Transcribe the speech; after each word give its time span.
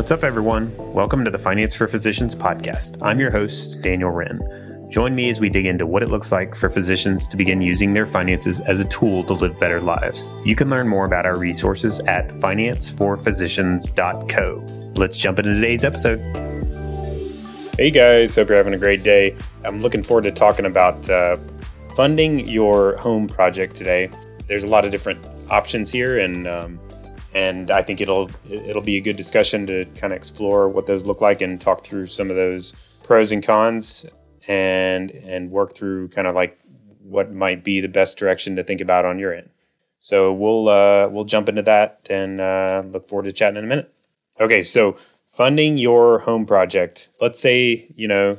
What's 0.00 0.12
up, 0.12 0.24
everyone? 0.24 0.74
Welcome 0.94 1.26
to 1.26 1.30
the 1.30 1.36
Finance 1.36 1.74
for 1.74 1.86
Physicians 1.86 2.34
podcast. 2.34 2.96
I'm 3.02 3.20
your 3.20 3.30
host, 3.30 3.82
Daniel 3.82 4.10
Wrenne. 4.10 4.40
Join 4.90 5.14
me 5.14 5.28
as 5.28 5.40
we 5.40 5.50
dig 5.50 5.66
into 5.66 5.84
what 5.84 6.02
it 6.02 6.08
looks 6.08 6.32
like 6.32 6.54
for 6.54 6.70
physicians 6.70 7.28
to 7.28 7.36
begin 7.36 7.60
using 7.60 7.92
their 7.92 8.06
finances 8.06 8.60
as 8.60 8.80
a 8.80 8.86
tool 8.86 9.24
to 9.24 9.34
live 9.34 9.60
better 9.60 9.78
lives. 9.78 10.24
You 10.42 10.56
can 10.56 10.70
learn 10.70 10.88
more 10.88 11.04
about 11.04 11.26
our 11.26 11.36
resources 11.36 11.98
at 12.06 12.28
financeforphysicians.co. 12.28 14.92
Let's 14.98 15.18
jump 15.18 15.38
into 15.38 15.52
today's 15.52 15.84
episode. 15.84 16.18
Hey 17.76 17.90
guys, 17.90 18.36
hope 18.36 18.48
you're 18.48 18.56
having 18.56 18.72
a 18.72 18.78
great 18.78 19.02
day. 19.02 19.36
I'm 19.66 19.82
looking 19.82 20.02
forward 20.02 20.24
to 20.24 20.32
talking 20.32 20.64
about 20.64 21.10
uh, 21.10 21.36
funding 21.94 22.48
your 22.48 22.96
home 22.96 23.28
project 23.28 23.76
today. 23.76 24.08
There's 24.46 24.64
a 24.64 24.68
lot 24.68 24.86
of 24.86 24.92
different 24.92 25.22
options 25.50 25.92
here, 25.92 26.18
and 26.18 26.48
um, 26.48 26.80
and 27.34 27.70
I 27.70 27.82
think 27.82 28.00
it'll 28.00 28.30
it'll 28.48 28.82
be 28.82 28.96
a 28.96 29.00
good 29.00 29.16
discussion 29.16 29.66
to 29.66 29.84
kind 29.96 30.12
of 30.12 30.16
explore 30.16 30.68
what 30.68 30.86
those 30.86 31.04
look 31.04 31.20
like 31.20 31.40
and 31.40 31.60
talk 31.60 31.84
through 31.84 32.06
some 32.06 32.30
of 32.30 32.36
those 32.36 32.72
pros 33.02 33.32
and 33.32 33.42
cons 33.42 34.06
and 34.48 35.10
and 35.10 35.50
work 35.50 35.74
through 35.74 36.08
kind 36.08 36.26
of 36.26 36.34
like 36.34 36.58
what 37.02 37.32
might 37.32 37.64
be 37.64 37.80
the 37.80 37.88
best 37.88 38.18
direction 38.18 38.56
to 38.56 38.64
think 38.64 38.80
about 38.80 39.04
on 39.04 39.18
your 39.18 39.34
end. 39.34 39.50
So 39.98 40.32
we'll 40.32 40.68
uh, 40.68 41.08
we'll 41.08 41.24
jump 41.24 41.48
into 41.48 41.62
that 41.62 42.06
and 42.10 42.40
uh, 42.40 42.82
look 42.86 43.06
forward 43.06 43.24
to 43.24 43.32
chatting 43.32 43.58
in 43.58 43.64
a 43.64 43.68
minute. 43.68 43.92
Okay, 44.40 44.62
so 44.62 44.96
funding 45.28 45.78
your 45.78 46.20
home 46.20 46.46
project. 46.46 47.10
Let's 47.20 47.40
say 47.40 47.86
you 47.94 48.08
know 48.08 48.38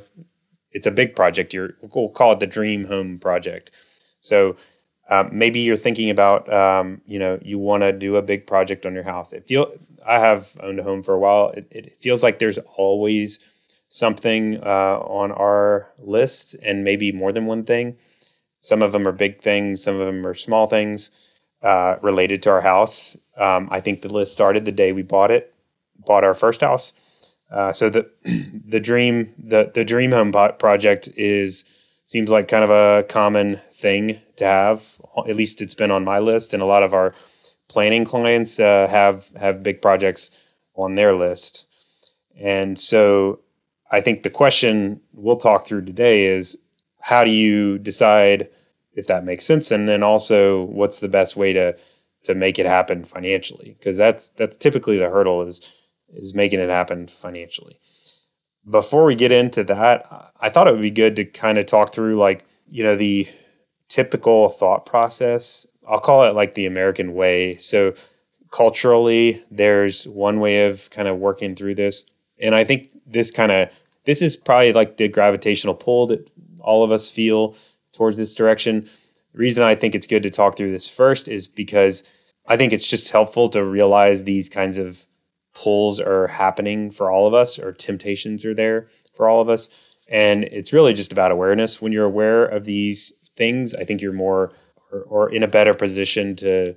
it's 0.72 0.86
a 0.86 0.90
big 0.90 1.14
project. 1.14 1.54
You're 1.54 1.74
we'll 1.80 2.08
call 2.08 2.32
it 2.32 2.40
the 2.40 2.46
dream 2.46 2.84
home 2.84 3.18
project. 3.18 3.70
So 4.20 4.56
um, 5.12 5.28
maybe 5.30 5.60
you're 5.60 5.76
thinking 5.76 6.08
about 6.08 6.50
um, 6.50 7.02
you 7.06 7.18
know 7.18 7.38
you 7.42 7.58
want 7.58 7.82
to 7.82 7.92
do 7.92 8.16
a 8.16 8.22
big 8.22 8.46
project 8.46 8.86
on 8.86 8.94
your 8.94 9.02
house. 9.02 9.32
It 9.34 9.44
feel 9.44 9.70
I 10.06 10.18
have 10.18 10.56
owned 10.60 10.80
a 10.80 10.82
home 10.82 11.02
for 11.02 11.12
a 11.14 11.18
while. 11.18 11.50
It, 11.50 11.66
it 11.70 11.92
feels 12.00 12.22
like 12.22 12.38
there's 12.38 12.58
always 12.76 13.38
something 13.90 14.62
uh, 14.64 14.98
on 15.00 15.30
our 15.32 15.86
list, 15.98 16.56
and 16.62 16.82
maybe 16.82 17.12
more 17.12 17.30
than 17.30 17.44
one 17.44 17.64
thing. 17.64 17.96
Some 18.60 18.80
of 18.80 18.92
them 18.92 19.06
are 19.06 19.12
big 19.12 19.42
things. 19.42 19.82
Some 19.82 20.00
of 20.00 20.06
them 20.06 20.26
are 20.26 20.34
small 20.34 20.66
things 20.66 21.10
uh, 21.62 21.96
related 22.00 22.42
to 22.44 22.50
our 22.50 22.62
house. 22.62 23.14
Um, 23.36 23.68
I 23.70 23.80
think 23.80 24.00
the 24.00 24.12
list 24.12 24.32
started 24.32 24.64
the 24.64 24.72
day 24.72 24.92
we 24.92 25.02
bought 25.02 25.30
it, 25.30 25.52
bought 26.06 26.24
our 26.24 26.34
first 26.34 26.62
house. 26.62 26.94
Uh, 27.50 27.70
so 27.70 27.90
the 27.90 28.10
the 28.66 28.80
dream 28.80 29.34
the 29.36 29.70
the 29.74 29.84
dream 29.84 30.12
home 30.12 30.32
project 30.58 31.10
is 31.16 31.66
seems 32.04 32.30
like 32.30 32.48
kind 32.48 32.64
of 32.64 32.70
a 32.70 33.04
common 33.04 33.56
thing 33.74 34.20
to 34.36 34.44
have. 34.44 35.00
At 35.28 35.36
least 35.36 35.60
it's 35.60 35.74
been 35.74 35.90
on 35.90 36.04
my 36.04 36.18
list, 36.18 36.52
and 36.52 36.62
a 36.62 36.66
lot 36.66 36.82
of 36.82 36.94
our 36.94 37.14
planning 37.68 38.04
clients 38.04 38.60
uh, 38.60 38.88
have 38.88 39.30
have 39.36 39.62
big 39.62 39.80
projects 39.82 40.30
on 40.74 40.94
their 40.94 41.14
list. 41.14 41.66
And 42.40 42.78
so, 42.78 43.40
I 43.90 44.00
think 44.00 44.22
the 44.22 44.30
question 44.30 45.00
we'll 45.12 45.36
talk 45.36 45.66
through 45.66 45.84
today 45.84 46.26
is 46.26 46.56
how 47.00 47.24
do 47.24 47.30
you 47.30 47.78
decide 47.78 48.48
if 48.94 49.06
that 49.06 49.24
makes 49.24 49.44
sense, 49.44 49.70
and 49.70 49.88
then 49.88 50.02
also 50.02 50.64
what's 50.64 51.00
the 51.00 51.08
best 51.08 51.36
way 51.36 51.52
to 51.52 51.76
to 52.24 52.34
make 52.34 52.58
it 52.58 52.66
happen 52.66 53.04
financially? 53.04 53.76
Because 53.78 53.96
that's 53.96 54.28
that's 54.36 54.56
typically 54.56 54.98
the 54.98 55.10
hurdle 55.10 55.42
is 55.42 55.60
is 56.14 56.34
making 56.34 56.60
it 56.60 56.68
happen 56.68 57.06
financially. 57.06 57.78
Before 58.68 59.04
we 59.04 59.14
get 59.14 59.32
into 59.32 59.64
that, 59.64 60.06
I 60.40 60.48
thought 60.48 60.68
it 60.68 60.72
would 60.72 60.82
be 60.82 60.90
good 60.90 61.16
to 61.16 61.24
kind 61.24 61.58
of 61.58 61.66
talk 61.66 61.92
through 61.94 62.16
like 62.16 62.44
you 62.68 62.84
know 62.84 62.96
the 62.96 63.28
typical 63.88 64.48
thought 64.48 64.86
process. 64.86 65.66
I'll 65.88 66.00
call 66.00 66.24
it 66.24 66.34
like 66.34 66.54
the 66.54 66.66
American 66.66 67.14
way. 67.14 67.56
So 67.56 67.94
culturally, 68.50 69.42
there's 69.50 70.06
one 70.06 70.38
way 70.38 70.66
of 70.66 70.88
kind 70.90 71.08
of 71.08 71.18
working 71.18 71.56
through 71.56 71.74
this. 71.74 72.04
And 72.40 72.54
I 72.54 72.64
think 72.64 72.90
this 73.06 73.30
kind 73.30 73.50
of 73.50 73.68
this 74.04 74.22
is 74.22 74.36
probably 74.36 74.72
like 74.72 74.96
the 74.96 75.08
gravitational 75.08 75.74
pull 75.74 76.06
that 76.08 76.30
all 76.60 76.84
of 76.84 76.90
us 76.90 77.08
feel 77.08 77.56
towards 77.92 78.16
this 78.16 78.34
direction. 78.34 78.88
The 79.32 79.38
reason 79.38 79.64
I 79.64 79.74
think 79.74 79.94
it's 79.94 80.06
good 80.06 80.22
to 80.22 80.30
talk 80.30 80.56
through 80.56 80.72
this 80.72 80.88
first 80.88 81.28
is 81.28 81.48
because 81.48 82.02
I 82.46 82.56
think 82.56 82.72
it's 82.72 82.88
just 82.88 83.10
helpful 83.10 83.48
to 83.50 83.64
realize 83.64 84.24
these 84.24 84.48
kinds 84.48 84.78
of 84.78 85.06
pulls 85.54 86.00
are 86.00 86.26
happening 86.26 86.90
for 86.90 87.10
all 87.10 87.26
of 87.26 87.34
us 87.34 87.58
or 87.58 87.72
temptations 87.72 88.44
are 88.44 88.54
there 88.54 88.88
for 89.14 89.28
all 89.28 89.40
of 89.40 89.48
us. 89.48 89.68
And 90.08 90.44
it's 90.44 90.72
really 90.72 90.94
just 90.94 91.12
about 91.12 91.30
awareness. 91.30 91.80
When 91.80 91.92
you're 91.92 92.04
aware 92.04 92.44
of 92.44 92.64
these 92.64 93.12
things, 93.36 93.74
I 93.74 93.84
think 93.84 94.00
you're 94.00 94.12
more 94.12 94.52
or, 94.92 95.00
or 95.02 95.32
in 95.32 95.42
a 95.42 95.48
better 95.48 95.74
position 95.74 96.36
to 96.36 96.74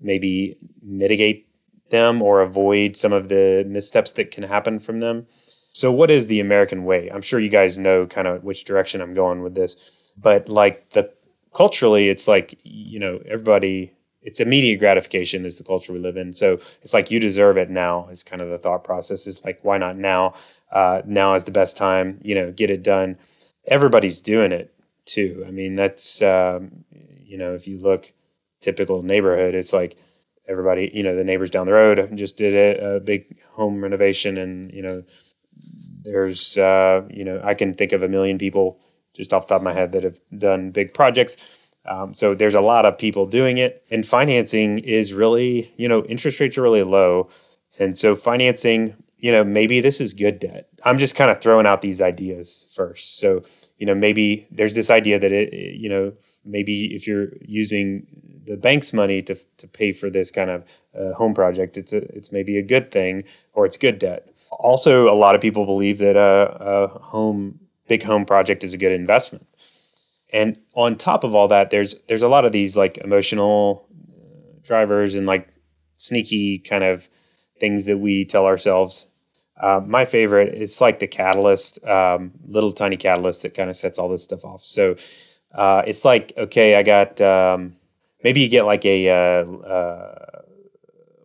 maybe 0.00 0.56
mitigate 0.82 1.48
them 1.90 2.22
or 2.22 2.40
avoid 2.40 2.96
some 2.96 3.12
of 3.12 3.28
the 3.28 3.64
missteps 3.68 4.12
that 4.12 4.30
can 4.30 4.42
happen 4.42 4.78
from 4.78 5.00
them. 5.00 5.26
So, 5.72 5.92
what 5.92 6.10
is 6.10 6.26
the 6.26 6.40
American 6.40 6.84
way? 6.84 7.08
I'm 7.08 7.22
sure 7.22 7.38
you 7.38 7.48
guys 7.48 7.78
know 7.78 8.06
kind 8.06 8.26
of 8.26 8.42
which 8.44 8.64
direction 8.64 9.00
I'm 9.00 9.14
going 9.14 9.42
with 9.42 9.54
this, 9.54 10.12
but 10.16 10.48
like 10.48 10.90
the 10.90 11.12
culturally, 11.54 12.08
it's 12.08 12.26
like 12.26 12.58
you 12.62 12.98
know 12.98 13.20
everybody. 13.26 13.92
It's 14.26 14.40
immediate 14.40 14.78
gratification 14.78 15.46
is 15.46 15.56
the 15.56 15.64
culture 15.64 15.92
we 15.92 16.00
live 16.00 16.16
in. 16.16 16.32
So 16.32 16.54
it's 16.82 16.92
like 16.92 17.10
you 17.12 17.20
deserve 17.20 17.56
it 17.56 17.70
now. 17.70 18.08
Is 18.08 18.24
kind 18.24 18.42
of 18.42 18.48
the 18.50 18.58
thought 18.58 18.84
process. 18.84 19.26
Is 19.26 19.44
like 19.44 19.60
why 19.62 19.78
not 19.78 19.96
now? 19.96 20.34
Uh, 20.72 21.02
now 21.06 21.34
is 21.34 21.44
the 21.44 21.52
best 21.52 21.76
time. 21.76 22.18
You 22.22 22.34
know, 22.34 22.52
get 22.52 22.68
it 22.68 22.82
done. 22.82 23.16
Everybody's 23.68 24.20
doing 24.20 24.52
it 24.52 24.74
too. 25.06 25.44
I 25.46 25.52
mean, 25.52 25.76
that's 25.76 26.20
um, 26.22 26.84
you 27.24 27.38
know, 27.38 27.54
if 27.54 27.68
you 27.68 27.78
look 27.78 28.12
typical 28.60 29.02
neighborhood, 29.02 29.54
it's 29.54 29.72
like 29.72 29.96
everybody, 30.48 30.90
you 30.92 31.04
know, 31.04 31.14
the 31.14 31.24
neighbors 31.24 31.50
down 31.50 31.66
the 31.66 31.72
road 31.72 32.10
just 32.16 32.36
did 32.36 32.52
a, 32.52 32.96
a 32.96 33.00
big 33.00 33.40
home 33.52 33.80
renovation, 33.80 34.36
and 34.36 34.72
you 34.72 34.82
know, 34.82 35.02
there's 36.02 36.58
uh, 36.58 37.02
you 37.10 37.24
know, 37.24 37.40
I 37.44 37.54
can 37.54 37.74
think 37.74 37.92
of 37.92 38.02
a 38.02 38.08
million 38.08 38.38
people 38.38 38.80
just 39.14 39.32
off 39.32 39.46
the 39.46 39.54
top 39.54 39.60
of 39.60 39.64
my 39.64 39.72
head 39.72 39.92
that 39.92 40.02
have 40.02 40.18
done 40.36 40.72
big 40.72 40.94
projects. 40.94 41.36
Um, 41.88 42.14
so 42.14 42.34
there's 42.34 42.54
a 42.54 42.60
lot 42.60 42.84
of 42.84 42.98
people 42.98 43.26
doing 43.26 43.58
it, 43.58 43.84
and 43.90 44.06
financing 44.06 44.78
is 44.78 45.12
really, 45.12 45.72
you 45.76 45.88
know, 45.88 46.04
interest 46.04 46.40
rates 46.40 46.58
are 46.58 46.62
really 46.62 46.82
low, 46.82 47.28
and 47.78 47.96
so 47.96 48.16
financing, 48.16 48.96
you 49.18 49.32
know, 49.32 49.44
maybe 49.44 49.80
this 49.80 50.00
is 50.00 50.12
good 50.12 50.38
debt. 50.38 50.68
I'm 50.84 50.98
just 50.98 51.14
kind 51.14 51.30
of 51.30 51.40
throwing 51.40 51.66
out 51.66 51.82
these 51.82 52.00
ideas 52.00 52.66
first. 52.74 53.18
So 53.18 53.42
you 53.78 53.86
know 53.86 53.94
maybe 53.94 54.46
there's 54.50 54.74
this 54.74 54.90
idea 54.90 55.18
that 55.18 55.32
it 55.32 55.52
you 55.52 55.88
know 55.88 56.12
maybe 56.44 56.94
if 56.94 57.06
you're 57.06 57.28
using 57.40 58.06
the 58.44 58.56
bank's 58.56 58.92
money 58.92 59.22
to 59.22 59.36
to 59.58 59.68
pay 59.68 59.92
for 59.92 60.10
this 60.10 60.30
kind 60.30 60.50
of 60.50 60.64
uh, 60.98 61.12
home 61.14 61.34
project 61.34 61.76
it's 61.76 61.92
a, 61.92 61.98
it's 62.16 62.32
maybe 62.32 62.58
a 62.58 62.62
good 62.62 62.90
thing 62.90 63.24
or 63.54 63.66
it's 63.66 63.76
good 63.76 63.98
debt 63.98 64.28
also 64.50 65.12
a 65.12 65.14
lot 65.14 65.34
of 65.34 65.40
people 65.40 65.66
believe 65.66 65.98
that 65.98 66.16
a, 66.16 66.56
a 66.60 66.88
home 67.00 67.58
big 67.88 68.02
home 68.02 68.24
project 68.24 68.64
is 68.64 68.72
a 68.72 68.78
good 68.78 68.92
investment 68.92 69.46
and 70.32 70.58
on 70.74 70.96
top 70.96 71.24
of 71.24 71.34
all 71.34 71.48
that 71.48 71.70
there's 71.70 71.94
there's 72.08 72.22
a 72.22 72.28
lot 72.28 72.44
of 72.44 72.52
these 72.52 72.76
like 72.76 72.98
emotional 72.98 73.86
uh, 73.92 74.58
drivers 74.62 75.14
and 75.14 75.26
like 75.26 75.48
sneaky 75.96 76.58
kind 76.58 76.84
of 76.84 77.08
things 77.60 77.86
that 77.86 77.98
we 77.98 78.24
tell 78.24 78.46
ourselves 78.46 79.08
uh, 79.60 79.80
my 79.86 80.04
favorite, 80.04 80.54
it's 80.54 80.80
like 80.80 80.98
the 80.98 81.06
catalyst, 81.06 81.82
um, 81.84 82.32
little 82.46 82.72
tiny 82.72 82.96
catalyst 82.96 83.42
that 83.42 83.54
kind 83.54 83.70
of 83.70 83.76
sets 83.76 83.98
all 83.98 84.08
this 84.08 84.22
stuff 84.22 84.44
off. 84.44 84.62
So 84.62 84.96
uh, 85.54 85.82
it's 85.86 86.04
like, 86.04 86.32
okay, 86.36 86.76
I 86.76 86.82
got, 86.82 87.20
um, 87.20 87.76
maybe 88.22 88.40
you 88.40 88.48
get 88.48 88.66
like 88.66 88.84
a 88.84 89.08
uh, 89.08 89.50
uh 89.50 90.42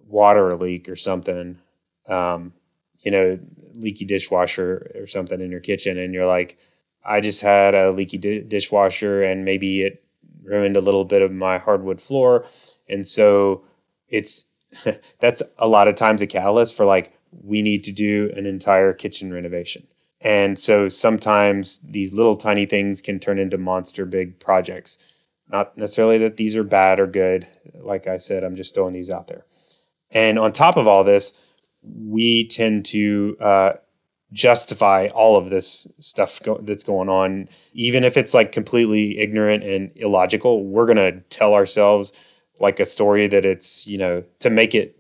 water 0.07 0.56
leak 0.56 0.88
or 0.88 0.95
something, 0.95 1.59
um, 2.07 2.53
you 3.00 3.11
know, 3.11 3.40
leaky 3.73 4.06
dishwasher 4.06 4.91
or 4.95 5.07
something 5.07 5.41
in 5.41 5.51
your 5.51 5.59
kitchen. 5.59 5.97
And 5.97 6.13
you're 6.13 6.28
like, 6.28 6.57
I 7.03 7.22
just 7.22 7.41
had 7.41 7.75
a 7.75 7.91
leaky 7.91 8.17
di- 8.17 8.41
dishwasher 8.41 9.23
and 9.23 9.45
maybe 9.45 9.81
it 9.81 10.03
ruined 10.43 10.78
a 10.78 10.81
little 10.81 11.05
bit 11.05 11.22
of 11.22 11.31
my 11.31 11.58
hardwood 11.58 12.02
floor. 12.02 12.46
And 12.90 13.08
so 13.08 13.64
it's, 14.08 14.46
that's 15.20 15.41
a 15.58 15.67
lot 15.67 15.87
of 15.87 15.96
times 15.96 16.22
a 16.22 16.28
catalyst 16.28 16.75
for 16.75 16.85
like, 16.85 17.17
we 17.43 17.61
need 17.61 17.84
to 17.85 17.91
do 17.91 18.31
an 18.35 18.46
entire 18.46 18.93
kitchen 18.93 19.31
renovation. 19.34 19.87
And 20.20 20.59
so 20.59 20.87
sometimes 20.87 21.79
these 21.84 22.14
little 22.14 22.35
tiny 22.35 22.66
things 22.66 23.02
can 23.02 23.20
turn 23.20 23.40
into 23.40 23.58
monster 23.58 24.05
big 24.05 24.40
projects. 24.40 24.97
Not 25.49 25.78
necessarily 25.78 26.17
that 26.20 26.37
these 26.37 26.55
are 26.55 26.64
bad 26.64 26.99
or 26.99 27.08
good. 27.08 27.47
Like 27.73 28.08
I 28.08 28.17
said, 28.17 28.43
I'm 28.43 28.55
just 28.55 28.75
throwing 28.75 28.93
these 28.93 29.09
out 29.09 29.28
there. 29.28 29.46
And 30.11 30.37
on 30.37 30.52
top 30.52 30.78
of 30.78 30.87
all 30.87 31.03
this, 31.03 31.31
we 31.84 32.47
tend 32.47 32.85
to 32.85 33.37
uh, 33.40 33.72
justify 34.33 35.07
all 35.07 35.37
of 35.37 35.49
this 35.49 35.87
stuff 35.99 36.41
go- 36.43 36.59
that's 36.63 36.83
going 36.83 37.09
on, 37.09 37.49
even 37.73 38.03
if 38.03 38.17
it's 38.17 38.33
like 38.33 38.51
completely 38.51 39.17
ignorant 39.19 39.63
and 39.63 39.91
illogical. 39.95 40.66
We're 40.66 40.85
gonna 40.85 41.19
tell 41.29 41.53
ourselves 41.53 42.13
like 42.59 42.79
a 42.79 42.85
story 42.85 43.28
that 43.28 43.45
it's 43.45 43.85
you 43.87 43.97
know 43.97 44.23
to 44.39 44.49
make 44.49 44.75
it 44.75 44.97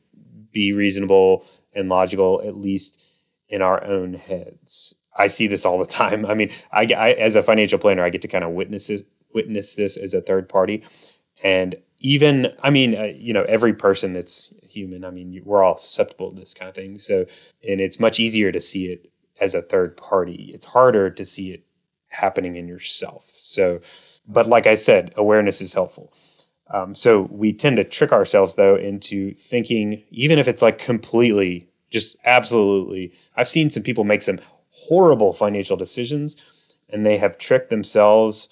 be 0.51 0.73
reasonable 0.73 1.45
and 1.73 1.89
logical, 1.89 2.41
at 2.45 2.57
least 2.57 3.05
in 3.49 3.61
our 3.61 3.83
own 3.85 4.13
heads. 4.13 4.95
I 5.17 5.27
see 5.27 5.47
this 5.47 5.65
all 5.65 5.79
the 5.79 5.85
time. 5.85 6.25
I 6.25 6.33
mean, 6.33 6.49
I, 6.71 6.87
I 6.97 7.11
as 7.11 7.35
a 7.35 7.43
financial 7.43 7.79
planner, 7.79 8.03
I 8.03 8.09
get 8.09 8.21
to 8.23 8.27
kind 8.27 8.43
of 8.43 8.51
witness 8.51 8.87
this, 8.87 9.03
witness 9.33 9.75
this 9.75 9.97
as 9.97 10.13
a 10.13 10.21
third 10.21 10.49
party, 10.49 10.83
and 11.43 11.75
even 11.99 12.53
I 12.63 12.69
mean, 12.69 12.95
uh, 12.95 13.11
you 13.15 13.33
know, 13.33 13.43
every 13.43 13.73
person 13.73 14.13
that's 14.13 14.53
human. 14.69 15.05
I 15.05 15.11
mean, 15.11 15.41
we're 15.45 15.63
all 15.63 15.77
susceptible 15.77 16.31
to 16.31 16.39
this 16.39 16.53
kind 16.53 16.69
of 16.69 16.75
thing. 16.75 16.97
So, 16.97 17.25
and 17.67 17.79
it's 17.81 17.99
much 17.99 18.19
easier 18.19 18.51
to 18.51 18.59
see 18.59 18.85
it 18.85 19.10
as 19.41 19.53
a 19.53 19.61
third 19.61 19.97
party. 19.97 20.51
It's 20.53 20.65
harder 20.65 21.09
to 21.09 21.25
see 21.25 21.51
it 21.51 21.65
happening 22.07 22.55
in 22.55 22.67
yourself. 22.67 23.29
So, 23.33 23.81
but 24.27 24.47
like 24.47 24.67
I 24.67 24.75
said, 24.75 25.13
awareness 25.17 25.61
is 25.61 25.73
helpful. 25.73 26.13
Um, 26.73 26.95
so 26.95 27.27
we 27.31 27.51
tend 27.51 27.77
to 27.77 27.83
trick 27.83 28.13
ourselves 28.13 28.55
though 28.55 28.75
into 28.75 29.33
thinking, 29.33 30.03
even 30.11 30.39
if 30.39 30.47
it's 30.47 30.61
like 30.61 30.77
completely, 30.77 31.67
just 31.89 32.15
absolutely. 32.23 33.11
I've 33.35 33.49
seen 33.49 33.69
some 33.69 33.83
people 33.83 34.05
make 34.05 34.21
some 34.21 34.39
horrible 34.69 35.33
financial 35.33 35.75
decisions, 35.75 36.35
and 36.89 37.05
they 37.05 37.17
have 37.17 37.37
tricked 37.37 37.69
themselves 37.69 38.47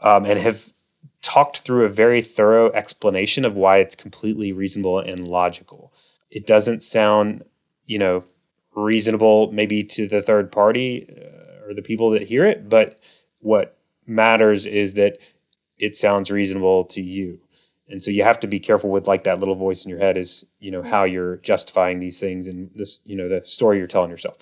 um, 0.00 0.26
and 0.26 0.38
have 0.38 0.72
talked 1.22 1.58
through 1.58 1.84
a 1.84 1.90
very 1.90 2.20
thorough 2.20 2.70
explanation 2.72 3.44
of 3.44 3.54
why 3.54 3.78
it's 3.78 3.94
completely 3.94 4.52
reasonable 4.52 4.98
and 4.98 5.28
logical. 5.28 5.92
It 6.30 6.46
doesn't 6.46 6.82
sound, 6.82 7.44
you 7.86 7.98
know, 7.98 8.24
reasonable 8.74 9.50
maybe 9.52 9.82
to 9.84 10.06
the 10.06 10.22
third 10.22 10.50
party 10.50 11.08
uh, 11.10 11.68
or 11.68 11.74
the 11.74 11.82
people 11.82 12.10
that 12.10 12.22
hear 12.22 12.44
it, 12.44 12.68
but 12.68 13.00
what 13.40 13.78
matters 14.06 14.66
is 14.66 14.94
that 14.94 15.18
it 15.78 15.96
sounds 15.96 16.30
reasonable 16.30 16.84
to 16.84 17.02
you. 17.02 17.38
And 17.88 18.02
so 18.02 18.10
you 18.10 18.22
have 18.22 18.40
to 18.40 18.46
be 18.46 18.60
careful 18.60 18.90
with 18.90 19.06
like 19.06 19.24
that 19.24 19.38
little 19.38 19.54
voice 19.54 19.84
in 19.84 19.90
your 19.90 19.98
head 19.98 20.16
is, 20.16 20.44
you 20.60 20.70
know, 20.70 20.82
how 20.82 21.04
you're 21.04 21.36
justifying 21.38 22.00
these 22.00 22.18
things 22.18 22.46
and 22.46 22.70
this, 22.74 23.00
you 23.04 23.16
know, 23.16 23.28
the 23.28 23.42
story 23.44 23.78
you're 23.78 23.86
telling 23.86 24.10
yourself. 24.10 24.36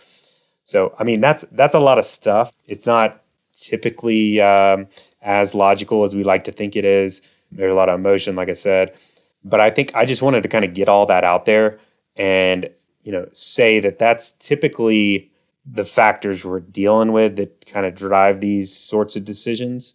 So, 0.64 0.94
I 0.98 1.04
mean, 1.04 1.20
that's 1.20 1.44
that's 1.52 1.74
a 1.74 1.80
lot 1.80 1.98
of 1.98 2.04
stuff. 2.04 2.52
It's 2.66 2.86
not 2.86 3.22
typically 3.58 4.40
um, 4.40 4.86
as 5.22 5.54
logical 5.54 6.04
as 6.04 6.14
we 6.14 6.22
like 6.22 6.44
to 6.44 6.52
think 6.52 6.76
it 6.76 6.84
is. 6.84 7.22
There's 7.50 7.72
a 7.72 7.74
lot 7.74 7.88
of 7.88 7.98
emotion, 7.98 8.36
like 8.36 8.48
I 8.48 8.54
said. 8.54 8.94
But 9.42 9.60
I 9.60 9.70
think 9.70 9.94
I 9.96 10.04
just 10.04 10.22
wanted 10.22 10.42
to 10.42 10.48
kind 10.48 10.64
of 10.64 10.74
get 10.74 10.88
all 10.88 11.06
that 11.06 11.24
out 11.24 11.46
there 11.46 11.78
and, 12.16 12.68
you 13.02 13.12
know, 13.12 13.26
say 13.32 13.80
that 13.80 13.98
that's 13.98 14.32
typically 14.32 15.30
the 15.64 15.84
factors 15.84 16.44
we're 16.44 16.60
dealing 16.60 17.12
with 17.12 17.36
that 17.36 17.66
kind 17.66 17.86
of 17.86 17.94
drive 17.94 18.40
these 18.40 18.74
sorts 18.74 19.16
of 19.16 19.24
decisions. 19.24 19.94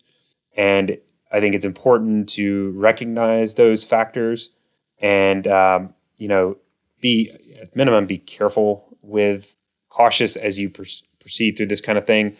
And 0.55 0.97
I 1.31 1.39
think 1.39 1.55
it's 1.55 1.65
important 1.65 2.29
to 2.29 2.71
recognize 2.71 3.55
those 3.55 3.83
factors 3.83 4.49
and, 4.99 5.47
um, 5.47 5.93
you 6.17 6.27
know, 6.27 6.57
be 7.01 7.31
at 7.61 7.75
minimum, 7.75 8.05
be 8.05 8.17
careful 8.17 8.97
with 9.01 9.55
cautious 9.89 10.35
as 10.35 10.57
you 10.57 10.69
pr- 10.69 10.83
proceed 11.19 11.57
through 11.57 11.65
this 11.67 11.81
kind 11.81 11.97
of 11.97 12.05
thing 12.05 12.35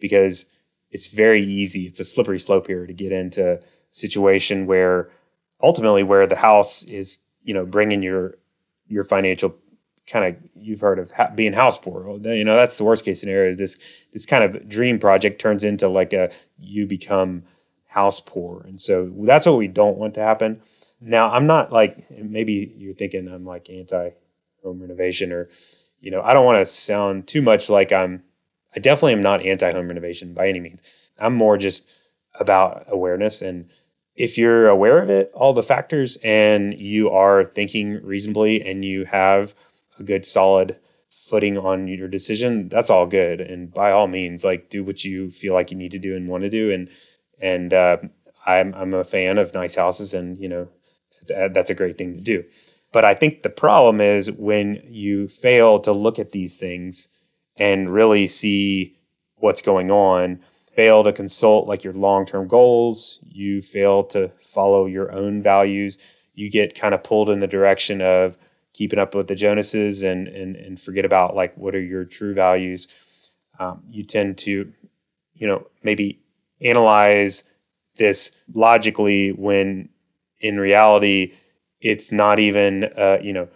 because 0.00 0.46
it's 0.90 1.08
very 1.08 1.44
easy. 1.44 1.86
It's 1.86 2.00
a 2.00 2.04
slippery 2.04 2.38
slope 2.38 2.66
here 2.66 2.86
to 2.86 2.92
get 2.92 3.12
into 3.12 3.54
a 3.54 3.60
situation 3.90 4.66
where 4.66 5.10
ultimately 5.62 6.02
where 6.02 6.26
the 6.26 6.36
house 6.36 6.84
is, 6.84 7.18
you 7.42 7.54
know, 7.54 7.64
bringing 7.64 8.02
your 8.02 8.36
your 8.88 9.04
financial 9.04 9.54
kind 10.10 10.24
of 10.24 10.42
you've 10.54 10.80
heard 10.80 10.98
of 10.98 11.10
ha- 11.12 11.30
being 11.34 11.52
house 11.52 11.78
poor. 11.78 12.18
You 12.22 12.44
know, 12.44 12.56
that's 12.56 12.78
the 12.78 12.84
worst 12.84 13.04
case 13.04 13.20
scenario. 13.20 13.50
Is 13.50 13.58
this 13.58 13.78
this 14.12 14.26
kind 14.26 14.44
of 14.44 14.68
dream 14.68 14.98
project 14.98 15.40
turns 15.40 15.64
into 15.64 15.88
like 15.88 16.12
a 16.12 16.30
you 16.58 16.86
become 16.86 17.44
house 17.86 18.20
poor, 18.20 18.62
and 18.66 18.80
so 18.80 19.10
that's 19.22 19.46
what 19.46 19.56
we 19.56 19.68
don't 19.68 19.98
want 19.98 20.14
to 20.14 20.22
happen. 20.22 20.60
Now, 21.00 21.30
I'm 21.30 21.46
not 21.46 21.72
like 21.72 22.10
maybe 22.10 22.74
you're 22.76 22.94
thinking 22.94 23.28
I'm 23.28 23.44
like 23.44 23.70
anti 23.70 24.10
home 24.62 24.80
renovation 24.80 25.32
or 25.32 25.48
you 26.00 26.10
know 26.10 26.22
I 26.22 26.32
don't 26.32 26.44
want 26.44 26.58
to 26.58 26.66
sound 26.66 27.28
too 27.28 27.42
much 27.42 27.70
like 27.70 27.92
I'm 27.92 28.22
I 28.74 28.80
definitely 28.80 29.14
am 29.14 29.22
not 29.22 29.42
anti 29.42 29.72
home 29.72 29.88
renovation 29.88 30.34
by 30.34 30.48
any 30.48 30.60
means. 30.60 30.82
I'm 31.18 31.34
more 31.34 31.56
just 31.56 31.90
about 32.38 32.84
awareness. 32.88 33.42
And 33.42 33.70
if 34.14 34.38
you're 34.38 34.68
aware 34.68 34.98
of 35.00 35.10
it, 35.10 35.30
all 35.34 35.52
the 35.52 35.62
factors, 35.62 36.18
and 36.22 36.78
you 36.80 37.10
are 37.10 37.44
thinking 37.44 38.02
reasonably 38.04 38.62
and 38.62 38.84
you 38.84 39.04
have 39.04 39.54
a 40.00 40.04
good 40.04 40.26
solid 40.26 40.78
footing 41.28 41.58
on 41.58 41.88
your 41.88 42.08
decision, 42.08 42.68
that's 42.68 42.90
all 42.90 43.06
good. 43.06 43.40
And 43.40 43.72
by 43.72 43.92
all 43.92 44.06
means, 44.06 44.44
like 44.44 44.70
do 44.70 44.82
what 44.82 45.04
you 45.04 45.30
feel 45.30 45.54
like 45.54 45.70
you 45.70 45.76
need 45.76 45.92
to 45.92 45.98
do 45.98 46.16
and 46.16 46.28
want 46.28 46.42
to 46.42 46.50
do. 46.50 46.70
And, 46.70 46.88
and, 47.40 47.74
uh, 47.74 47.98
I'm, 48.46 48.74
I'm 48.74 48.94
a 48.94 49.04
fan 49.04 49.38
of 49.38 49.54
nice 49.54 49.76
houses 49.76 50.14
and, 50.14 50.38
you 50.38 50.48
know, 50.48 50.68
that's 51.28 51.70
a 51.70 51.74
great 51.74 51.98
thing 51.98 52.16
to 52.16 52.22
do. 52.22 52.44
But 52.92 53.04
I 53.04 53.14
think 53.14 53.42
the 53.42 53.50
problem 53.50 54.00
is 54.00 54.30
when 54.32 54.82
you 54.88 55.28
fail 55.28 55.78
to 55.80 55.92
look 55.92 56.18
at 56.18 56.32
these 56.32 56.58
things 56.58 57.08
and 57.56 57.90
really 57.90 58.26
see 58.26 58.96
what's 59.40 59.62
going 59.62 59.90
on. 59.90 60.40
Fail 60.74 61.02
to 61.02 61.12
consult 61.12 61.68
like 61.68 61.84
your 61.84 61.92
long 61.92 62.24
term 62.24 62.46
goals. 62.48 63.18
You 63.22 63.60
fail 63.60 64.04
to 64.04 64.28
follow 64.42 64.86
your 64.86 65.12
own 65.12 65.42
values. 65.42 65.98
You 66.34 66.50
get 66.50 66.78
kind 66.78 66.94
of 66.94 67.02
pulled 67.02 67.28
in 67.28 67.40
the 67.40 67.46
direction 67.46 68.00
of 68.00 68.36
keeping 68.72 68.98
up 68.98 69.14
with 69.14 69.28
the 69.28 69.34
Joneses 69.34 70.02
and 70.02 70.28
and 70.28 70.56
and 70.56 70.80
forget 70.80 71.04
about 71.04 71.34
like 71.34 71.56
what 71.56 71.74
are 71.74 71.82
your 71.82 72.04
true 72.04 72.34
values. 72.34 72.88
Um, 73.58 73.82
you 73.90 74.04
tend 74.04 74.38
to, 74.38 74.72
you 75.34 75.46
know, 75.46 75.66
maybe 75.82 76.20
analyze 76.62 77.44
this 77.96 78.36
logically 78.54 79.30
when 79.30 79.88
in 80.40 80.58
reality 80.58 81.32
it's 81.80 82.12
not 82.12 82.38
even 82.38 82.84
uh, 82.96 83.18
you 83.22 83.32
know 83.32 83.48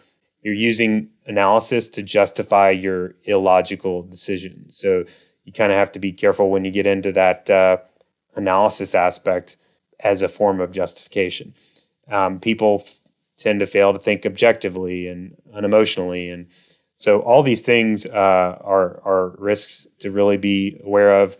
you're 0.42 0.54
using 0.54 1.08
analysis 1.26 1.88
to 1.88 2.02
justify 2.02 2.70
your 2.70 3.14
illogical 3.24 4.02
decision. 4.02 4.68
So 4.68 5.04
you 5.44 5.52
kind 5.52 5.72
of 5.72 5.78
have 5.78 5.92
to 5.92 5.98
be 5.98 6.12
careful 6.12 6.50
when 6.50 6.64
you 6.64 6.70
get 6.70 6.86
into 6.86 7.12
that 7.12 7.48
uh, 7.48 7.78
analysis 8.36 8.94
aspect 8.94 9.56
as 10.00 10.22
a 10.22 10.28
form 10.28 10.60
of 10.60 10.70
justification. 10.70 11.54
Um, 12.08 12.40
people 12.40 12.84
tend 13.36 13.60
to 13.60 13.66
fail 13.66 13.92
to 13.92 13.98
think 13.98 14.24
objectively 14.26 15.08
and 15.08 15.36
unemotionally, 15.54 16.32
and 16.32 16.46
so 16.96 17.20
all 17.20 17.42
these 17.42 17.60
things 17.60 18.06
uh, 18.06 18.58
are 18.60 19.00
are 19.04 19.34
risks 19.38 19.86
to 20.00 20.10
really 20.10 20.36
be 20.36 20.80
aware 20.84 21.22
of 21.22 21.36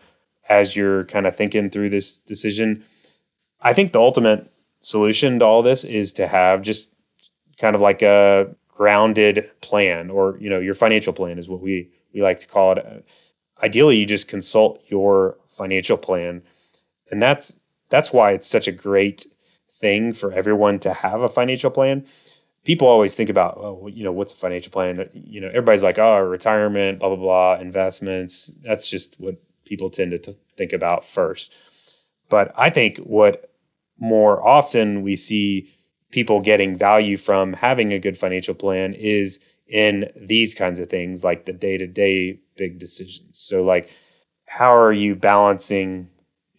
as 0.49 0.77
you're 0.77 1.05
kind 1.05 1.27
of 1.27 1.37
thinking 1.37 1.71
through 1.71 1.91
this 1.91 2.19
decision. 2.19 2.85
I 3.61 3.73
think 3.73 3.93
the 3.93 4.01
ultimate 4.01 4.51
solution 4.81 5.39
to 5.39 5.45
all 5.45 5.63
this 5.63 5.85
is 5.85 6.13
to 6.15 6.27
have 6.27 6.63
just 6.63 6.95
kind 7.59 7.75
of 7.75 7.81
like 7.81 8.03
a 8.03 8.55
grounded 8.69 9.49
plan 9.61 10.11
or 10.11 10.37
you 10.41 10.51
know 10.51 10.61
your 10.61 10.75
financial 10.75 11.13
plan 11.13 11.39
is 11.39 11.49
what 11.49 11.61
we 11.61 11.89
we 12.13 12.23
like 12.23 12.41
to 12.41 12.47
call 12.47 12.73
it. 12.73 13.07
Ideally 13.63 13.97
you 13.97 14.07
just 14.07 14.29
consult 14.29 14.85
your 14.89 15.39
financial 15.47 15.97
plan. 15.97 16.43
And 17.11 17.23
that's 17.23 17.57
that's 17.89 18.13
why 18.13 18.33
it's 18.33 18.47
such 18.47 18.69
a 18.69 18.73
great 18.73 19.27
thing 19.81 20.13
for 20.13 20.33
everyone 20.33 20.79
to 20.79 20.93
have 20.93 21.23
a 21.23 21.29
financial 21.29 21.71
plan 21.71 22.05
people 22.65 22.89
always 22.89 23.15
think 23.15 23.31
about 23.31 23.57
oh 23.59 23.87
you 23.87 24.03
know 24.03 24.13
what's 24.13 24.33
a 24.33 24.37
financial 24.37 24.73
plan? 24.73 25.09
You 25.13 25.41
know 25.41 25.49
everybody's 25.49 25.83
like 25.83 25.99
oh 25.99 26.19
retirement 26.21 26.99
blah 26.99 27.09
blah 27.11 27.17
blah 27.17 27.55
investments. 27.61 28.51
That's 28.63 28.89
just 28.89 29.17
what 29.21 29.37
people 29.65 29.91
tend 29.91 30.11
to 30.23 30.35
think 30.57 30.73
about 30.73 31.05
first. 31.05 31.57
But 32.29 32.53
i 32.57 32.71
think 32.71 32.99
what 32.99 33.51
more 33.99 34.45
often 34.47 35.03
we 35.03 35.15
see 35.15 35.69
people 36.11 36.41
getting 36.41 36.77
value 36.77 37.17
from 37.17 37.53
having 37.53 37.93
a 37.93 37.99
good 37.99 38.19
financial 38.19 38.55
plan 38.55 38.95
is 38.95 39.39
in 39.69 40.11
these 40.17 40.55
kinds 40.55 40.79
of 40.79 40.89
things 40.89 41.25
like 41.25 41.47
the 41.47 41.53
day-to-day 41.53 42.39
big 42.57 42.79
decisions. 42.79 43.39
So 43.39 43.63
like 43.65 43.91
how 44.47 44.75
are 44.75 44.93
you 44.93 45.15
balancing 45.15 46.09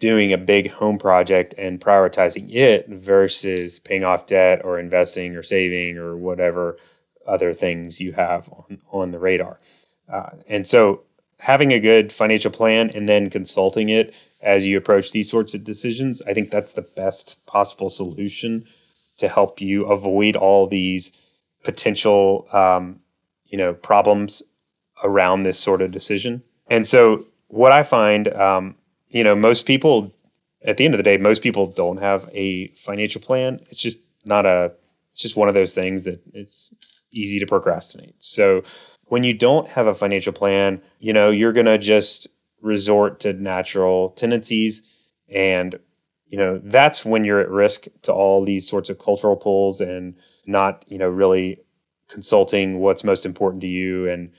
doing 0.06 0.32
a 0.32 0.38
big 0.38 0.70
home 0.70 1.00
project 1.00 1.56
and 1.58 1.82
prioritizing 1.82 2.54
it 2.54 2.88
versus 2.88 3.80
paying 3.80 4.04
off 4.04 4.28
debt 4.28 4.62
or 4.64 4.78
investing 4.78 5.36
or 5.36 5.42
saving 5.42 5.98
or 5.98 6.16
whatever 6.16 6.78
other 7.26 7.54
things 7.54 8.00
you 8.00 8.12
have 8.12 8.48
on, 8.52 8.78
on 8.92 9.10
the 9.10 9.18
radar. 9.18 9.60
Uh, 10.08 10.30
and 10.48 10.68
so 10.68 11.02
having 11.40 11.74
a 11.74 11.80
good 11.80 12.12
financial 12.12 12.52
plan 12.52 12.92
and 12.94 13.10
then 13.10 13.32
consulting 13.32 13.90
it 13.90 14.14
as 14.44 14.64
you 14.64 14.78
approach 14.78 15.12
these 15.12 15.30
sorts 15.30 15.54
of 15.56 15.64
decisions 15.64 16.22
i 16.28 16.34
think 16.34 16.52
that's 16.52 16.74
the 16.74 16.88
best 16.96 17.44
possible 17.48 17.90
solution 17.90 18.64
to 19.18 19.28
help 19.28 19.60
you 19.60 19.86
avoid 19.86 20.36
all 20.36 20.68
these 20.68 21.12
potential 21.64 22.48
um, 22.54 23.00
you 23.48 23.58
know 23.58 23.74
problems 23.74 24.44
around 25.04 25.44
this 25.44 25.60
sort 25.60 25.82
of 25.82 25.92
decision. 25.92 26.44
And 26.68 26.88
so 26.88 27.26
what 27.48 27.72
i 27.72 27.84
find 27.84 28.28
um, 28.30 28.76
you 29.10 29.24
know 29.24 29.36
most 29.36 29.66
people 29.66 30.14
at 30.64 30.78
the 30.78 30.86
end 30.86 30.94
of 30.94 30.98
the 30.98 31.04
day 31.04 31.18
most 31.18 31.44
people 31.44 31.68
don't 31.68 32.00
have 32.00 32.30
a 32.34 32.68
financial 32.70 33.22
plan. 33.22 33.60
It's 33.70 33.82
just 33.82 34.00
not 34.26 34.46
a 34.46 34.72
it's 35.12 35.22
just 35.22 35.38
one 35.38 35.48
of 35.48 35.56
those 35.56 35.74
things 35.74 36.04
that 36.04 36.22
it's 36.34 36.72
easy 37.12 37.40
to 37.40 37.46
procrastinate. 37.46 38.16
So 38.20 38.64
when 39.06 39.24
you 39.24 39.34
don't 39.34 39.68
have 39.70 39.88
a 39.88 39.96
financial 39.96 40.34
plan 40.34 40.82
you 41.00 41.14
know 41.14 41.30
you're 41.30 41.54
going 41.54 41.66
to 41.68 41.78
just 41.78 42.28
resort 42.62 43.20
to 43.22 43.34
natural 43.34 44.10
tendencies. 44.12 44.82
And 45.30 45.80
you 46.28 46.38
know 46.38 46.60
that's 46.64 47.06
when 47.06 47.24
you're 47.24 47.40
at 47.40 47.50
risk 47.50 47.86
to 48.04 48.12
all 48.12 48.44
these 48.44 48.68
sorts 48.68 48.90
of 48.90 49.00
cultural 49.00 49.38
pulls 49.38 49.80
and 49.80 50.16
not 50.48 50.84
you 50.88 50.98
know 50.98 51.10
really 51.10 51.60
consulting 52.10 52.80
what's 52.80 53.04
most 53.04 53.26
important 53.26 53.62
to 53.62 53.68
you. 53.68 54.10
And 54.10 54.32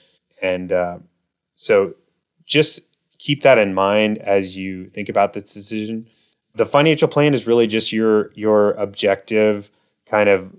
and 0.43 0.73
uh, 0.73 0.99
so 1.55 1.95
just 2.45 2.81
keep 3.27 3.43
that 3.43 3.59
in 3.59 3.75
mind 3.75 4.19
as 4.19 4.57
you 4.57 4.87
think 4.87 5.09
about 5.09 5.33
this 5.33 5.55
decision 5.55 6.07
the 6.57 6.67
financial 6.67 7.09
plan 7.09 7.35
is 7.35 7.47
really 7.47 7.67
just 7.67 7.93
your 7.93 8.33
your 8.35 8.73
objective 8.73 9.71
kind 10.07 10.29
of 10.29 10.55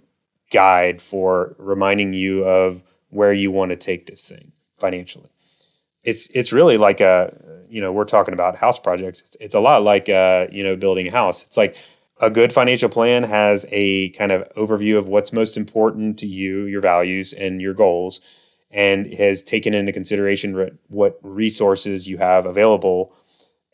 guide 0.51 1.01
for 1.01 1.55
reminding 1.57 2.13
you 2.13 2.45
of 2.45 2.83
where 3.09 3.33
you 3.33 3.51
want 3.51 3.69
to 3.71 3.75
take 3.75 4.05
this 4.05 4.27
thing 4.27 4.51
financially. 4.77 5.29
It's 6.03 6.27
it's 6.27 6.53
really 6.53 6.77
like 6.77 7.01
a 7.01 7.65
you 7.69 7.81
know 7.81 7.91
we're 7.91 8.05
talking 8.05 8.33
about 8.33 8.55
house 8.55 8.79
projects. 8.79 9.21
It's, 9.21 9.37
it's 9.39 9.55
a 9.55 9.59
lot 9.59 9.83
like 9.83 10.07
uh, 10.07 10.47
you 10.51 10.63
know 10.63 10.75
building 10.75 11.07
a 11.07 11.11
house. 11.11 11.43
It's 11.43 11.57
like 11.57 11.75
a 12.19 12.29
good 12.29 12.53
financial 12.53 12.89
plan 12.89 13.23
has 13.23 13.65
a 13.69 14.09
kind 14.11 14.31
of 14.31 14.47
overview 14.55 14.97
of 14.97 15.07
what's 15.07 15.31
most 15.31 15.57
important 15.57 16.17
to 16.19 16.27
you, 16.27 16.65
your 16.65 16.81
values, 16.81 17.33
and 17.33 17.61
your 17.61 17.73
goals, 17.73 18.21
and 18.71 19.13
has 19.13 19.43
taken 19.43 19.73
into 19.73 19.91
consideration 19.91 20.55
re- 20.55 20.71
what 20.87 21.19
resources 21.23 22.07
you 22.07 22.17
have 22.17 22.45
available, 22.45 23.13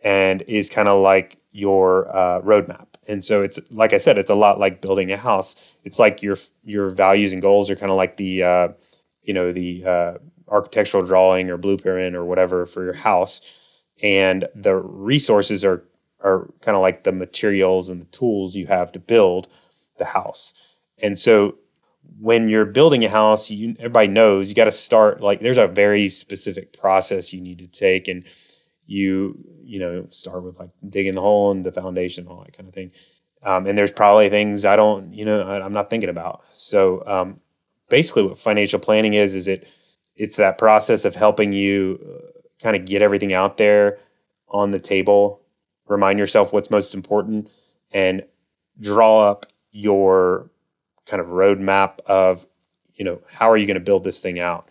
and 0.03 0.41
is 0.43 0.69
kind 0.69 0.87
of 0.87 1.01
like 1.01 1.37
your 1.51 2.13
uh, 2.15 2.41
roadmap. 2.41 2.87
And 3.07 3.23
so 3.23 3.41
it's 3.41 3.59
like 3.71 3.93
I 3.93 3.97
said, 3.97 4.17
it's 4.17 4.29
a 4.29 4.35
lot 4.35 4.59
like 4.59 4.81
building 4.81 5.11
a 5.11 5.17
house. 5.17 5.75
It's 5.83 5.99
like 5.99 6.21
your 6.21 6.37
your 6.63 6.89
values 6.89 7.33
and 7.33 7.41
goals 7.41 7.69
are 7.69 7.75
kind 7.75 7.91
of 7.91 7.97
like 7.97 8.17
the 8.17 8.43
uh, 8.43 8.69
you 9.23 9.33
know 9.33 9.51
the 9.51 9.85
uh, 9.85 10.13
architectural 10.47 11.05
drawing 11.05 11.49
or 11.49 11.57
blueprint 11.57 12.15
or 12.15 12.25
whatever 12.25 12.65
for 12.65 12.83
your 12.83 12.95
house, 12.95 13.41
and 14.01 14.47
the 14.55 14.75
resources 14.75 15.65
are 15.65 15.83
are 16.21 16.49
kind 16.61 16.75
of 16.75 16.81
like 16.81 17.03
the 17.03 17.11
materials 17.11 17.89
and 17.89 18.01
the 18.01 18.05
tools 18.05 18.55
you 18.55 18.67
have 18.67 18.91
to 18.93 18.99
build 18.99 19.47
the 19.97 20.05
house. 20.05 20.53
And 21.01 21.19
so 21.19 21.55
when 22.19 22.49
you're 22.49 22.65
building 22.65 23.03
a 23.03 23.09
house, 23.09 23.49
you 23.49 23.75
everybody 23.79 24.07
knows 24.07 24.49
you 24.49 24.55
got 24.55 24.65
to 24.65 24.71
start 24.71 25.21
like 25.21 25.41
there's 25.41 25.57
a 25.57 25.67
very 25.67 26.09
specific 26.09 26.77
process 26.77 27.33
you 27.33 27.41
need 27.41 27.59
to 27.59 27.67
take 27.67 28.07
and 28.07 28.25
you 28.85 29.37
you 29.63 29.79
know 29.79 30.05
start 30.09 30.43
with 30.43 30.59
like 30.59 30.69
digging 30.89 31.15
the 31.15 31.21
hole 31.21 31.51
and 31.51 31.65
the 31.65 31.71
foundation 31.71 32.27
all 32.27 32.43
that 32.43 32.55
kind 32.55 32.67
of 32.67 32.75
thing. 32.75 32.91
Um, 33.43 33.67
and 33.67 33.77
there's 33.77 33.91
probably 33.91 34.29
things 34.29 34.63
i 34.63 34.77
don't 34.77 35.13
you 35.13 35.25
know 35.25 35.41
I, 35.41 35.65
am 35.65 35.73
not 35.73 35.89
thinking 35.89 36.09
about. 36.09 36.43
So 36.53 37.03
um, 37.05 37.39
basically 37.89 38.23
what 38.23 38.39
financial 38.39 38.79
planning 38.79 39.13
is 39.13 39.35
is 39.35 39.47
it 39.47 39.67
it's 40.15 40.35
that 40.35 40.57
process 40.57 41.05
of 41.05 41.15
helping 41.15 41.51
you 41.51 41.99
uh, 42.07 42.39
kind 42.61 42.75
of 42.75 42.85
get 42.85 43.01
everything 43.01 43.33
out 43.33 43.57
there 43.57 43.99
on 44.49 44.71
the 44.71 44.79
table 44.79 45.43
remind 45.87 46.19
yourself 46.19 46.53
what's 46.53 46.69
most 46.69 46.93
important, 46.93 47.49
and 47.91 48.23
draw 48.79 49.29
up 49.29 49.45
your 49.71 50.49
kind 51.05 51.21
of 51.21 51.27
roadmap 51.27 51.99
of, 52.05 52.45
you 52.95 53.05
know, 53.05 53.19
how 53.31 53.49
are 53.49 53.57
you 53.57 53.65
going 53.65 53.75
to 53.75 53.81
build 53.81 54.03
this 54.03 54.19
thing 54.19 54.39
out. 54.39 54.69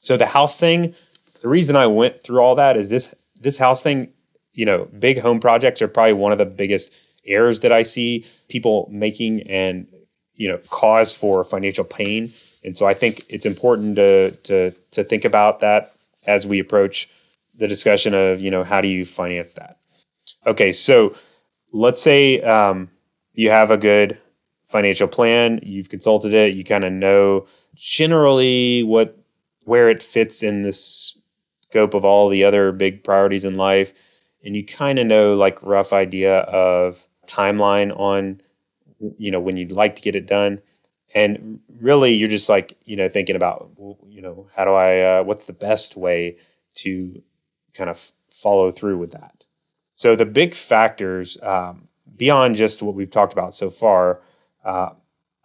So 0.00 0.16
the 0.16 0.26
house 0.26 0.56
thing, 0.56 0.94
the 1.40 1.48
reason 1.48 1.76
I 1.76 1.86
went 1.86 2.22
through 2.22 2.40
all 2.40 2.54
that 2.56 2.76
is 2.76 2.88
this 2.88 3.14
this 3.40 3.58
house 3.58 3.82
thing, 3.82 4.12
you 4.52 4.64
know, 4.64 4.88
big 4.98 5.18
home 5.18 5.40
projects 5.40 5.82
are 5.82 5.88
probably 5.88 6.12
one 6.12 6.32
of 6.32 6.38
the 6.38 6.46
biggest 6.46 6.94
errors 7.26 7.60
that 7.60 7.72
I 7.72 7.82
see 7.82 8.26
people 8.48 8.88
making 8.90 9.42
and 9.42 9.86
you 10.34 10.48
know 10.48 10.58
cause 10.70 11.14
for 11.14 11.44
financial 11.44 11.84
pain. 11.84 12.32
And 12.64 12.76
so 12.76 12.86
I 12.86 12.94
think 12.94 13.24
it's 13.28 13.46
important 13.46 13.96
to 13.96 14.32
to 14.32 14.72
to 14.92 15.04
think 15.04 15.24
about 15.24 15.60
that 15.60 15.92
as 16.26 16.46
we 16.46 16.58
approach 16.58 17.08
the 17.54 17.68
discussion 17.68 18.14
of 18.14 18.40
you 18.40 18.50
know 18.50 18.64
how 18.64 18.80
do 18.80 18.88
you 18.88 19.04
finance 19.04 19.54
that. 19.54 19.78
Okay, 20.46 20.72
so 20.72 21.14
let's 21.72 22.02
say 22.02 22.40
um, 22.42 22.90
you 23.34 23.50
have 23.50 23.70
a 23.70 23.76
good 23.76 24.18
financial 24.72 25.06
plan, 25.06 25.60
you've 25.62 25.90
consulted 25.90 26.34
it, 26.34 26.54
you 26.54 26.64
kind 26.64 26.84
of 26.84 26.92
know 26.92 27.46
generally 27.74 28.82
what 28.82 29.18
where 29.64 29.88
it 29.88 30.02
fits 30.02 30.42
in 30.42 30.62
this 30.62 31.16
scope 31.68 31.94
of 31.94 32.04
all 32.04 32.28
the 32.28 32.42
other 32.42 32.72
big 32.72 33.04
priorities 33.04 33.44
in 33.44 33.54
life, 33.54 33.92
and 34.44 34.56
you 34.56 34.64
kind 34.64 34.98
of 34.98 35.06
know 35.06 35.34
like 35.34 35.62
rough 35.62 35.92
idea 35.92 36.40
of 36.40 37.06
timeline 37.26 37.96
on 37.98 38.40
you 39.18 39.30
know 39.30 39.40
when 39.40 39.56
you'd 39.56 39.72
like 39.72 39.94
to 39.96 40.02
get 40.02 40.16
it 40.16 40.26
done. 40.26 40.60
And 41.14 41.60
really 41.78 42.14
you're 42.14 42.28
just 42.28 42.48
like 42.48 42.76
you 42.84 42.96
know 42.96 43.08
thinking 43.08 43.36
about 43.36 43.70
you 44.08 44.22
know 44.22 44.48
how 44.56 44.64
do 44.64 44.72
i 44.72 45.00
uh, 45.00 45.22
what's 45.22 45.44
the 45.44 45.52
best 45.52 45.96
way 45.96 46.36
to 46.76 47.22
kind 47.74 47.90
of 47.90 48.12
follow 48.30 48.72
through 48.72 48.98
with 48.98 49.12
that? 49.12 49.44
So 49.94 50.16
the 50.16 50.26
big 50.26 50.54
factors 50.54 51.38
um, 51.42 51.88
beyond 52.16 52.56
just 52.56 52.82
what 52.82 52.94
we've 52.94 53.10
talked 53.10 53.32
about 53.32 53.54
so 53.54 53.68
far, 53.70 54.22
uh, 54.64 54.90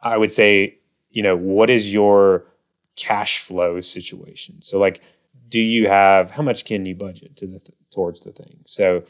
I 0.01 0.17
would 0.17 0.31
say, 0.31 0.77
you 1.09 1.23
know, 1.23 1.35
what 1.35 1.69
is 1.69 1.91
your 1.91 2.45
cash 2.95 3.39
flow 3.39 3.81
situation? 3.81 4.61
So 4.61 4.79
like, 4.79 5.01
do 5.49 5.59
you 5.59 5.87
have 5.87 6.31
how 6.31 6.43
much 6.43 6.65
can 6.65 6.85
you 6.85 6.95
budget 6.95 7.35
to 7.37 7.47
the 7.47 7.59
towards 7.91 8.21
the 8.21 8.31
thing? 8.31 8.59
So 8.65 9.03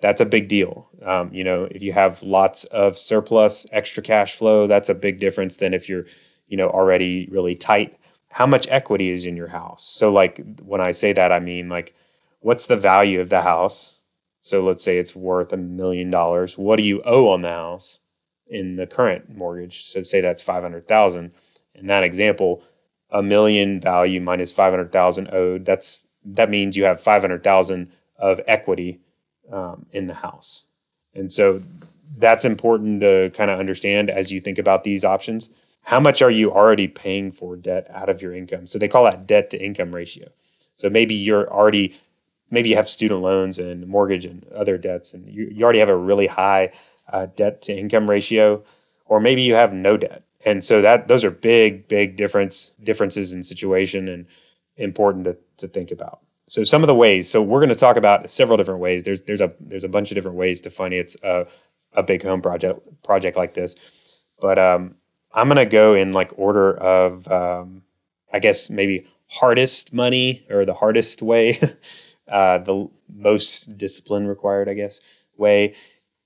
that's 0.00 0.20
a 0.20 0.26
big 0.26 0.48
deal. 0.48 0.88
Um, 1.02 1.32
you 1.32 1.44
know, 1.44 1.68
if 1.70 1.82
you 1.82 1.92
have 1.92 2.22
lots 2.22 2.64
of 2.64 2.98
surplus, 2.98 3.66
extra 3.72 4.02
cash 4.02 4.34
flow, 4.34 4.66
that's 4.66 4.88
a 4.88 4.94
big 4.94 5.18
difference 5.18 5.56
than 5.56 5.72
if 5.72 5.88
you're, 5.88 6.04
you 6.48 6.56
know, 6.56 6.68
already 6.68 7.28
really 7.30 7.54
tight. 7.54 7.98
How 8.28 8.46
much 8.46 8.66
equity 8.68 9.10
is 9.10 9.24
in 9.24 9.36
your 9.36 9.48
house? 9.48 9.84
So 9.84 10.10
like 10.10 10.40
when 10.62 10.80
I 10.80 10.90
say 10.90 11.12
that, 11.12 11.32
I 11.32 11.40
mean 11.40 11.68
like, 11.68 11.94
what's 12.40 12.66
the 12.66 12.76
value 12.76 13.20
of 13.20 13.30
the 13.30 13.42
house? 13.42 13.96
So 14.40 14.60
let's 14.60 14.84
say 14.84 14.98
it's 14.98 15.16
worth 15.16 15.52
a 15.52 15.56
million 15.56 16.10
dollars. 16.10 16.58
What 16.58 16.76
do 16.76 16.82
you 16.82 17.00
owe 17.06 17.30
on 17.30 17.42
the 17.42 17.48
house 17.48 18.00
in 18.46 18.76
the 18.76 18.86
current 18.86 19.34
mortgage? 19.34 19.84
So 19.84 20.02
say 20.02 20.20
that's 20.20 20.42
500,000. 20.42 21.32
In 21.74 21.86
that 21.86 22.04
example, 22.04 22.62
a 23.10 23.22
million 23.22 23.80
value 23.80 24.20
minus 24.20 24.52
500,000 24.52 25.28
owed, 25.32 25.64
that's 25.64 26.04
that 26.24 26.50
means 26.50 26.76
you 26.76 26.84
have 26.84 27.00
500,000 27.00 27.90
of 28.18 28.40
equity 28.46 29.00
um, 29.52 29.86
in 29.92 30.06
the 30.06 30.14
house. 30.14 30.66
And 31.14 31.30
so 31.30 31.62
that's 32.16 32.44
important 32.44 33.00
to 33.02 33.30
kind 33.34 33.50
of 33.50 33.58
understand 33.60 34.10
as 34.10 34.32
you 34.32 34.40
think 34.40 34.58
about 34.58 34.84
these 34.84 35.04
options. 35.04 35.48
How 35.82 36.00
much 36.00 36.22
are 36.22 36.30
you 36.30 36.50
already 36.50 36.88
paying 36.88 37.30
for 37.30 37.56
debt 37.56 37.86
out 37.90 38.08
of 38.08 38.22
your 38.22 38.34
income? 38.34 38.66
So 38.66 38.78
they 38.78 38.88
call 38.88 39.04
that 39.04 39.26
debt 39.26 39.50
to 39.50 39.62
income 39.62 39.94
ratio. 39.94 40.28
So 40.76 40.88
maybe 40.88 41.14
you're 41.14 41.50
already 41.52 41.94
maybe 42.50 42.70
you 42.70 42.76
have 42.76 42.88
student 42.88 43.20
loans 43.20 43.58
and 43.58 43.86
mortgage 43.86 44.24
and 44.24 44.46
other 44.52 44.78
debts, 44.78 45.12
and 45.14 45.28
you, 45.28 45.48
you 45.50 45.64
already 45.64 45.78
have 45.78 45.88
a 45.88 45.96
really 45.96 46.26
high 46.26 46.72
uh, 47.12 47.26
debt 47.36 47.62
to 47.62 47.76
income 47.76 48.08
ratio, 48.08 48.62
or 49.06 49.20
maybe 49.20 49.42
you 49.42 49.54
have 49.54 49.72
no 49.72 49.96
debt. 49.96 50.24
And 50.44 50.64
so 50.64 50.82
that 50.82 51.08
those 51.08 51.24
are 51.24 51.30
big, 51.30 51.88
big 51.88 52.16
difference 52.16 52.72
differences 52.82 53.32
in 53.32 53.42
situation 53.42 54.08
and 54.08 54.26
important 54.76 55.24
to, 55.24 55.36
to 55.58 55.68
think 55.68 55.90
about. 55.90 56.20
So 56.48 56.64
some 56.64 56.82
of 56.82 56.86
the 56.86 56.94
ways. 56.94 57.30
So 57.30 57.40
we're 57.40 57.60
going 57.60 57.70
to 57.70 57.74
talk 57.74 57.96
about 57.96 58.30
several 58.30 58.56
different 58.58 58.80
ways. 58.80 59.02
There's 59.04 59.22
there's 59.22 59.40
a 59.40 59.52
there's 59.60 59.84
a 59.84 59.88
bunch 59.88 60.10
of 60.10 60.14
different 60.14 60.36
ways 60.36 60.60
to 60.62 60.70
finance 60.70 61.16
a, 61.22 61.46
a 61.94 62.02
big 62.02 62.22
home 62.22 62.42
project 62.42 62.86
project 63.02 63.36
like 63.36 63.54
this. 63.54 63.74
But 64.40 64.58
um, 64.58 64.96
I'm 65.32 65.48
going 65.48 65.56
to 65.56 65.66
go 65.66 65.94
in 65.94 66.12
like 66.12 66.32
order 66.36 66.76
of 66.76 67.26
um, 67.28 67.82
I 68.32 68.38
guess 68.38 68.68
maybe 68.68 69.06
hardest 69.28 69.92
money 69.94 70.44
or 70.50 70.64
the 70.66 70.74
hardest 70.74 71.22
way 71.22 71.58
uh, 72.28 72.58
the 72.58 72.88
most 73.12 73.76
discipline 73.78 74.26
required, 74.26 74.68
I 74.68 74.74
guess, 74.74 75.00
way, 75.36 75.74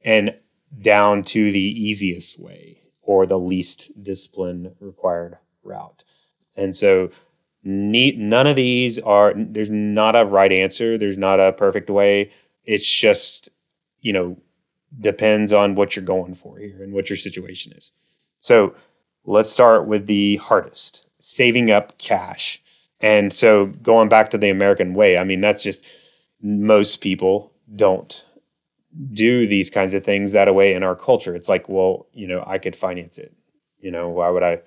and 0.05 0.35
down 0.81 1.23
to 1.25 1.51
the 1.51 1.61
easiest 1.61 2.39
way 2.39 2.77
or 3.03 3.27
the 3.27 3.39
least 3.39 3.91
discipline 4.03 4.75
required 4.81 5.39
route. 5.63 6.05
And 6.57 6.77
so, 6.77 7.11
neat, 7.65 8.19
none 8.19 8.47
of 8.47 8.57
these 8.57 8.99
are, 8.99 9.33
there's 9.37 9.71
not 9.71 10.17
a 10.17 10.25
right 10.25 10.53
answer, 10.53 10.99
there's 10.99 11.19
not 11.19 11.41
a 11.41 11.53
perfect 11.53 11.89
way. 11.89 12.31
It's 12.65 12.89
just, 12.89 13.49
you 14.01 14.13
know, 14.13 14.37
depends 15.01 15.53
on 15.53 15.75
what 15.75 15.97
you're 15.97 16.05
going 16.05 16.35
for 16.35 16.59
here 16.59 16.83
and 16.83 16.93
what 16.93 17.09
your 17.09 17.17
situation 17.17 17.73
is. 17.73 17.93
So, 18.39 18.75
let's 19.25 19.51
start 19.51 19.87
with 19.87 20.07
the 20.07 20.37
hardest 20.37 21.09
saving 21.21 21.71
up 21.71 21.99
cash. 21.99 22.63
And 23.01 23.33
so 23.33 23.67
going 23.67 24.09
back 24.09 24.31
to 24.31 24.39
the 24.39 24.51
American 24.51 24.95
way, 24.95 25.19
I 25.19 25.25
mean, 25.25 25.41
that's 25.41 25.63
just 25.63 25.87
most 26.41 27.01
people 27.01 27.53
don't 27.77 28.25
do 29.13 29.47
these 29.47 29.71
kinds 29.71 29.95
of 29.95 30.05
things 30.05 30.33
that 30.33 30.53
way 30.55 30.75
in 30.75 30.83
our 30.83 30.97
culture. 30.97 31.35
It's 31.35 31.49
like, 31.49 31.69
well, 31.69 32.07
you 32.13 32.27
know, 32.27 32.43
I 32.47 32.59
could 32.59 32.75
finance 32.75 33.19
it. 33.19 33.35
You 33.81 33.91
know, 33.91 34.09
why 34.09 34.29
would 34.29 34.43
I 34.43 34.61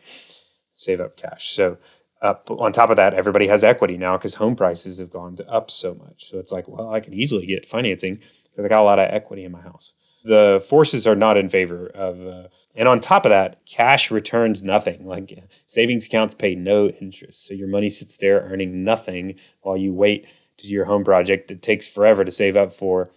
save 0.74 1.02
up 1.02 1.18
cash? 1.18 1.50
So, 1.50 1.78
on 2.22 2.72
top 2.72 2.92
of 2.92 2.98
that, 2.98 3.16
everybody 3.16 3.48
has 3.48 3.64
equity 3.64 3.98
now 3.98 4.16
because 4.16 4.36
home 4.36 4.56
prices 4.56 5.00
have 5.00 5.10
gone 5.10 5.38
up 5.48 5.72
so 5.72 5.96
much. 5.96 6.30
So 6.30 6.38
it's 6.38 6.52
like, 6.52 6.68
well, 6.68 6.94
I 6.94 7.00
could 7.00 7.16
easily 7.16 7.48
get 7.48 7.66
financing 7.66 8.20
because 8.44 8.64
I 8.64 8.68
got 8.68 8.82
a 8.82 8.84
lot 8.84 9.00
of 9.00 9.10
equity 9.12 9.44
in 9.44 9.52
my 9.52 9.62
house. 9.62 9.94
The 10.24 10.64
forces 10.70 11.08
are 11.08 11.16
not 11.16 11.36
in 11.36 11.50
favor 11.50 11.88
of, 11.88 12.28
uh, 12.28 12.48
and 12.76 12.88
on 12.88 13.00
top 13.00 13.26
of 13.26 13.32
that, 13.32 13.66
cash 13.66 14.12
returns 14.12 14.62
nothing. 14.62 15.08
Like 15.08 15.36
savings 15.66 16.06
accounts 16.06 16.36
pay 16.36 16.54
no 16.54 16.90
interest, 16.90 17.48
so 17.48 17.56
your 17.56 17.68
money 17.68 17.90
sits 17.90 18.18
there 18.18 18.42
earning 18.42 18.84
nothing 18.84 19.40
while 19.62 19.78
you 19.78 19.92
wait 19.94 20.28
to 20.58 20.68
do 20.68 20.74
your 20.74 20.86
home 20.86 21.04
project 21.04 21.48
that 21.48 21.64
takes 21.64 21.88
forever 21.88 22.24
to 22.24 22.30
save 22.30 22.56
up 22.56 22.72
for, 22.72 23.08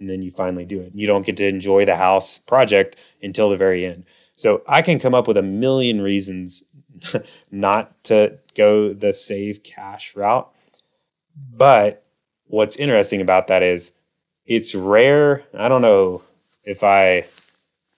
and 0.00 0.08
then 0.08 0.22
you 0.22 0.30
finally 0.30 0.64
do 0.64 0.80
it. 0.80 0.92
You 0.94 1.06
don't 1.06 1.24
get 1.24 1.36
to 1.36 1.46
enjoy 1.46 1.84
the 1.84 1.96
house 1.96 2.38
project 2.38 2.96
until 3.22 3.50
the 3.50 3.56
very 3.56 3.84
end. 3.84 4.04
So 4.36 4.62
I 4.66 4.82
can 4.82 4.98
come 4.98 5.14
up 5.14 5.28
with 5.28 5.36
a 5.36 5.42
million 5.42 6.00
reasons 6.00 6.64
not 7.50 8.02
to 8.04 8.38
go 8.56 8.92
the 8.94 9.12
save 9.12 9.62
cash 9.62 10.16
route. 10.16 10.50
But 11.54 12.04
what's 12.46 12.76
interesting 12.76 13.20
about 13.20 13.46
that 13.48 13.62
is 13.62 13.94
it's 14.46 14.74
rare. 14.74 15.44
I 15.56 15.68
don't 15.68 15.82
know 15.82 16.22
if 16.64 16.82
I 16.82 17.26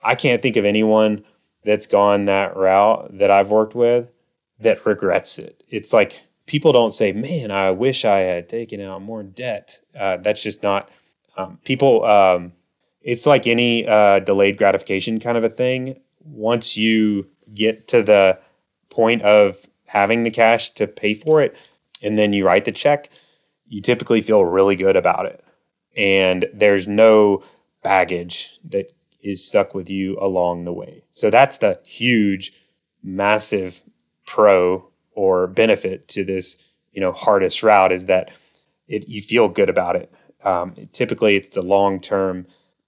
I 0.02 0.16
can't 0.16 0.42
think 0.42 0.56
of 0.56 0.64
anyone 0.64 1.24
that's 1.64 1.86
gone 1.86 2.24
that 2.24 2.56
route 2.56 3.16
that 3.18 3.30
I've 3.30 3.50
worked 3.50 3.74
with 3.74 4.08
that 4.60 4.84
regrets 4.84 5.38
it. 5.38 5.62
It's 5.68 5.92
like 5.92 6.20
people 6.46 6.72
don't 6.72 6.90
say, 6.90 7.12
"Man, 7.12 7.50
I 7.50 7.70
wish 7.70 8.04
I 8.04 8.18
had 8.18 8.48
taken 8.48 8.80
out 8.80 9.00
more 9.02 9.22
debt." 9.22 9.78
Uh, 9.98 10.16
that's 10.18 10.42
just 10.42 10.62
not 10.62 10.90
um, 11.36 11.58
people. 11.64 12.04
Um, 12.04 12.52
it's 13.02 13.26
like 13.26 13.46
any 13.46 13.86
uh, 13.86 14.20
delayed 14.20 14.58
gratification 14.58 15.18
kind 15.18 15.36
of 15.36 15.44
a 15.44 15.48
thing. 15.48 16.00
Once 16.20 16.76
you 16.76 17.26
get 17.54 17.88
to 17.88 18.02
the 18.02 18.38
point 18.90 19.22
of 19.22 19.56
having 19.86 20.22
the 20.22 20.30
cash 20.30 20.70
to 20.70 20.86
pay 20.86 21.14
for 21.14 21.42
it, 21.42 21.56
and 22.02 22.18
then 22.18 22.32
you 22.32 22.46
write 22.46 22.64
the 22.64 22.72
check, 22.72 23.08
you 23.66 23.80
typically 23.80 24.22
feel 24.22 24.44
really 24.44 24.76
good 24.76 24.96
about 24.96 25.26
it, 25.26 25.44
and 25.96 26.46
there's 26.54 26.86
no 26.86 27.42
baggage 27.82 28.58
that 28.64 28.92
is 29.22 29.46
stuck 29.46 29.74
with 29.74 29.88
you 29.88 30.18
along 30.20 30.64
the 30.64 30.72
way. 30.72 31.02
So 31.12 31.30
that's 31.30 31.58
the 31.58 31.76
huge, 31.84 32.52
massive 33.02 33.80
pro 34.26 34.88
or 35.14 35.46
benefit 35.46 36.08
to 36.08 36.24
this, 36.24 36.56
you 36.92 37.00
know, 37.00 37.12
hardest 37.12 37.62
route 37.62 37.92
is 37.92 38.06
that 38.06 38.32
it 38.88 39.08
you 39.08 39.22
feel 39.22 39.48
good 39.48 39.68
about 39.68 39.96
it. 39.96 40.12
Um, 40.44 40.74
typically, 40.92 41.36
it's 41.36 41.48
the 41.50 41.62
long 41.62 42.00
term 42.00 42.46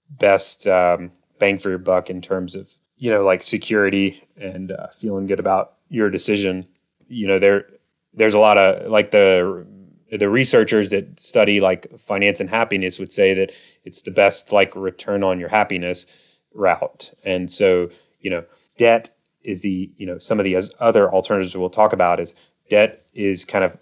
best 0.09 0.67
um, 0.67 1.11
bang 1.39 1.57
for 1.57 1.69
your 1.69 1.79
buck 1.79 2.09
in 2.09 2.21
terms 2.21 2.55
of 2.55 2.71
you 2.97 3.09
know 3.09 3.23
like 3.23 3.43
security 3.43 4.23
and 4.37 4.71
uh, 4.71 4.87
feeling 4.87 5.25
good 5.25 5.39
about 5.39 5.73
your 5.89 6.09
decision. 6.09 6.67
You 7.07 7.27
know, 7.27 7.39
there 7.39 7.67
there's 8.13 8.33
a 8.33 8.39
lot 8.39 8.57
of 8.57 8.89
like 8.89 9.11
the 9.11 9.65
the 10.11 10.29
researchers 10.29 10.89
that 10.91 11.19
study 11.19 11.59
like 11.59 11.87
finance 11.99 12.39
and 12.39 12.49
happiness 12.49 12.99
would 12.99 13.11
say 13.11 13.33
that 13.33 13.51
it's 13.83 14.03
the 14.03 14.11
best 14.11 14.51
like 14.51 14.75
return 14.75 15.23
on 15.23 15.39
your 15.39 15.49
happiness 15.49 16.39
route. 16.53 17.11
And 17.23 17.51
so, 17.51 17.89
you 18.19 18.29
know, 18.29 18.45
debt 18.77 19.09
is 19.43 19.61
the, 19.61 19.91
you 19.95 20.05
know, 20.05 20.17
some 20.19 20.39
of 20.39 20.45
the 20.45 20.57
other 20.79 21.11
alternatives 21.11 21.55
we'll 21.55 21.69
talk 21.69 21.93
about 21.93 22.19
is 22.19 22.33
debt 22.69 23.05
is 23.13 23.45
kind 23.45 23.65
of 23.65 23.77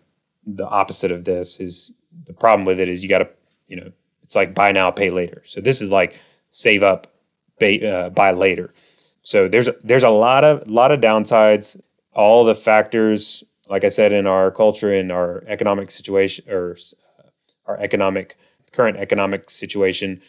the 0.46 0.68
opposite 0.68 1.12
of 1.12 1.24
this 1.26 1.60
is 1.60 1.92
the 2.26 2.34
problem 2.34 2.66
with 2.66 2.80
it 2.80 2.90
is 2.90 3.04
you 3.04 3.10
got 3.10 3.20
to, 3.20 3.30
you 3.74 3.82
know, 3.82 3.92
it's 4.22 4.36
like 4.36 4.54
buy 4.54 4.72
now, 4.72 4.92
pay 4.92 5.10
later. 5.10 5.42
So 5.46 5.62
this 5.62 5.82
is 5.82 5.90
like 5.90 6.20
save 6.52 6.84
up, 6.84 7.08
pay, 7.60 7.74
uh, 7.86 8.10
buy 8.10 8.32
later. 8.32 8.72
So 9.24 9.48
there's 9.48 9.70
there's 9.84 10.04
a 10.04 10.10
lot 10.10 10.44
of 10.44 10.70
lot 10.70 10.92
of 10.92 11.00
downsides. 11.00 11.80
All 12.14 12.46
the 12.46 12.54
factors 12.54 13.44
like 13.70 13.84
I 13.84 13.90
said, 13.90 14.12
in 14.12 14.28
our 14.28 14.52
culture, 14.52 14.94
in 14.94 15.12
our 15.12 15.44
economic 15.48 15.90
situation, 15.90 16.46
or 16.50 16.78
uh, 17.20 17.30
our 17.66 17.80
economic 17.80 18.36
current 18.72 18.98
economic 18.98 19.50
situation, 19.50 20.22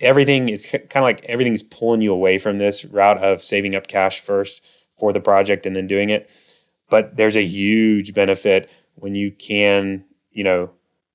everything 0.00 0.48
is 0.48 0.66
kind 0.70 0.96
of 0.96 1.02
like 1.02 1.24
everything's 1.24 1.62
pulling 1.62 2.02
you 2.02 2.12
away 2.12 2.38
from 2.38 2.58
this 2.58 2.84
route 2.84 3.18
of 3.18 3.42
saving 3.42 3.74
up 3.74 3.86
cash 3.86 4.20
first 4.20 4.64
for 4.98 5.12
the 5.12 5.20
project 5.20 5.66
and 5.66 5.74
then 5.74 5.86
doing 5.86 6.10
it. 6.10 6.30
But 6.90 7.16
there's 7.16 7.36
a 7.36 7.44
huge 7.44 8.12
benefit 8.12 8.70
when 8.96 9.14
you 9.14 9.30
can, 9.32 10.04
you 10.30 10.44
know, 10.44 10.70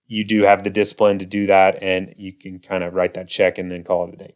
you 0.08 0.24
do 0.24 0.44
have 0.44 0.64
the 0.64 0.70
discipline 0.70 1.20
to 1.20 1.26
do 1.26 1.48
that 1.48 1.82
and 1.82 2.14
you 2.18 2.34
can 2.34 2.60
kind 2.60 2.84
of 2.84 2.94
write 2.94 3.14
that 3.14 3.30
check 3.30 3.58
and 3.58 3.72
then 3.72 3.84
call 3.84 4.08
it 4.08 4.14
a 4.14 4.18
day. 4.18 4.36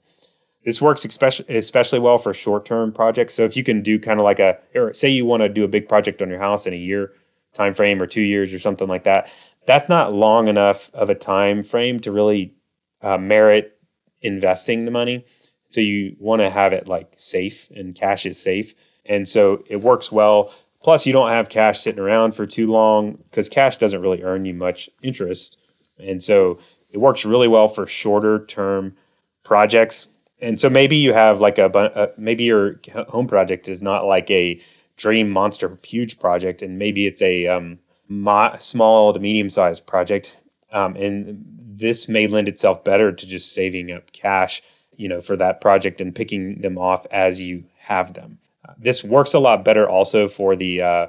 This 0.63 0.81
works 0.81 1.03
especially 1.05 1.55
especially 1.55 1.99
well 1.99 2.17
for 2.17 2.33
short 2.33 2.65
term 2.65 2.91
projects. 2.91 3.33
So 3.33 3.43
if 3.43 3.57
you 3.57 3.63
can 3.63 3.81
do 3.81 3.97
kind 3.99 4.19
of 4.19 4.23
like 4.23 4.39
a, 4.39 4.59
or 4.75 4.93
say 4.93 5.09
you 5.09 5.25
want 5.25 5.41
to 5.41 5.49
do 5.49 5.63
a 5.63 5.67
big 5.67 5.89
project 5.89 6.21
on 6.21 6.29
your 6.29 6.39
house 6.39 6.67
in 6.67 6.73
a 6.73 6.77
year, 6.77 7.13
time 7.53 7.73
frame 7.73 8.01
or 8.01 8.07
two 8.07 8.21
years 8.21 8.53
or 8.53 8.59
something 8.59 8.87
like 8.87 9.03
that 9.03 9.29
that's 9.65 9.89
not 9.89 10.13
long 10.13 10.47
enough 10.47 10.89
of 10.93 11.09
a 11.09 11.15
time 11.15 11.61
frame 11.61 11.99
to 11.99 12.11
really 12.11 12.53
uh, 13.01 13.17
merit 13.17 13.77
investing 14.21 14.85
the 14.85 14.91
money 14.91 15.25
so 15.69 15.81
you 15.81 16.15
want 16.19 16.41
to 16.41 16.49
have 16.49 16.73
it 16.73 16.87
like 16.87 17.11
safe 17.15 17.69
and 17.71 17.95
cash 17.95 18.25
is 18.25 18.41
safe 18.41 18.73
and 19.05 19.27
so 19.27 19.63
it 19.67 19.81
works 19.81 20.11
well 20.11 20.53
plus 20.83 21.05
you 21.05 21.13
don't 21.13 21.29
have 21.29 21.50
cash 21.50 21.79
sitting 21.79 22.01
around 22.01 22.33
for 22.33 22.46
too 22.46 22.72
long 22.72 23.13
because 23.29 23.50
cash 23.50 23.77
doesn't 23.77 24.01
really 24.01 24.22
earn 24.24 24.46
you 24.46 24.53
much 24.53 24.89
interest 25.01 25.59
and 26.01 26.22
so 26.22 26.59
it 26.90 26.98
works 26.98 27.25
really 27.25 27.48
well 27.48 27.68
for 27.68 27.85
shorter 27.85 28.46
term 28.46 28.96
projects 29.44 30.07
and 30.42 30.59
so 30.59 30.70
maybe 30.70 30.96
you 30.96 31.14
have 31.14 31.40
like 31.40 31.57
a, 31.57 31.68
a 31.68 32.09
maybe 32.20 32.44
your 32.44 32.79
home 33.09 33.27
project 33.27 33.68
is 33.68 33.81
not 33.81 34.05
like 34.05 34.29
a 34.31 34.59
dream 34.98 35.29
monster 35.29 35.77
huge 35.83 36.20
project, 36.20 36.61
and 36.61 36.77
maybe 36.77 37.05
it's 37.05 37.22
a 37.22 37.48
um, 37.48 37.79
mo- 38.07 38.55
small 38.59 39.14
to 39.14 39.20
medium 39.20 39.50
sized 39.50 39.85
project, 39.85 40.37
um, 40.72 40.96
and 40.96 41.44
this 41.48 42.09
may 42.09 42.27
lend 42.27 42.48
itself 42.48 42.83
better 42.83 43.11
to 43.11 43.25
just 43.27 43.53
saving 43.53 43.92
up 43.92 44.11
cash, 44.11 44.61
you 44.96 45.07
know, 45.07 45.22
for 45.22 45.37
that 45.37 45.61
project 45.61 46.01
and 46.01 46.16
picking 46.16 46.61
them 46.61 46.77
off 46.77 47.05
as 47.11 47.42
you 47.42 47.64
have 47.77 48.14
them. 48.14 48.40
Uh, 48.68 48.74
this 48.77 49.03
works 49.03 49.33
a 49.33 49.40
lot 49.40 49.64
better 49.64 49.87
also 49.90 50.27
for 50.27 50.55
the 50.55 50.81
uh, 50.81 51.07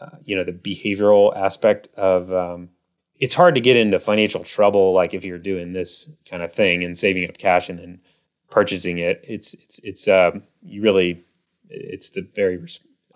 uh, 0.00 0.10
you 0.22 0.34
know 0.34 0.44
the 0.44 0.52
behavioral 0.52 1.36
aspect 1.36 1.88
of. 1.96 2.32
Um, 2.32 2.70
it's 3.20 3.34
hard 3.34 3.54
to 3.54 3.60
get 3.60 3.76
into 3.76 4.00
financial 4.00 4.42
trouble 4.42 4.92
like 4.92 5.14
if 5.14 5.24
you're 5.24 5.38
doing 5.38 5.72
this 5.72 6.10
kind 6.28 6.42
of 6.42 6.52
thing 6.52 6.82
and 6.82 6.96
saving 6.96 7.28
up 7.28 7.38
cash 7.38 7.68
and 7.68 7.78
then 7.78 8.00
purchasing 8.50 8.98
it. 8.98 9.24
It's 9.26 9.54
it's 9.54 9.78
it's 9.80 10.08
um, 10.08 10.42
you 10.62 10.82
really 10.82 11.24
it's 11.68 12.10
the 12.10 12.22
very 12.34 12.58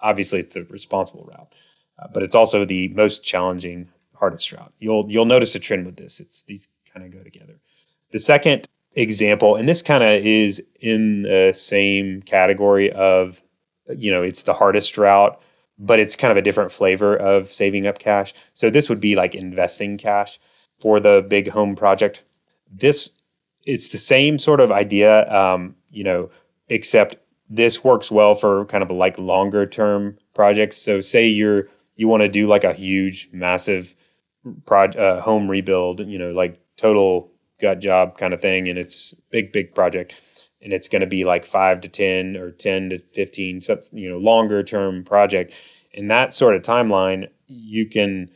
obviously 0.01 0.39
it's 0.39 0.55
the 0.55 0.65
responsible 0.65 1.25
route, 1.25 1.53
uh, 1.99 2.09
but 2.13 2.23
it's 2.23 2.35
also 2.35 2.65
the 2.65 2.89
most 2.89 3.25
challenging, 3.25 3.89
hardest 4.15 4.53
route. 4.53 4.73
You'll 4.79 5.11
you'll 5.11 5.25
notice 5.25 5.55
a 5.55 5.59
trend 5.59 5.87
with 5.87 5.97
this. 5.97 6.21
It's 6.21 6.45
these 6.45 6.69
kind 6.93 7.05
of 7.05 7.13
go 7.13 7.23
together. 7.25 7.55
The 8.13 8.19
second 8.19 8.69
example, 8.95 9.57
and 9.57 9.69
this 9.69 9.83
kind 9.83 10.05
of 10.05 10.11
is 10.25 10.63
in 10.81 11.23
the 11.23 11.53
same 11.53 12.23
category 12.23 12.93
of, 12.93 13.43
you 13.97 14.13
know, 14.13 14.23
it's 14.23 14.45
the 14.45 14.53
hardest 14.53 14.97
route, 14.97 15.43
but 15.79 15.99
it's 15.99 16.17
kind 16.17 16.31
of 16.31 16.37
a 16.37 16.43
different 16.43 16.73
flavor 16.73 17.17
of 17.17 17.53
saving 17.53 17.87
up 17.87 17.99
cash. 17.99 18.33
So 18.55 18.71
this 18.71 18.89
would 18.89 19.01
be 19.01 19.17
like 19.17 19.35
investing 19.35 19.99
cash 19.99 20.39
for 20.81 21.01
the 21.01 21.25
big 21.29 21.49
home 21.49 21.75
project. 21.77 22.25
This 22.71 23.11
it's 23.67 23.89
the 23.89 23.99
same 23.99 24.39
sort 24.39 24.61
of 24.61 24.71
idea, 24.71 25.31
um, 25.33 25.75
you 25.91 26.05
know, 26.05 26.31
except 26.69 27.17
this 27.49 27.83
works 27.83 28.11
well 28.11 28.35
for 28.35 28.67
kind 28.67 28.83
of 28.83 28.91
like 28.91 29.19
longer 29.19 29.67
term 29.67 30.19
projects. 30.35 30.77
So 30.77 31.01
say 31.01 31.27
you're 31.27 31.69
you 31.97 32.09
want 32.09 32.23
to 32.23 32.29
do 32.29 32.47
like 32.47 32.65
a 32.65 32.73
huge, 32.73 33.29
massive 33.33 33.97
prod, 34.67 34.97
uh, 34.97 35.21
home 35.21 35.49
rebuild, 35.49 36.01
you 36.01 36.19
know, 36.19 36.33
like 36.33 36.61
total 36.77 37.31
gut 37.61 37.81
job 37.81 38.19
kind 38.19 38.35
of 38.35 38.41
thing, 38.41 38.69
and 38.69 38.79
it's 38.79 39.15
big, 39.31 39.53
big 39.53 39.75
project, 39.75 40.21
and 40.65 40.73
it's 40.73 40.89
going 40.89 41.01
to 41.01 41.07
be 41.07 41.25
like 41.25 41.45
five 41.45 41.81
to 41.83 41.89
ten 41.89 42.37
or 42.37 42.51
ten 42.51 42.91
to 42.91 42.99
fifteen, 42.99 43.61
you 43.93 44.09
know, 44.09 44.19
longer 44.19 44.63
term 44.63 45.05
project. 45.05 45.55
In 45.93 46.09
that 46.09 46.33
sort 46.33 46.57
of 46.57 46.63
timeline, 46.63 47.29
you 47.47 47.87
can 47.87 48.31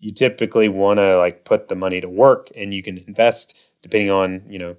you 0.00 0.12
typically 0.12 0.68
want 0.68 0.98
to 0.98 1.16
like 1.18 1.44
put 1.44 1.68
the 1.68 1.74
money 1.76 2.00
to 2.00 2.08
work, 2.08 2.48
and 2.56 2.74
you 2.74 2.82
can 2.82 2.98
invest 3.06 3.56
depending 3.82 4.10
on 4.10 4.42
you 4.48 4.58
know 4.58 4.76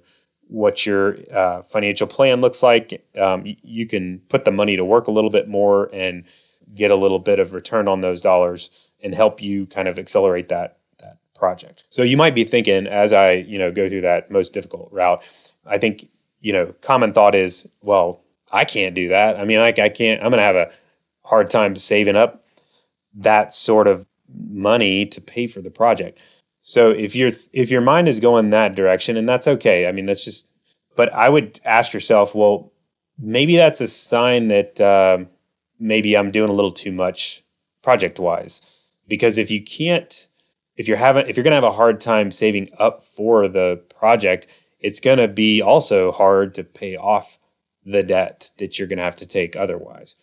what 0.48 0.84
your 0.84 1.16
uh, 1.32 1.62
financial 1.62 2.06
plan 2.06 2.40
looks 2.40 2.62
like. 2.62 3.04
Um, 3.18 3.44
you 3.62 3.86
can 3.86 4.20
put 4.28 4.44
the 4.44 4.50
money 4.50 4.76
to 4.76 4.84
work 4.84 5.06
a 5.06 5.12
little 5.12 5.30
bit 5.30 5.48
more 5.48 5.88
and 5.92 6.24
get 6.74 6.90
a 6.90 6.96
little 6.96 7.18
bit 7.18 7.38
of 7.38 7.52
return 7.52 7.88
on 7.88 8.00
those 8.00 8.20
dollars 8.20 8.70
and 9.02 9.14
help 9.14 9.40
you 9.40 9.66
kind 9.66 9.88
of 9.88 9.98
accelerate 9.98 10.48
that 10.48 10.78
that 10.98 11.18
project. 11.34 11.84
So 11.90 12.02
you 12.02 12.16
might 12.16 12.34
be 12.34 12.44
thinking 12.44 12.88
as 12.88 13.12
I 13.12 13.32
you 13.32 13.58
know 13.58 13.70
go 13.70 13.88
through 13.88 14.02
that 14.02 14.30
most 14.30 14.52
difficult 14.52 14.92
route, 14.92 15.22
I 15.64 15.78
think 15.78 16.08
you 16.46 16.52
know 16.52 16.66
common 16.80 17.12
thought 17.12 17.34
is 17.34 17.68
well 17.82 18.22
I 18.52 18.64
can't 18.64 18.94
do 18.94 19.08
that. 19.08 19.38
I 19.40 19.44
mean 19.44 19.58
like 19.58 19.78
I 19.78 19.88
can't. 19.88 20.22
I'm 20.22 20.30
going 20.30 20.38
to 20.38 20.42
have 20.52 20.56
a 20.56 20.70
hard 21.24 21.50
time 21.50 21.74
saving 21.74 22.16
up 22.16 22.44
that 23.16 23.52
sort 23.52 23.88
of 23.88 24.06
money 24.32 25.06
to 25.06 25.20
pay 25.20 25.46
for 25.46 25.60
the 25.60 25.70
project. 25.70 26.18
So 26.60 26.90
if 26.90 27.16
your 27.16 27.32
if 27.52 27.70
your 27.70 27.80
mind 27.80 28.08
is 28.08 28.20
going 28.20 28.50
that 28.50 28.76
direction, 28.76 29.16
and 29.16 29.28
that's 29.28 29.48
okay. 29.48 29.88
I 29.88 29.92
mean, 29.92 30.06
that's 30.06 30.24
just. 30.24 30.50
But 30.96 31.12
I 31.12 31.28
would 31.28 31.60
ask 31.64 31.92
yourself, 31.92 32.34
well, 32.34 32.72
maybe 33.18 33.56
that's 33.56 33.82
a 33.82 33.86
sign 33.86 34.48
that 34.48 34.80
uh, 34.80 35.18
maybe 35.78 36.16
I'm 36.16 36.30
doing 36.30 36.48
a 36.48 36.54
little 36.54 36.72
too 36.72 36.92
much 36.92 37.42
project 37.82 38.18
wise. 38.18 38.62
Because 39.06 39.36
if 39.36 39.50
you 39.50 39.62
can't, 39.62 40.26
if 40.76 40.88
you're 40.88 40.96
having, 40.96 41.26
if 41.28 41.36
you're 41.36 41.44
gonna 41.44 41.56
have 41.56 41.64
a 41.64 41.72
hard 41.72 42.00
time 42.00 42.32
saving 42.32 42.70
up 42.78 43.02
for 43.02 43.46
the 43.46 43.82
project, 43.98 44.50
it's 44.80 45.00
gonna 45.00 45.28
be 45.28 45.62
also 45.62 46.12
hard 46.12 46.54
to 46.54 46.64
pay 46.64 46.96
off 46.96 47.38
the 47.84 48.02
debt 48.02 48.50
that 48.58 48.78
you're 48.78 48.88
gonna 48.88 49.02
have 49.02 49.16
to 49.16 49.26
take 49.26 49.56
otherwise. 49.56 50.16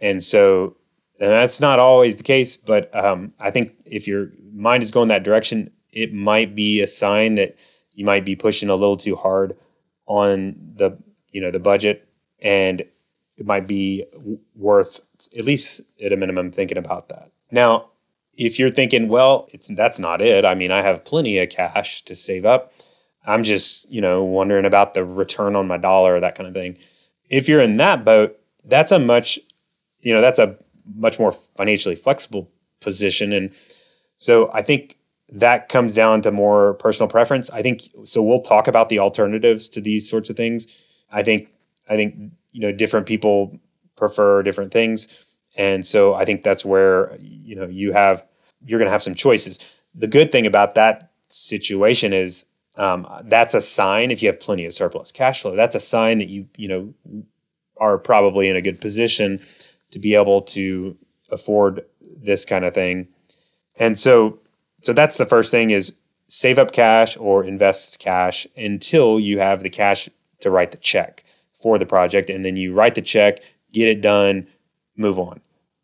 And 0.00 0.22
so, 0.22 0.76
and 1.20 1.30
that's 1.30 1.60
not 1.60 1.78
always 1.78 2.16
the 2.16 2.22
case, 2.22 2.56
but 2.56 2.94
um, 2.96 3.34
I 3.38 3.50
think 3.50 3.74
if 3.84 4.08
your 4.08 4.30
mind 4.52 4.82
is 4.82 4.90
going 4.90 5.08
that 5.08 5.22
direction, 5.22 5.70
it 5.92 6.12
might 6.12 6.54
be 6.54 6.80
a 6.80 6.86
sign 6.86 7.34
that 7.34 7.56
you 7.92 8.04
might 8.04 8.24
be 8.24 8.36
pushing 8.36 8.70
a 8.70 8.74
little 8.74 8.96
too 8.96 9.16
hard 9.16 9.56
on 10.06 10.56
the 10.76 10.96
you 11.30 11.40
know 11.40 11.50
the 11.50 11.60
budget 11.60 12.08
and 12.40 12.80
it 13.36 13.46
might 13.46 13.66
be 13.66 14.04
worth 14.54 15.00
at 15.36 15.44
least 15.44 15.80
at 16.04 16.12
a 16.12 16.16
minimum 16.16 16.50
thinking 16.50 16.78
about 16.78 17.08
that. 17.08 17.30
Now 17.50 17.90
if 18.34 18.58
you're 18.58 18.70
thinking 18.70 19.08
well 19.08 19.48
it's 19.52 19.68
that's 19.68 19.98
not 19.98 20.20
it. 20.20 20.44
I 20.44 20.54
mean 20.54 20.72
i 20.72 20.82
have 20.82 21.04
plenty 21.04 21.38
of 21.38 21.50
cash 21.50 22.02
to 22.06 22.14
save 22.14 22.44
up 22.46 22.72
i'm 23.26 23.42
just 23.42 23.90
you 23.90 24.00
know 24.00 24.24
wondering 24.24 24.64
about 24.64 24.94
the 24.94 25.04
return 25.04 25.56
on 25.56 25.66
my 25.66 25.76
dollar 25.76 26.20
that 26.20 26.34
kind 26.34 26.46
of 26.46 26.54
thing 26.54 26.76
if 27.28 27.48
you're 27.48 27.60
in 27.60 27.76
that 27.76 28.04
boat 28.04 28.36
that's 28.64 28.92
a 28.92 28.98
much 28.98 29.38
you 30.00 30.12
know, 30.12 30.20
that's 30.20 30.38
a 30.38 30.56
much 30.94 31.18
more 31.18 31.32
financially 31.32 31.96
flexible 31.96 32.50
position. 32.80 33.32
And 33.32 33.50
so 34.16 34.50
I 34.52 34.62
think 34.62 34.96
that 35.30 35.68
comes 35.68 35.94
down 35.94 36.22
to 36.22 36.32
more 36.32 36.74
personal 36.74 37.08
preference. 37.08 37.50
I 37.50 37.62
think 37.62 37.82
so 38.04 38.22
we'll 38.22 38.40
talk 38.40 38.66
about 38.66 38.88
the 38.88 38.98
alternatives 38.98 39.68
to 39.70 39.80
these 39.80 40.08
sorts 40.08 40.30
of 40.30 40.36
things. 40.36 40.66
I 41.12 41.22
think 41.22 41.52
I 41.88 41.96
think 41.96 42.32
you 42.52 42.60
know 42.60 42.72
different 42.72 43.06
people 43.06 43.56
prefer 43.96 44.42
different 44.42 44.72
things. 44.72 45.06
And 45.56 45.86
so 45.86 46.14
I 46.14 46.24
think 46.24 46.42
that's 46.42 46.64
where 46.64 47.16
you 47.20 47.54
know 47.54 47.66
you 47.66 47.92
have 47.92 48.26
you're 48.64 48.78
going 48.78 48.86
to 48.86 48.92
have 48.92 49.02
some 49.02 49.14
choices. 49.14 49.58
The 49.94 50.06
good 50.06 50.32
thing 50.32 50.46
about 50.46 50.74
that 50.74 51.12
situation 51.28 52.12
is 52.12 52.44
um, 52.80 53.06
that's 53.24 53.52
a 53.52 53.60
sign 53.60 54.10
if 54.10 54.22
you 54.22 54.28
have 54.28 54.40
plenty 54.40 54.64
of 54.64 54.72
surplus 54.72 55.12
cash 55.12 55.42
flow. 55.42 55.54
That's 55.54 55.76
a 55.76 55.80
sign 55.80 56.16
that 56.18 56.30
you 56.30 56.48
you 56.56 56.66
know 56.66 57.24
are 57.76 57.98
probably 57.98 58.48
in 58.48 58.56
a 58.56 58.62
good 58.62 58.80
position 58.80 59.38
to 59.90 59.98
be 59.98 60.14
able 60.14 60.40
to 60.42 60.96
afford 61.30 61.84
this 62.22 62.46
kind 62.46 62.64
of 62.64 62.72
thing. 62.72 63.06
And 63.78 63.98
so 63.98 64.38
so 64.82 64.94
that's 64.94 65.18
the 65.18 65.26
first 65.26 65.50
thing 65.50 65.70
is 65.70 65.92
save 66.28 66.58
up 66.58 66.72
cash 66.72 67.18
or 67.18 67.44
invest 67.44 67.98
cash 67.98 68.46
until 68.56 69.20
you 69.20 69.38
have 69.38 69.62
the 69.62 69.70
cash 69.70 70.08
to 70.40 70.50
write 70.50 70.70
the 70.70 70.78
check 70.78 71.22
for 71.60 71.78
the 71.78 71.84
project 71.84 72.30
and 72.30 72.46
then 72.46 72.56
you 72.56 72.72
write 72.72 72.94
the 72.94 73.02
check, 73.02 73.40
get 73.72 73.88
it 73.88 74.00
done, 74.00 74.46
move 74.96 75.18
on. 75.18 75.40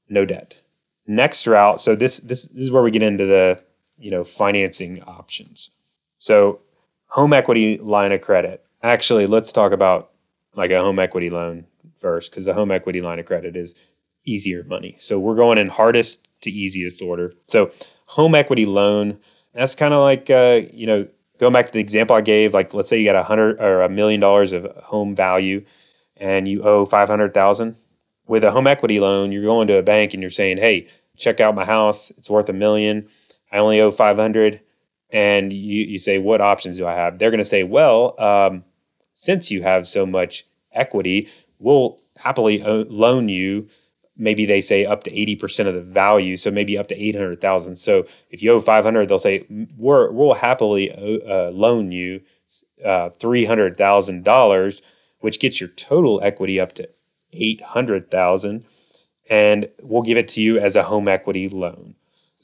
No 0.09 0.25
debt. 0.25 0.63
Next 1.07 1.47
route, 1.47 1.79
so 1.79 1.95
this 1.95 2.21
this, 2.21 2.49
this 2.49 2.65
is 2.65 2.71
where 2.71 2.83
we 2.83 2.91
get 2.91 3.03
into 3.03 3.27
the, 3.27 3.63
you 3.99 4.11
know, 4.11 4.25
financing 4.25 5.03
options. 5.03 5.71
So 6.19 6.61
home 7.09 7.33
equity 7.33 7.79
line 7.79 8.13
of 8.13 8.21
credit. 8.21 8.65
Actually, 8.83 9.27
let's 9.27 9.53
talk 9.53 9.73
about 9.73 10.13
like 10.55 10.71
a 10.71 10.81
home 10.81 10.99
equity 10.99 11.31
loan 11.31 11.67
first 11.99 12.31
because 12.31 12.45
the 12.45 12.55
home 12.55 12.71
equity 12.71 13.01
line 13.01 13.19
of 13.19 13.27
credit 13.27 13.57
is 13.57 13.75
easier 14.25 14.65
money. 14.65 14.97
So 14.99 15.19
we're 15.19 15.37
going 15.37 15.59
in 15.59 15.69
hardest 15.69 16.29
to 16.43 16.51
easiest 16.51 17.03
order. 17.03 17.33
So 17.47 17.71
home 18.07 18.35
equity 18.35 18.67
loan, 18.67 19.19
that's 19.55 19.75
kind 19.75 19.95
of 19.95 20.01
like 20.01 20.31
uh, 20.31 20.63
you 20.73 20.87
know 20.87 21.09
going 21.39 21.53
back 21.53 21.67
to 21.67 21.73
the 21.73 21.81
example 21.81 22.17
I 22.17 22.21
gave. 22.21 22.55
Like 22.55 22.75
let's 22.75 22.89
say 22.89 22.99
you 22.99 23.05
got 23.05 23.17
a 23.17 23.23
hundred 23.23 23.61
or 23.61 23.83
a 23.83 23.89
million 23.89 24.21
dollars 24.21 24.53
of 24.53 24.67
home 24.85 25.15
value, 25.15 25.65
and 26.17 26.47
you 26.49 26.63
owe 26.63 26.85
five 26.87 27.09
hundred 27.09 27.35
thousand. 27.35 27.77
With 28.29 28.43
a 28.43 28.51
home 28.51 28.67
equity 28.67 28.99
loan, 28.99 29.31
you're 29.31 29.45
going 29.45 29.69
to 29.69 29.79
a 29.79 29.83
bank 29.83 30.13
and 30.13 30.21
you're 30.21 30.31
saying, 30.31 30.59
"Hey, 30.59 30.89
check 31.17 31.41
out 31.41 31.55
my 31.55 31.65
house. 31.65 32.11
It's 32.11 32.29
worth 32.29 32.49
a 32.49 32.53
million. 32.53 33.09
I 33.53 33.59
only 33.59 33.81
owe 33.81 33.91
five 33.91 34.17
hundred. 34.17 34.61
And 35.11 35.53
you 35.53 35.85
you 35.85 35.99
say, 35.99 36.19
"What 36.19 36.41
options 36.41 36.79
do 36.79 36.87
I 36.87 36.95
have?" 36.95 37.19
They're 37.19 37.31
going 37.31 37.39
to 37.39 37.45
say, 37.45 37.63
"Well, 37.63 38.15
um, 38.21 38.65
since 39.15 39.51
you 39.51 39.63
have 39.63 39.87
so 39.87 40.05
much 40.05 40.45
equity, 40.73 41.29
we'll 41.59 42.01
happily 42.17 42.63
uh, 42.63 42.85
loan 42.89 43.29
you." 43.29 43.69
maybe 44.17 44.47
they 44.47 44.61
say 44.61 44.85
up 44.87 45.05
to 45.05 45.11
80% 45.11 45.67
of 45.67 45.75
the 45.75 45.83
value 45.83 46.37
so 46.37 46.51
maybe 46.51 46.79
up 46.79 46.87
to 46.89 46.95
800000 47.01 47.77
so 47.77 48.05
if 48.31 48.43
you 48.43 48.53
owe 48.53 48.61
500 48.61 49.09
they'll 49.09 49.19
say 49.19 49.47
we're, 49.77 50.11
we'll 50.11 50.35
happily 50.35 50.91
uh, 50.93 51.51
loan 51.51 51.93
you 51.93 52.23
uh, 52.85 53.11
$300000 53.11 54.83
which 55.21 55.41
gets 55.41 55.61
your 55.61 55.69
total 55.71 56.21
equity 56.23 56.59
up 56.61 56.73
to 56.75 56.89
800000 57.33 58.65
and 59.29 59.69
we'll 59.83 60.03
give 60.03 60.19
it 60.19 60.29
to 60.29 60.41
you 60.41 60.59
as 60.59 60.77
a 60.77 60.85
home 60.85 61.09
equity 61.09 61.49
loan 61.49 61.95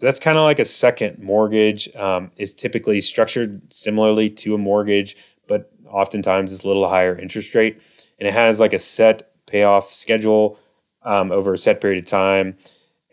so 0.03 0.07
that's 0.07 0.19
kind 0.19 0.37
of 0.37 0.43
like 0.43 0.59
a 0.59 0.65
second 0.65 1.21
mortgage 1.21 1.95
um, 1.95 2.33
is 2.37 2.55
typically 2.55 3.01
structured 3.01 3.73
similarly 3.73 4.29
to 4.29 4.55
a 4.55 4.59
mortgage 4.59 5.17
but 5.47 5.71
oftentimes 5.87 6.53
it's 6.53 6.65
a 6.65 6.67
little 6.67 6.89
higher 6.89 7.17
interest 7.17 7.55
rate 7.55 7.81
and 8.19 8.27
it 8.27 8.35
has 8.35 8.59
like 8.59 8.73
a 8.73 8.79
set 8.79 9.33
payoff 9.47 9.93
schedule 9.93 10.59
um, 11.03 11.31
over 11.33 11.55
a 11.55 11.59
set 11.59 11.81
period 11.81 12.03
of 12.03 12.09
time, 12.09 12.57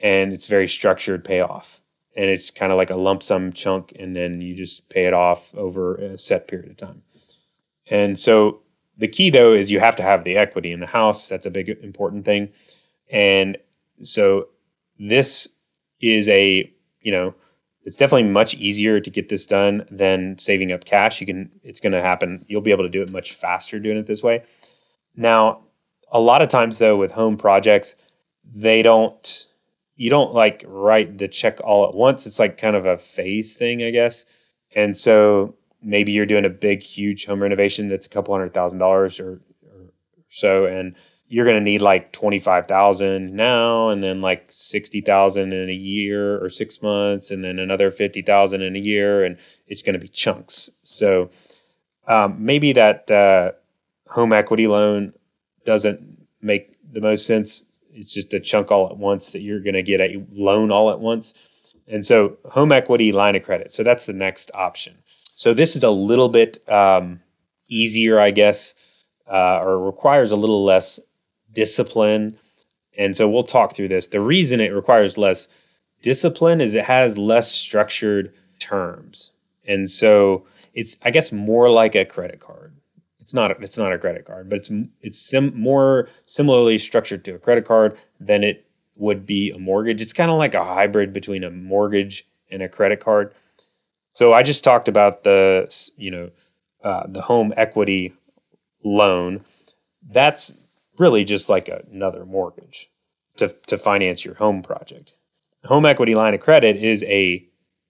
and 0.01 0.33
it's 0.33 0.47
very 0.47 0.67
structured 0.67 1.23
payoff. 1.23 1.81
And 2.15 2.29
it's 2.29 2.51
kind 2.51 2.71
of 2.71 2.77
like 2.77 2.89
a 2.89 2.95
lump 2.95 3.23
sum 3.23 3.53
chunk, 3.53 3.93
and 3.97 4.15
then 4.15 4.41
you 4.41 4.55
just 4.55 4.89
pay 4.89 5.05
it 5.05 5.13
off 5.13 5.53
over 5.55 5.95
a 5.95 6.17
set 6.17 6.47
period 6.47 6.69
of 6.69 6.77
time. 6.77 7.01
And 7.89 8.19
so 8.19 8.61
the 8.97 9.07
key 9.07 9.29
though 9.29 9.53
is 9.53 9.71
you 9.71 9.79
have 9.79 9.95
to 9.97 10.03
have 10.03 10.23
the 10.23 10.37
equity 10.37 10.71
in 10.71 10.79
the 10.79 10.85
house. 10.85 11.29
That's 11.29 11.45
a 11.45 11.51
big 11.51 11.69
important 11.69 12.25
thing. 12.25 12.49
And 13.11 13.57
so 14.03 14.49
this 14.99 15.47
is 16.01 16.27
a, 16.29 16.71
you 17.01 17.11
know, 17.11 17.33
it's 17.83 17.97
definitely 17.97 18.29
much 18.29 18.53
easier 18.55 18.99
to 18.99 19.09
get 19.09 19.29
this 19.29 19.45
done 19.45 19.85
than 19.89 20.37
saving 20.37 20.71
up 20.71 20.85
cash. 20.85 21.19
You 21.21 21.27
can 21.27 21.51
it's 21.63 21.79
going 21.79 21.93
to 21.93 22.01
happen. 22.01 22.45
You'll 22.47 22.61
be 22.61 22.71
able 22.71 22.83
to 22.83 22.89
do 22.89 23.01
it 23.01 23.11
much 23.11 23.33
faster 23.33 23.79
doing 23.79 23.97
it 23.97 24.05
this 24.05 24.21
way. 24.21 24.43
Now, 25.15 25.61
a 26.11 26.19
lot 26.19 26.41
of 26.41 26.49
times 26.49 26.79
though 26.79 26.97
with 26.97 27.11
home 27.11 27.37
projects 27.37 27.95
they 28.51 28.81
don't 28.81 29.47
you 29.95 30.09
don't 30.09 30.33
like 30.33 30.63
write 30.67 31.17
the 31.17 31.27
check 31.27 31.59
all 31.63 31.87
at 31.87 31.95
once 31.95 32.25
it's 32.25 32.39
like 32.39 32.57
kind 32.57 32.75
of 32.75 32.85
a 32.85 32.97
phase 32.97 33.55
thing 33.55 33.83
i 33.83 33.89
guess 33.89 34.25
and 34.75 34.97
so 34.97 35.55
maybe 35.81 36.11
you're 36.11 36.25
doing 36.25 36.45
a 36.45 36.49
big 36.49 36.81
huge 36.81 37.25
home 37.25 37.41
renovation 37.41 37.87
that's 37.87 38.05
a 38.05 38.09
couple 38.09 38.33
hundred 38.33 38.53
thousand 38.53 38.79
dollars 38.79 39.19
or, 39.19 39.41
or 39.63 39.93
so 40.29 40.65
and 40.65 40.95
you're 41.29 41.45
going 41.45 41.57
to 41.57 41.63
need 41.63 41.81
like 41.81 42.11
25,000 42.11 43.33
now 43.33 43.89
and 43.89 44.01
then 44.01 44.19
like 44.19 44.47
60,000 44.49 45.53
in 45.53 45.69
a 45.69 45.73
year 45.73 46.43
or 46.43 46.49
6 46.49 46.81
months 46.81 47.29
and 47.29 47.43
then 47.43 47.59
another 47.59 47.91
50,000 47.91 48.61
in 48.61 48.75
a 48.75 48.79
year 48.79 49.23
and 49.23 49.37
it's 49.67 49.83
going 49.83 49.93
to 49.93 49.99
be 49.99 50.07
chunks. 50.07 50.71
So 50.81 51.29
um, 52.07 52.35
maybe 52.39 52.73
that 52.73 53.09
uh, 53.11 53.51
home 54.07 54.33
equity 54.33 54.67
loan 54.67 55.13
doesn't 55.65 56.01
make 56.41 56.75
the 56.91 56.99
most 56.99 57.27
sense. 57.27 57.63
It's 57.93 58.11
just 58.11 58.33
a 58.33 58.39
chunk 58.39 58.71
all 58.71 58.89
at 58.89 58.97
once 58.97 59.29
that 59.31 59.41
you're 59.41 59.61
going 59.61 59.75
to 59.75 59.83
get 59.83 60.01
a 60.01 60.25
loan 60.31 60.71
all 60.71 60.89
at 60.89 60.99
once. 60.99 61.33
And 61.87 62.05
so, 62.05 62.37
home 62.45 62.71
equity 62.71 63.11
line 63.11 63.35
of 63.35 63.43
credit. 63.43 63.73
So, 63.73 63.83
that's 63.83 64.05
the 64.05 64.13
next 64.13 64.51
option. 64.53 64.95
So, 65.35 65.55
this 65.55 65.75
is 65.75 65.83
a 65.83 65.89
little 65.89 66.29
bit 66.29 66.69
um, 66.69 67.19
easier, 67.67 68.19
I 68.19 68.29
guess, 68.29 68.75
uh, 69.27 69.59
or 69.59 69.83
requires 69.83 70.31
a 70.31 70.35
little 70.35 70.63
less 70.63 70.99
discipline. 71.53 72.37
And 72.97 73.15
so, 73.15 73.29
we'll 73.29 73.43
talk 73.43 73.75
through 73.75 73.89
this. 73.89 74.07
The 74.07 74.21
reason 74.21 74.59
it 74.59 74.73
requires 74.73 75.17
less 75.17 75.47
discipline 76.01 76.61
is 76.61 76.73
it 76.73 76.85
has 76.85 77.17
less 77.17 77.51
structured 77.51 78.33
terms. 78.59 79.31
And 79.67 79.89
so, 79.89 80.45
it's, 80.73 80.97
I 81.03 81.11
guess, 81.11 81.31
more 81.31 81.69
like 81.69 81.95
a 81.95 82.05
credit 82.05 82.39
card 82.39 82.73
it's 83.29 83.33
not 83.35 83.51
it's 83.61 83.77
not 83.77 83.93
a 83.93 83.99
credit 83.99 84.25
card, 84.25 84.49
but 84.49 84.57
it's 84.57 84.71
it's 85.01 85.19
sim, 85.19 85.53
more 85.55 86.09
similarly 86.25 86.79
structured 86.79 87.23
to 87.25 87.35
a 87.35 87.37
credit 87.37 87.63
card 87.63 87.95
than 88.19 88.43
it 88.43 88.65
would 88.95 89.27
be 89.27 89.51
a 89.51 89.59
mortgage. 89.59 90.01
It's 90.01 90.13
kind 90.13 90.31
of 90.31 90.39
like 90.39 90.55
a 90.55 90.63
hybrid 90.63 91.13
between 91.13 91.43
a 91.43 91.51
mortgage 91.51 92.27
and 92.49 92.63
a 92.63 92.67
credit 92.67 93.01
card. 93.01 93.31
So 94.13 94.33
I 94.33 94.41
just 94.41 94.63
talked 94.63 94.87
about 94.87 95.23
the 95.23 95.71
you 95.95 96.09
know 96.09 96.31
uh, 96.83 97.03
the 97.07 97.21
home 97.21 97.53
equity 97.55 98.15
loan. 98.83 99.45
That's 100.09 100.55
really 100.99 101.23
just 101.23 101.49
like 101.49 101.69
another 101.91 102.25
mortgage 102.25 102.89
to 103.37 103.49
to 103.67 103.77
finance 103.77 104.23
your 104.23 104.35
home 104.35 104.61
project. 104.61 105.15
Home 105.65 105.85
equity 105.85 106.15
line 106.15 106.33
of 106.33 106.39
credit 106.39 106.77
is 106.77 107.03
a 107.05 107.45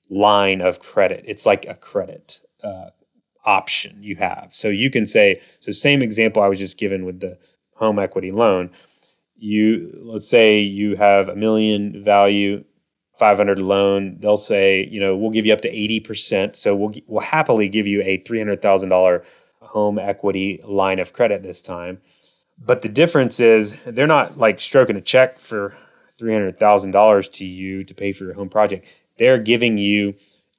line 0.10 0.62
of 0.62 0.80
credit. 0.80 1.24
It's 1.28 1.46
like 1.46 1.66
a 1.68 1.76
credit 1.76 2.40
uh, 2.64 2.90
option 3.46 4.02
you 4.02 4.16
have. 4.16 4.50
So 4.52 4.70
you 4.70 4.90
can 4.90 5.06
say, 5.06 5.42
so 5.60 5.72
same 5.72 6.02
example 6.02 6.42
I 6.42 6.48
was 6.48 6.60
just 6.60 6.78
given 6.78 7.06
with 7.06 7.20
the 7.20 7.38
home 7.76 8.00
equity 8.00 8.32
loan. 8.32 8.72
You 9.36 9.92
let's 10.04 10.28
say 10.28 10.60
you 10.60 10.96
have 10.96 11.30
a 11.30 11.36
million 11.36 12.04
value, 12.04 12.64
500 13.18 13.60
loan. 13.60 14.18
They'll 14.20 14.38
say, 14.38 14.88
you 14.92 15.00
know, 15.00 15.16
we'll 15.16 15.30
give 15.30 15.46
you 15.46 15.54
up 15.54 15.62
to 15.62 15.72
80%. 15.72 16.56
So 16.56 16.76
we'll 16.76 16.92
we'll 17.08 17.22
happily 17.22 17.70
give 17.70 17.88
you 17.88 18.02
a 18.02 18.20
$300,000 18.20 19.24
home 19.62 20.00
equity 20.00 20.60
line 20.64 21.00
of 21.00 21.14
credit 21.14 21.44
this 21.44 21.62
time. 21.62 22.00
But 22.64 22.82
the 22.82 22.90
difference 22.90 23.40
is 23.40 23.82
they're 23.84 24.08
not 24.08 24.38
like 24.38 24.62
stroking 24.62 24.96
a 24.96 25.02
check 25.02 25.40
for 25.40 25.76
$300,000 26.20 27.32
to 27.34 27.46
you 27.46 27.84
to 27.84 27.94
pay 27.94 28.12
for 28.12 28.26
your 28.26 28.34
home 28.34 28.50
project. 28.50 28.86
They're 29.18 29.38
giving 29.38 29.78
you 29.78 30.16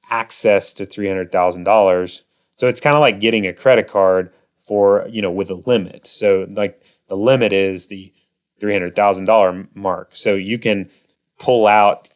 access 0.09 0.73
to 0.73 0.85
$300,000 0.85 2.21
so 2.61 2.67
it's 2.67 2.79
kind 2.79 2.95
of 2.95 3.01
like 3.01 3.19
getting 3.19 3.47
a 3.47 3.53
credit 3.53 3.87
card 3.87 4.31
for, 4.59 5.07
you 5.09 5.19
know, 5.19 5.31
with 5.31 5.49
a 5.49 5.55
limit. 5.55 6.05
So 6.05 6.45
like 6.51 6.79
the 7.07 7.17
limit 7.17 7.51
is 7.53 7.87
the 7.87 8.13
$300,000 8.61 9.67
mark. 9.73 10.09
So 10.13 10.35
you 10.35 10.59
can 10.59 10.87
pull 11.39 11.65
out 11.65 12.07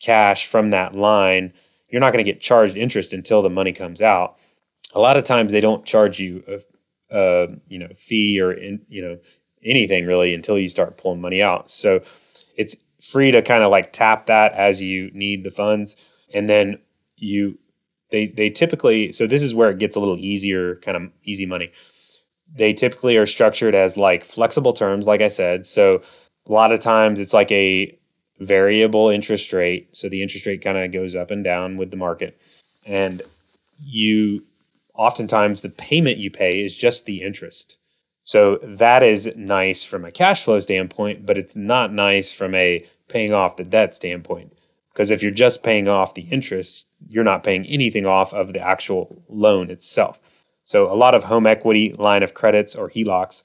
cash 0.00 0.48
from 0.48 0.70
that 0.70 0.96
line. 0.96 1.52
You're 1.90 2.00
not 2.00 2.12
going 2.12 2.24
to 2.24 2.28
get 2.28 2.40
charged 2.40 2.76
interest 2.76 3.12
until 3.12 3.40
the 3.40 3.50
money 3.50 3.72
comes 3.72 4.02
out. 4.02 4.36
A 4.96 4.98
lot 4.98 5.16
of 5.16 5.22
times 5.22 5.52
they 5.52 5.60
don't 5.60 5.84
charge 5.84 6.18
you 6.18 6.42
a, 6.48 6.58
a 7.14 7.48
you 7.68 7.78
know 7.78 7.88
fee 7.94 8.40
or 8.40 8.52
in, 8.52 8.80
you 8.88 9.02
know 9.02 9.18
anything 9.64 10.06
really 10.06 10.34
until 10.34 10.58
you 10.58 10.68
start 10.68 10.98
pulling 10.98 11.20
money 11.20 11.42
out. 11.42 11.70
So 11.70 12.00
it's 12.56 12.76
free 13.00 13.30
to 13.30 13.42
kind 13.42 13.62
of 13.64 13.70
like 13.70 13.92
tap 13.92 14.26
that 14.26 14.52
as 14.52 14.82
you 14.82 15.10
need 15.12 15.44
the 15.44 15.50
funds 15.50 15.96
and 16.34 16.48
then 16.50 16.78
you 17.16 17.58
they 18.10 18.26
they 18.28 18.50
typically 18.50 19.12
so 19.12 19.26
this 19.26 19.42
is 19.42 19.54
where 19.54 19.70
it 19.70 19.78
gets 19.78 19.96
a 19.96 20.00
little 20.00 20.18
easier, 20.18 20.76
kind 20.76 20.96
of 20.96 21.10
easy 21.24 21.46
money. 21.46 21.72
They 22.54 22.72
typically 22.72 23.16
are 23.16 23.26
structured 23.26 23.74
as 23.74 23.96
like 23.96 24.24
flexible 24.24 24.72
terms, 24.72 25.06
like 25.06 25.20
I 25.22 25.28
said. 25.28 25.66
So 25.66 26.00
A 26.48 26.52
lot 26.52 26.72
of 26.72 26.80
times 26.80 27.20
it's 27.20 27.32
like 27.32 27.50
a 27.52 27.96
variable 28.40 29.08
interest 29.08 29.52
rate. 29.52 29.88
So 29.92 30.08
the 30.08 30.22
interest 30.22 30.46
rate 30.46 30.62
kind 30.62 30.76
of 30.78 30.92
goes 30.92 31.14
up 31.16 31.30
and 31.30 31.42
down 31.42 31.76
with 31.78 31.90
the 31.90 31.96
market. 31.96 32.38
And 32.84 33.22
you 33.82 34.44
oftentimes 34.94 35.62
the 35.62 35.70
payment 35.70 36.18
you 36.18 36.30
pay 36.30 36.64
is 36.64 36.76
just 36.76 37.06
the 37.06 37.22
interest. 37.22 37.78
So 38.24 38.58
that 38.62 39.02
is 39.02 39.30
nice 39.36 39.84
from 39.84 40.04
a 40.04 40.10
cash 40.10 40.44
flow 40.44 40.58
standpoint, 40.60 41.26
but 41.26 41.36
it's 41.36 41.56
not 41.56 41.92
nice 41.92 42.32
from 42.32 42.54
a 42.54 42.80
paying 43.08 43.34
off 43.34 43.56
the 43.56 43.64
debt 43.64 43.94
standpoint. 43.94 44.52
Because 44.92 45.10
if 45.10 45.22
you're 45.22 45.32
just 45.32 45.62
paying 45.62 45.88
off 45.88 46.14
the 46.14 46.22
interest, 46.22 46.88
you're 47.08 47.24
not 47.24 47.42
paying 47.42 47.66
anything 47.66 48.06
off 48.06 48.32
of 48.32 48.52
the 48.52 48.60
actual 48.60 49.22
loan 49.28 49.70
itself. 49.70 50.20
So 50.64 50.90
a 50.90 50.94
lot 50.94 51.14
of 51.14 51.24
home 51.24 51.46
equity 51.46 51.92
line 51.94 52.22
of 52.22 52.34
credits 52.34 52.74
or 52.74 52.88
HELOCs, 52.88 53.42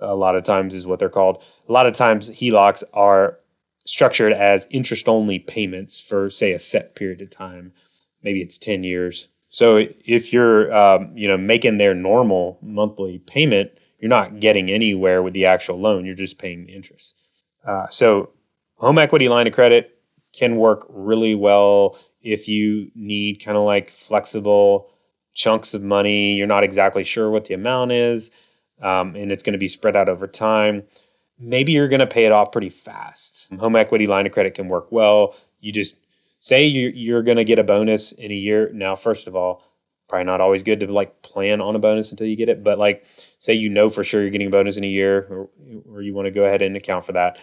a 0.00 0.14
lot 0.14 0.36
of 0.36 0.44
times 0.44 0.74
is 0.74 0.86
what 0.86 0.98
they're 0.98 1.08
called. 1.08 1.42
A 1.68 1.72
lot 1.72 1.86
of 1.86 1.94
times 1.94 2.30
HELOCs 2.30 2.84
are 2.92 3.38
structured 3.86 4.32
as 4.32 4.68
interest 4.70 5.08
only 5.08 5.38
payments 5.38 6.00
for 6.00 6.30
say 6.30 6.52
a 6.52 6.58
set 6.58 6.94
period 6.94 7.22
of 7.22 7.30
time. 7.30 7.72
Maybe 8.22 8.42
it's 8.42 8.58
10 8.58 8.84
years. 8.84 9.28
So 9.50 9.84
if 10.06 10.32
you're 10.32 10.74
um, 10.74 11.12
you 11.14 11.28
know 11.28 11.36
making 11.36 11.78
their 11.78 11.94
normal 11.94 12.58
monthly 12.62 13.18
payment, 13.18 13.72
you're 13.98 14.08
not 14.08 14.40
getting 14.40 14.70
anywhere 14.70 15.22
with 15.22 15.34
the 15.34 15.44
actual 15.44 15.78
loan. 15.78 16.06
You're 16.06 16.14
just 16.14 16.38
paying 16.38 16.64
the 16.64 16.74
interest. 16.74 17.20
Uh, 17.66 17.86
so 17.90 18.30
home 18.76 18.98
equity 18.98 19.28
line 19.28 19.46
of 19.46 19.52
credit 19.52 19.98
can 20.32 20.56
work 20.56 20.86
really 20.88 21.34
well 21.34 21.98
if 22.22 22.48
you 22.48 22.90
need 22.94 23.44
kind 23.44 23.58
of 23.58 23.64
like 23.64 23.90
flexible 23.90 24.88
chunks 25.34 25.74
of 25.74 25.82
money. 25.82 26.34
You're 26.34 26.46
not 26.46 26.64
exactly 26.64 27.04
sure 27.04 27.28
what 27.28 27.44
the 27.46 27.54
amount 27.54 27.92
is, 27.92 28.30
um, 28.80 29.16
and 29.16 29.32
it's 29.32 29.42
going 29.42 29.52
to 29.52 29.58
be 29.58 29.68
spread 29.68 29.96
out 29.96 30.08
over 30.08 30.28
time. 30.28 30.84
Maybe 31.40 31.72
you're 31.72 31.88
going 31.88 32.00
to 32.00 32.06
pay 32.06 32.24
it 32.24 32.32
off 32.32 32.52
pretty 32.52 32.68
fast. 32.70 33.52
Home 33.58 33.74
equity 33.74 34.06
line 34.06 34.26
of 34.26 34.32
credit 34.32 34.54
can 34.54 34.68
work 34.68 34.92
well. 34.92 35.34
You 35.60 35.72
just 35.72 35.98
say 36.40 36.64
you're, 36.64 36.90
you're 36.90 37.22
going 37.22 37.36
to 37.36 37.44
get 37.44 37.60
a 37.60 37.64
bonus 37.64 38.10
in 38.12 38.32
a 38.32 38.34
year. 38.34 38.70
Now, 38.72 38.96
first 38.96 39.28
of 39.28 39.36
all, 39.36 39.62
probably 40.08 40.24
not 40.24 40.40
always 40.40 40.64
good 40.64 40.80
to 40.80 40.92
like 40.92 41.22
plan 41.22 41.60
on 41.60 41.76
a 41.76 41.78
bonus 41.78 42.10
until 42.10 42.26
you 42.26 42.34
get 42.34 42.48
it, 42.48 42.64
but 42.64 42.78
like 42.78 43.04
say 43.38 43.54
you 43.54 43.68
know 43.68 43.88
for 43.88 44.02
sure 44.02 44.20
you're 44.20 44.30
getting 44.30 44.48
a 44.48 44.50
bonus 44.50 44.76
in 44.76 44.82
a 44.82 44.88
year, 44.88 45.26
or, 45.30 45.48
or 45.88 46.02
you 46.02 46.12
want 46.12 46.26
to 46.26 46.32
go 46.32 46.44
ahead 46.44 46.62
and 46.62 46.76
account 46.76 47.04
for 47.04 47.12
that. 47.12 47.38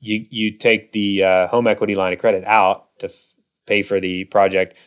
You 0.00 0.24
you 0.30 0.56
take 0.56 0.92
the 0.92 1.22
uh, 1.22 1.46
home 1.48 1.66
equity 1.66 1.94
line 1.94 2.14
of 2.14 2.18
credit 2.18 2.44
out 2.44 2.98
to 3.00 3.06
f- 3.06 3.34
pay 3.66 3.82
for 3.82 4.00
the 4.00 4.24
project 4.24 4.78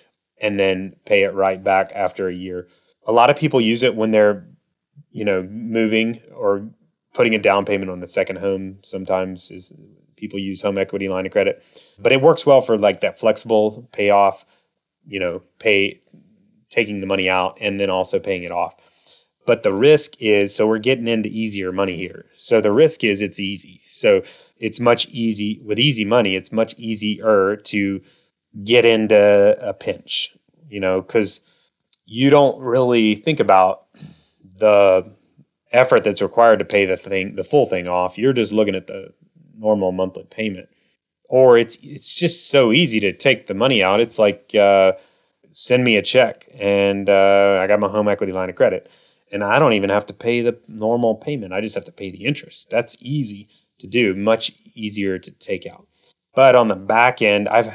and 0.41 0.59
then 0.59 0.95
pay 1.05 1.23
it 1.23 1.33
right 1.33 1.63
back 1.63 1.91
after 1.93 2.27
a 2.27 2.35
year. 2.35 2.67
A 3.05 3.11
lot 3.11 3.29
of 3.29 3.35
people 3.35 3.61
use 3.61 3.83
it 3.83 3.95
when 3.95 4.11
they're, 4.11 4.47
you 5.11 5.25
know, 5.25 5.43
moving 5.43 6.19
or 6.33 6.69
putting 7.13 7.35
a 7.35 7.39
down 7.39 7.65
payment 7.65 7.91
on 7.91 7.99
the 7.99 8.07
second 8.07 8.37
home. 8.37 8.79
Sometimes 8.83 9.51
is 9.51 9.73
people 10.19 10.39
use 10.39 10.61
home 10.61 10.77
equity 10.77 11.07
line 11.07 11.25
of 11.25 11.31
credit, 11.31 11.63
but 11.97 12.11
it 12.11 12.21
works 12.21 12.45
well 12.45 12.61
for 12.61 12.77
like 12.77 13.01
that 13.01 13.19
flexible 13.19 13.87
payoff. 13.91 14.45
You 15.07 15.19
know, 15.19 15.41
pay 15.59 16.01
taking 16.69 17.01
the 17.01 17.07
money 17.07 17.29
out 17.29 17.57
and 17.59 17.79
then 17.79 17.89
also 17.89 18.19
paying 18.19 18.43
it 18.43 18.51
off. 18.51 18.75
But 19.47 19.63
the 19.63 19.73
risk 19.73 20.13
is 20.21 20.53
so 20.53 20.67
we're 20.67 20.77
getting 20.77 21.07
into 21.07 21.29
easier 21.29 21.71
money 21.71 21.97
here. 21.97 22.25
So 22.35 22.61
the 22.61 22.71
risk 22.71 23.03
is 23.03 23.21
it's 23.21 23.39
easy. 23.39 23.81
So 23.85 24.21
it's 24.59 24.79
much 24.79 25.07
easy 25.07 25.59
with 25.63 25.79
easy 25.79 26.05
money. 26.05 26.35
It's 26.35 26.51
much 26.51 26.75
easier 26.77 27.55
to 27.55 28.01
get 28.63 28.85
into 28.85 29.57
a 29.59 29.73
pinch, 29.73 30.35
you 30.69 30.79
know, 30.79 31.01
because 31.01 31.41
you 32.05 32.29
don't 32.29 32.61
really 32.61 33.15
think 33.15 33.39
about 33.39 33.85
the 34.57 35.11
effort 35.71 36.03
that's 36.03 36.21
required 36.21 36.59
to 36.59 36.65
pay 36.65 36.85
the 36.85 36.97
thing, 36.97 37.35
the 37.35 37.43
full 37.43 37.65
thing 37.65 37.87
off. 37.87 38.17
You're 38.17 38.33
just 38.33 38.51
looking 38.51 38.75
at 38.75 38.87
the 38.87 39.13
normal 39.59 39.91
monthly 39.91 40.25
payment, 40.25 40.69
or 41.27 41.57
it's 41.57 41.77
it's 41.83 42.15
just 42.15 42.49
so 42.49 42.71
easy 42.71 42.99
to 43.01 43.13
take 43.13 43.47
the 43.47 43.53
money 43.53 43.83
out. 43.83 43.99
It's 43.99 44.17
like 44.17 44.55
uh, 44.55 44.93
send 45.51 45.83
me 45.83 45.97
a 45.97 46.01
check, 46.01 46.47
and 46.57 47.09
uh, 47.09 47.59
I 47.61 47.67
got 47.67 47.79
my 47.79 47.89
home 47.89 48.07
equity 48.07 48.31
line 48.33 48.49
of 48.49 48.55
credit, 48.55 48.89
and 49.31 49.43
I 49.43 49.59
don't 49.59 49.73
even 49.73 49.89
have 49.89 50.05
to 50.07 50.13
pay 50.13 50.41
the 50.41 50.57
normal 50.67 51.15
payment. 51.15 51.53
I 51.53 51.61
just 51.61 51.75
have 51.75 51.85
to 51.85 51.91
pay 51.91 52.11
the 52.11 52.25
interest. 52.25 52.69
That's 52.69 52.97
easy 53.01 53.47
to 53.79 53.87
do, 53.87 54.15
much 54.15 54.51
easier 54.73 55.19
to 55.19 55.31
take 55.31 55.65
out. 55.65 55.87
But 56.35 56.55
on 56.55 56.67
the 56.67 56.75
back 56.75 57.21
end, 57.21 57.49
I've 57.49 57.73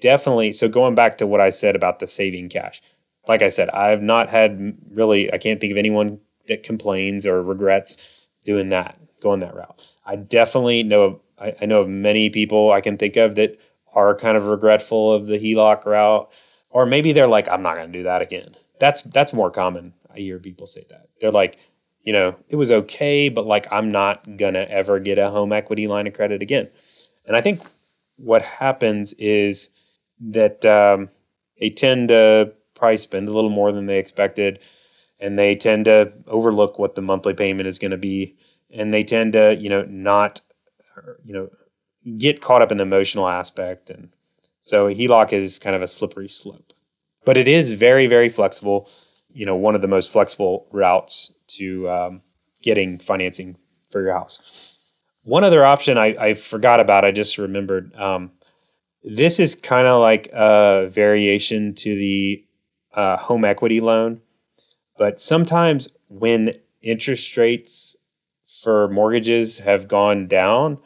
definitely, 0.00 0.52
so 0.52 0.68
going 0.68 0.94
back 0.94 1.18
to 1.18 1.26
what 1.26 1.40
I 1.40 1.50
said 1.50 1.74
about 1.74 1.98
the 1.98 2.06
saving 2.06 2.48
cash, 2.48 2.82
like 3.26 3.42
I 3.42 3.48
said, 3.48 3.70
I've 3.70 4.02
not 4.02 4.28
had 4.28 4.76
really, 4.90 5.32
I 5.32 5.38
can't 5.38 5.60
think 5.60 5.70
of 5.70 5.78
anyone 5.78 6.18
that 6.46 6.62
complains 6.62 7.26
or 7.26 7.42
regrets 7.42 8.26
doing 8.44 8.68
that, 8.68 8.98
going 9.20 9.40
that 9.40 9.54
route. 9.54 9.80
I 10.04 10.16
definitely 10.16 10.82
know, 10.82 11.20
I, 11.38 11.54
I 11.60 11.66
know 11.66 11.80
of 11.80 11.88
many 11.88 12.30
people 12.30 12.72
I 12.72 12.80
can 12.80 12.96
think 12.96 13.16
of 13.16 13.34
that 13.36 13.58
are 13.94 14.16
kind 14.16 14.36
of 14.36 14.46
regretful 14.46 15.12
of 15.12 15.26
the 15.26 15.38
HELOC 15.38 15.84
route, 15.86 16.30
or 16.70 16.86
maybe 16.86 17.12
they're 17.12 17.28
like, 17.28 17.48
I'm 17.48 17.62
not 17.62 17.76
going 17.76 17.92
to 17.92 17.98
do 17.98 18.04
that 18.04 18.22
again. 18.22 18.54
That's 18.80 19.02
that's 19.02 19.32
more 19.32 19.50
common. 19.50 19.94
I 20.14 20.18
hear 20.18 20.38
people 20.38 20.66
say 20.66 20.84
that. 20.90 21.08
They're 21.20 21.30
like, 21.30 21.58
you 22.02 22.12
know, 22.12 22.36
it 22.48 22.56
was 22.56 22.70
okay, 22.70 23.28
but 23.28 23.46
like 23.46 23.66
I'm 23.72 23.90
not 23.90 24.36
gonna 24.36 24.66
ever 24.68 25.00
get 25.00 25.18
a 25.18 25.30
home 25.30 25.52
equity 25.52 25.86
line 25.86 26.06
of 26.06 26.12
credit 26.12 26.42
again. 26.42 26.68
And 27.26 27.36
I 27.36 27.40
think 27.40 27.62
what 28.16 28.42
happens 28.42 29.14
is 29.14 29.70
that 30.20 30.64
um, 30.64 31.08
they 31.58 31.70
tend 31.70 32.08
to 32.08 32.52
probably 32.74 32.98
spend 32.98 33.28
a 33.28 33.32
little 33.32 33.50
more 33.50 33.72
than 33.72 33.86
they 33.86 33.98
expected, 33.98 34.60
and 35.18 35.38
they 35.38 35.54
tend 35.54 35.86
to 35.86 36.12
overlook 36.26 36.78
what 36.78 36.94
the 36.94 37.02
monthly 37.02 37.34
payment 37.34 37.66
is 37.66 37.78
going 37.78 37.90
to 37.90 37.96
be, 37.96 38.36
and 38.70 38.92
they 38.92 39.02
tend 39.02 39.32
to 39.32 39.56
you 39.58 39.70
know 39.70 39.84
not 39.88 40.40
you 41.24 41.32
know 41.32 41.50
get 42.18 42.40
caught 42.40 42.62
up 42.62 42.70
in 42.70 42.78
the 42.78 42.82
emotional 42.82 43.28
aspect, 43.28 43.90
and 43.90 44.10
so 44.60 44.88
HELOC 44.88 45.32
is 45.32 45.58
kind 45.58 45.76
of 45.76 45.82
a 45.82 45.86
slippery 45.86 46.28
slope, 46.28 46.72
but 47.24 47.36
it 47.36 47.48
is 47.48 47.72
very 47.72 48.06
very 48.06 48.28
flexible. 48.28 48.88
You 49.32 49.46
know, 49.46 49.56
one 49.56 49.74
of 49.74 49.80
the 49.80 49.88
most 49.88 50.12
flexible 50.12 50.68
routes 50.70 51.32
to 51.58 51.88
um, 51.90 52.20
getting 52.62 52.98
financing 52.98 53.56
for 53.90 54.02
your 54.02 54.12
house. 54.12 54.78
One 55.22 55.42
other 55.42 55.64
option 55.64 55.98
I, 55.98 56.14
I 56.18 56.34
forgot 56.34 56.80
about, 56.80 57.04
I 57.04 57.10
just 57.10 57.38
remembered. 57.38 57.94
Um, 57.96 58.32
this 59.02 59.38
is 59.40 59.54
kind 59.54 59.86
of 59.86 60.00
like 60.00 60.28
a 60.32 60.88
variation 60.90 61.74
to 61.74 61.94
the 61.94 62.44
uh, 62.94 63.16
home 63.16 63.44
equity 63.44 63.80
loan, 63.80 64.20
but 64.96 65.20
sometimes 65.20 65.88
when 66.08 66.52
interest 66.80 67.36
rates 67.36 67.96
for 68.62 68.88
mortgages 68.88 69.58
have 69.58 69.88
gone 69.88 70.26
down 70.28 70.78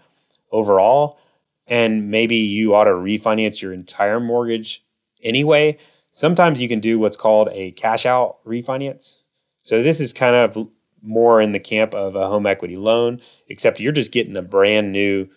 overall, 0.53 1.21
and 1.67 2.11
maybe 2.11 2.37
you 2.37 2.75
ought 2.75 2.85
to 2.85 2.91
refinance 2.91 3.61
your 3.61 3.73
entire 3.73 4.21
mortgage 4.21 4.85
anyway, 5.23 5.77
sometimes 6.13 6.61
you 6.61 6.69
can 6.69 6.81
do 6.81 6.99
what's 6.99 7.17
called 7.17 7.49
a 7.53 7.73
cash 7.73 8.07
out 8.07 8.39
refinance. 8.45 9.21
So 9.63 9.83
this 9.83 10.01
is 10.01 10.13
kind 10.13 10.35
of 10.35 10.69
more 11.03 11.41
in 11.41 11.53
the 11.53 11.61
camp 11.61 11.95
of 11.95 12.17
a 12.17 12.27
home 12.27 12.47
equity 12.47 12.77
loan, 12.77 13.21
except 13.49 13.81
you're 13.81 13.93
just 13.93 14.13
getting 14.13 14.37
a 14.37 14.43
brand 14.43 14.93
new 14.93 15.29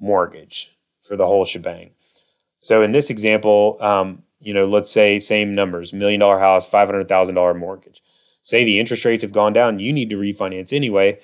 mortgage 0.00 0.70
for 1.02 1.16
the 1.16 1.26
whole 1.26 1.44
shebang. 1.44 1.90
So 2.60 2.82
in 2.82 2.92
this 2.92 3.10
example, 3.10 3.78
um, 3.80 4.22
you 4.40 4.52
know, 4.52 4.66
let's 4.66 4.90
say 4.90 5.18
same 5.18 5.54
numbers, 5.54 5.92
million 5.92 6.20
dollar 6.20 6.38
house, 6.38 6.68
five 6.68 6.88
hundred 6.88 7.08
thousand 7.08 7.34
dollar 7.34 7.54
mortgage. 7.54 8.02
Say 8.42 8.64
the 8.64 8.78
interest 8.78 9.04
rates 9.04 9.22
have 9.22 9.32
gone 9.32 9.52
down, 9.52 9.78
you 9.78 9.92
need 9.92 10.10
to 10.10 10.16
refinance 10.16 10.72
anyway, 10.72 11.18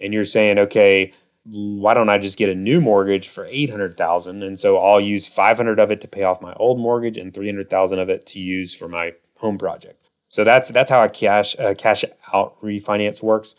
and 0.00 0.12
you're 0.12 0.24
saying, 0.24 0.58
okay, 0.58 1.12
why 1.44 1.94
don't 1.94 2.08
I 2.08 2.18
just 2.18 2.38
get 2.38 2.48
a 2.48 2.54
new 2.54 2.80
mortgage 2.80 3.28
for 3.28 3.46
eight 3.50 3.70
hundred 3.70 3.96
thousand, 3.96 4.42
and 4.42 4.58
so 4.58 4.78
I'll 4.78 5.00
use 5.00 5.26
five 5.26 5.56
hundred 5.56 5.80
of 5.80 5.90
it 5.90 6.00
to 6.02 6.08
pay 6.08 6.22
off 6.22 6.40
my 6.40 6.52
old 6.54 6.78
mortgage 6.78 7.16
and 7.16 7.34
three 7.34 7.46
hundred 7.46 7.68
thousand 7.68 7.98
of 7.98 8.08
it 8.08 8.26
to 8.26 8.40
use 8.40 8.74
for 8.74 8.88
my 8.88 9.12
home 9.36 9.58
project. 9.58 10.08
So 10.28 10.44
that's 10.44 10.70
that's 10.70 10.90
how 10.90 11.02
a 11.02 11.08
cash 11.08 11.56
cash 11.78 12.04
out 12.32 12.60
refinance 12.62 13.22
works. 13.22 13.54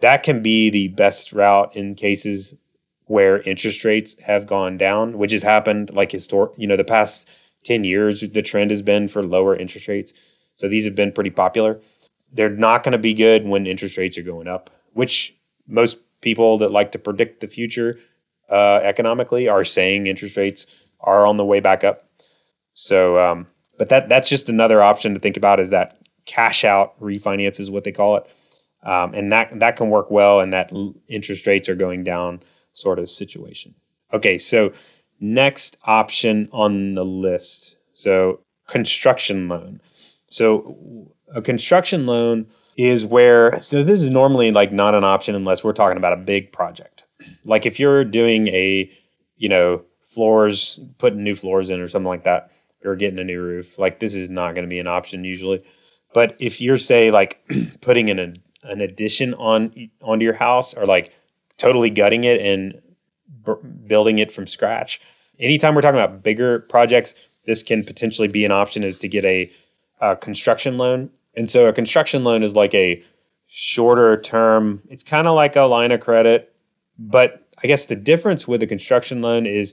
That 0.00 0.22
can 0.22 0.42
be 0.42 0.70
the 0.70 0.88
best 0.88 1.32
route 1.32 1.74
in 1.76 1.94
cases 1.94 2.54
where 3.08 3.40
interest 3.42 3.84
rates 3.84 4.14
have 4.22 4.46
gone 4.46 4.76
down, 4.76 5.18
which 5.18 5.32
has 5.32 5.42
happened 5.42 5.90
like 5.94 6.12
historic, 6.12 6.52
you 6.56 6.66
know, 6.66 6.76
the 6.76 6.84
past 6.84 7.28
10 7.64 7.84
years 7.84 8.20
the 8.20 8.42
trend 8.42 8.70
has 8.70 8.82
been 8.82 9.08
for 9.08 9.22
lower 9.22 9.56
interest 9.56 9.88
rates. 9.88 10.12
So 10.54 10.68
these 10.68 10.84
have 10.84 10.94
been 10.94 11.12
pretty 11.12 11.30
popular. 11.30 11.80
They're 12.32 12.50
not 12.50 12.82
going 12.84 12.92
to 12.92 12.98
be 12.98 13.14
good 13.14 13.46
when 13.46 13.66
interest 13.66 13.96
rates 13.96 14.18
are 14.18 14.22
going 14.22 14.46
up, 14.46 14.70
which 14.92 15.34
most 15.68 15.98
people 16.20 16.58
that 16.58 16.70
like 16.70 16.92
to 16.92 16.98
predict 16.98 17.40
the 17.40 17.46
future 17.46 17.98
uh, 18.50 18.80
economically 18.82 19.48
are 19.48 19.64
saying 19.64 20.06
interest 20.06 20.36
rates 20.36 20.66
are 21.00 21.26
on 21.26 21.36
the 21.36 21.44
way 21.44 21.60
back 21.60 21.84
up. 21.84 22.08
So, 22.74 23.18
um, 23.18 23.46
but 23.78 23.88
that 23.90 24.08
that's 24.08 24.28
just 24.28 24.48
another 24.48 24.82
option 24.82 25.14
to 25.14 25.20
think 25.20 25.36
about 25.36 25.60
is 25.60 25.70
that 25.70 25.98
cash 26.26 26.64
out 26.64 26.98
refinance 27.00 27.60
is 27.60 27.70
what 27.70 27.84
they 27.84 27.92
call 27.92 28.16
it, 28.16 28.26
um, 28.82 29.14
and 29.14 29.32
that 29.32 29.58
that 29.60 29.76
can 29.76 29.90
work 29.90 30.10
well 30.10 30.40
in 30.40 30.50
that 30.50 30.72
interest 31.08 31.46
rates 31.46 31.68
are 31.68 31.74
going 31.74 32.04
down 32.04 32.40
sort 32.72 32.98
of 32.98 33.08
situation. 33.08 33.74
Okay, 34.12 34.38
so 34.38 34.72
next 35.20 35.76
option 35.84 36.48
on 36.52 36.94
the 36.94 37.04
list, 37.04 37.76
so 37.94 38.40
construction 38.66 39.48
loan. 39.48 39.80
So 40.30 41.12
a 41.34 41.42
construction 41.42 42.06
loan 42.06 42.46
is 42.78 43.04
where 43.04 43.60
so 43.60 43.82
this 43.82 44.00
is 44.00 44.08
normally 44.08 44.52
like 44.52 44.72
not 44.72 44.94
an 44.94 45.02
option 45.02 45.34
unless 45.34 45.64
we're 45.64 45.72
talking 45.72 45.98
about 45.98 46.12
a 46.12 46.16
big 46.16 46.52
project. 46.52 47.04
like 47.44 47.66
if 47.66 47.78
you're 47.78 48.04
doing 48.04 48.46
a, 48.48 48.90
you 49.36 49.48
know, 49.48 49.84
floors, 50.02 50.78
putting 50.96 51.24
new 51.24 51.34
floors 51.34 51.68
in 51.68 51.80
or 51.80 51.88
something 51.88 52.08
like 52.08 52.22
that, 52.22 52.50
or 52.84 52.94
getting 52.94 53.18
a 53.18 53.24
new 53.24 53.42
roof, 53.42 53.78
like 53.78 53.98
this 53.98 54.14
is 54.14 54.30
not 54.30 54.54
going 54.54 54.64
to 54.64 54.70
be 54.70 54.78
an 54.78 54.86
option 54.86 55.24
usually. 55.24 55.62
But 56.14 56.36
if 56.38 56.60
you're 56.60 56.78
say 56.78 57.10
like 57.10 57.40
putting 57.80 58.08
in 58.08 58.20
an, 58.20 58.36
an 58.62 58.80
addition 58.80 59.34
on 59.34 59.90
onto 60.00 60.24
your 60.24 60.34
house 60.34 60.72
or 60.72 60.86
like 60.86 61.12
totally 61.58 61.90
gutting 61.90 62.22
it 62.22 62.40
and 62.40 62.80
b- 63.44 63.68
building 63.88 64.20
it 64.20 64.30
from 64.30 64.46
scratch, 64.46 65.00
anytime 65.40 65.74
we're 65.74 65.82
talking 65.82 66.00
about 66.00 66.22
bigger 66.22 66.60
projects, 66.60 67.14
this 67.44 67.64
can 67.64 67.84
potentially 67.84 68.28
be 68.28 68.44
an 68.44 68.52
option 68.52 68.84
is 68.84 68.96
to 68.98 69.08
get 69.08 69.24
a, 69.24 69.50
a 70.00 70.14
construction 70.14 70.78
loan. 70.78 71.10
And 71.38 71.48
so 71.48 71.66
a 71.66 71.72
construction 71.72 72.24
loan 72.24 72.42
is 72.42 72.56
like 72.56 72.74
a 72.74 73.00
shorter 73.46 74.20
term, 74.20 74.82
it's 74.90 75.04
kind 75.04 75.28
of 75.28 75.36
like 75.36 75.54
a 75.54 75.62
line 75.62 75.92
of 75.92 76.00
credit, 76.00 76.52
but 76.98 77.46
I 77.62 77.68
guess 77.68 77.86
the 77.86 77.94
difference 77.94 78.48
with 78.48 78.60
a 78.60 78.66
construction 78.66 79.22
loan 79.22 79.46
is 79.46 79.72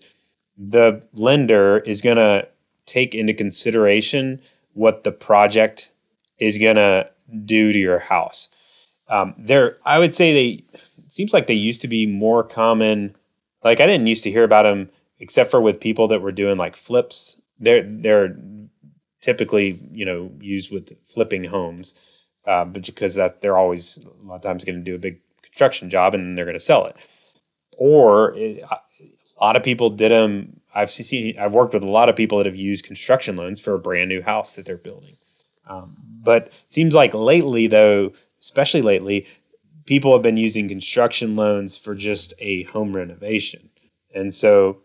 the 0.58 1.04
lender 1.14 1.80
is 1.80 2.04
going 2.04 2.18
to 2.18 2.48
take 2.86 3.16
into 3.16 3.34
consideration 3.34 4.40
what 4.74 5.04
the 5.04 5.12
project 5.12 5.92
is 6.38 6.60
going 6.60 6.76
to 6.76 7.10
do 7.46 7.74
to 7.74 7.80
your 7.80 8.00
house. 8.00 8.48
Um, 9.10 9.34
there, 9.36 9.78
I 9.86 9.98
would 9.98 10.14
say 10.14 10.34
they 10.34 10.80
seems 11.08 11.34
like 11.34 11.48
they 11.48 11.54
used 11.56 11.82
to 11.82 11.88
be 11.88 12.06
more 12.06 12.44
common. 12.44 13.16
Like 13.64 13.80
I 13.80 13.88
didn't 13.88 14.08
used 14.08 14.24
to 14.26 14.32
hear 14.32 14.44
about 14.44 14.64
them 14.64 14.90
except 15.20 15.50
for 15.50 15.62
with 15.62 15.80
people 15.80 16.08
that 16.10 16.22
were 16.22 16.32
doing 16.32 16.58
like 16.58 16.76
flips. 16.76 17.42
They're 17.60 17.84
they're 17.84 18.38
typically 19.26 19.80
you 19.92 20.06
know 20.06 20.32
used 20.40 20.72
with 20.72 20.96
flipping 21.04 21.44
homes, 21.44 22.26
uh, 22.46 22.64
but 22.64 22.86
because 22.86 23.16
that 23.16 23.42
they're 23.42 23.58
always 23.58 23.98
a 23.98 24.28
lot 24.28 24.36
of 24.36 24.42
times 24.42 24.64
going 24.64 24.78
to 24.78 24.84
do 24.84 24.94
a 24.94 25.00
big 25.00 25.20
construction 25.42 25.90
job 25.90 26.14
and 26.14 26.38
they're 26.38 26.46
going 26.46 26.54
to 26.54 26.60
sell 26.60 26.86
it. 26.86 26.96
Or 27.78 28.36
it, 28.36 28.62
a 28.62 29.44
lot 29.44 29.56
of 29.56 29.64
people 29.64 29.90
did 29.90 30.12
them. 30.12 30.62
I've 30.76 30.92
seen 30.92 31.40
I've 31.40 31.54
worked 31.54 31.74
with 31.74 31.82
a 31.82 31.88
lot 31.88 32.08
of 32.08 32.16
people 32.16 32.38
that 32.38 32.46
have 32.46 32.56
used 32.56 32.86
construction 32.86 33.36
loans 33.36 33.60
for 33.60 33.74
a 33.74 33.80
brand 33.80 34.10
new 34.10 34.22
house 34.22 34.56
that 34.56 34.66
they're 34.66 34.78
building. 34.78 35.18
Um, 35.68 35.98
but 36.22 36.52
seems 36.68 36.94
like 36.94 37.16
lately, 37.16 37.66
though, 37.66 38.14
especially 38.40 38.84
lately, 38.84 39.26
people 39.86 40.14
have 40.14 40.22
been 40.22 40.38
using 40.38 40.68
construction 40.68 41.36
loans 41.36 41.80
for 41.80 41.96
just 41.96 42.34
a 42.38 42.64
home 42.64 42.96
renovation. 42.96 43.72
And 44.14 44.34
so, 44.34 44.78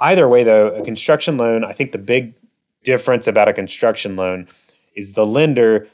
either 0.00 0.26
way, 0.26 0.44
though, 0.44 0.68
a 0.68 0.82
construction 0.82 1.36
loan, 1.36 1.62
I 1.62 1.72
think 1.72 1.92
the 1.92 1.98
big 1.98 2.34
difference 2.86 3.26
about 3.26 3.48
a 3.48 3.52
construction 3.52 4.16
loan 4.16 4.46
is 4.94 5.12
the 5.12 5.26
lender 5.26 5.86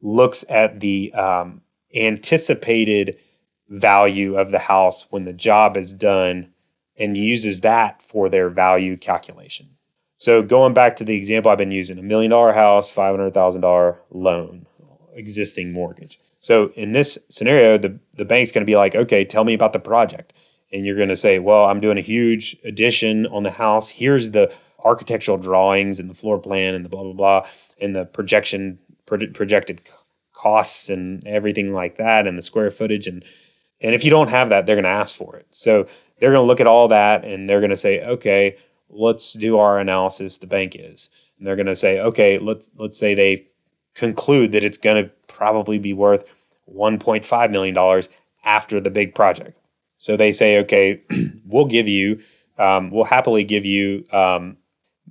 looks 0.00 0.44
at 0.48 0.80
the 0.80 1.12
um, 1.12 1.60
anticipated 1.94 3.16
value 3.68 4.36
of 4.38 4.50
the 4.52 4.58
house 4.58 5.06
when 5.10 5.24
the 5.24 5.32
job 5.32 5.76
is 5.76 5.92
done 5.92 6.48
and 6.96 7.16
uses 7.16 7.60
that 7.60 8.00
for 8.00 8.28
their 8.28 8.48
value 8.48 8.96
calculation. 8.96 9.66
So 10.18 10.40
going 10.40 10.72
back 10.72 10.96
to 10.96 11.04
the 11.04 11.16
example 11.16 11.50
I've 11.50 11.58
been 11.58 11.72
using, 11.82 11.98
a 11.98 12.02
million 12.02 12.30
dollar 12.30 12.52
house, 12.52 12.90
five 12.90 13.14
hundred 13.14 13.34
thousand 13.34 13.60
dollar 13.60 14.00
loan, 14.10 14.66
existing 15.14 15.72
mortgage. 15.72 16.18
So 16.40 16.70
in 16.74 16.92
this 16.92 17.18
scenario, 17.28 17.76
the 17.76 17.98
the 18.14 18.24
bank's 18.24 18.52
going 18.52 18.64
to 18.64 18.72
be 18.72 18.76
like, 18.76 18.94
okay, 18.94 19.24
tell 19.24 19.44
me 19.44 19.54
about 19.54 19.72
the 19.72 19.80
project, 19.80 20.32
and 20.72 20.86
you're 20.86 20.96
going 20.96 21.10
to 21.10 21.16
say, 21.16 21.38
well, 21.38 21.64
I'm 21.64 21.80
doing 21.80 21.98
a 21.98 22.02
huge 22.14 22.56
addition 22.64 23.26
on 23.26 23.42
the 23.42 23.50
house. 23.50 23.90
Here's 23.90 24.30
the 24.30 24.54
architectural 24.84 25.38
drawings 25.38 25.98
and 25.98 26.08
the 26.10 26.14
floor 26.14 26.38
plan 26.38 26.74
and 26.74 26.84
the 26.84 26.88
blah 26.88 27.02
blah 27.02 27.12
blah 27.12 27.48
and 27.80 27.94
the 27.94 28.04
projection 28.04 28.78
pro- 29.06 29.26
projected 29.28 29.80
costs 30.32 30.88
and 30.88 31.26
everything 31.26 31.72
like 31.72 31.96
that 31.96 32.26
and 32.26 32.36
the 32.36 32.42
square 32.42 32.70
footage 32.70 33.06
and 33.06 33.24
and 33.82 33.94
if 33.94 34.04
you 34.04 34.10
don't 34.10 34.28
have 34.28 34.48
that, 34.48 34.64
they're 34.64 34.76
going 34.76 34.84
to 34.84 34.90
ask 34.90 35.14
for 35.14 35.36
it. 35.36 35.46
So 35.50 35.86
they're 36.18 36.30
going 36.30 36.42
to 36.42 36.46
look 36.46 36.60
at 36.60 36.66
all 36.66 36.88
that 36.88 37.24
and 37.24 37.48
they're 37.48 37.60
going 37.60 37.70
to 37.70 37.76
say, 37.76 38.02
okay, 38.02 38.56
let's 38.88 39.34
do 39.34 39.58
our 39.58 39.78
analysis. 39.78 40.38
The 40.38 40.46
bank 40.46 40.74
is, 40.78 41.10
and 41.38 41.46
they're 41.46 41.56
going 41.56 41.66
to 41.66 41.76
say, 41.76 42.00
okay, 42.00 42.38
let's 42.38 42.70
let's 42.76 42.98
say 42.98 43.14
they 43.14 43.46
conclude 43.94 44.52
that 44.52 44.64
it's 44.64 44.78
going 44.78 45.04
to 45.04 45.10
probably 45.26 45.78
be 45.78 45.92
worth 45.92 46.24
1.5 46.74 47.50
million 47.50 47.74
dollars 47.74 48.08
after 48.44 48.80
the 48.80 48.90
big 48.90 49.14
project. 49.14 49.58
So 49.98 50.16
they 50.16 50.32
say, 50.32 50.58
okay, 50.60 51.02
we'll 51.46 51.66
give 51.66 51.88
you, 51.88 52.20
um, 52.58 52.90
we'll 52.90 53.04
happily 53.04 53.44
give 53.44 53.64
you, 53.64 54.04
um, 54.12 54.56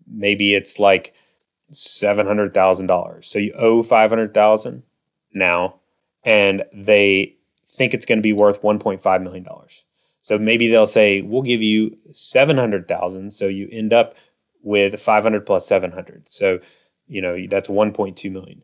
maybe 0.08 0.54
it's 0.56 0.80
like 0.80 1.14
seven 1.72 2.26
hundred 2.26 2.54
thousand 2.54 2.88
dollars. 2.88 3.28
So 3.28 3.40
you 3.40 3.54
owe 3.54 3.84
five 3.84 4.10
hundred 4.10 4.34
thousand 4.34 4.84
now, 5.34 5.80
and 6.24 6.64
they 6.74 7.36
think 7.68 7.94
it's 7.94 8.06
going 8.06 8.20
to 8.20 8.24
be 8.24 8.34
worth 8.34 8.62
1.5 8.62 9.24
million 9.24 9.44
dollars. 9.44 9.86
So 10.22 10.40
maybe 10.40 10.68
they'll 10.68 10.88
say, 10.88 11.22
we'll 11.22 11.44
give 11.44 11.62
you 11.62 11.96
700,000. 12.12 13.32
So 13.32 13.46
you 13.46 13.70
end 13.72 13.94
up 13.94 14.16
with 14.64 15.00
500 15.00 15.46
plus 15.46 15.68
700. 15.68 16.28
So, 16.28 16.60
you 17.08 17.22
know, 17.22 17.38
that's 17.48 17.68
1.2 17.68 18.32
million. 18.32 18.64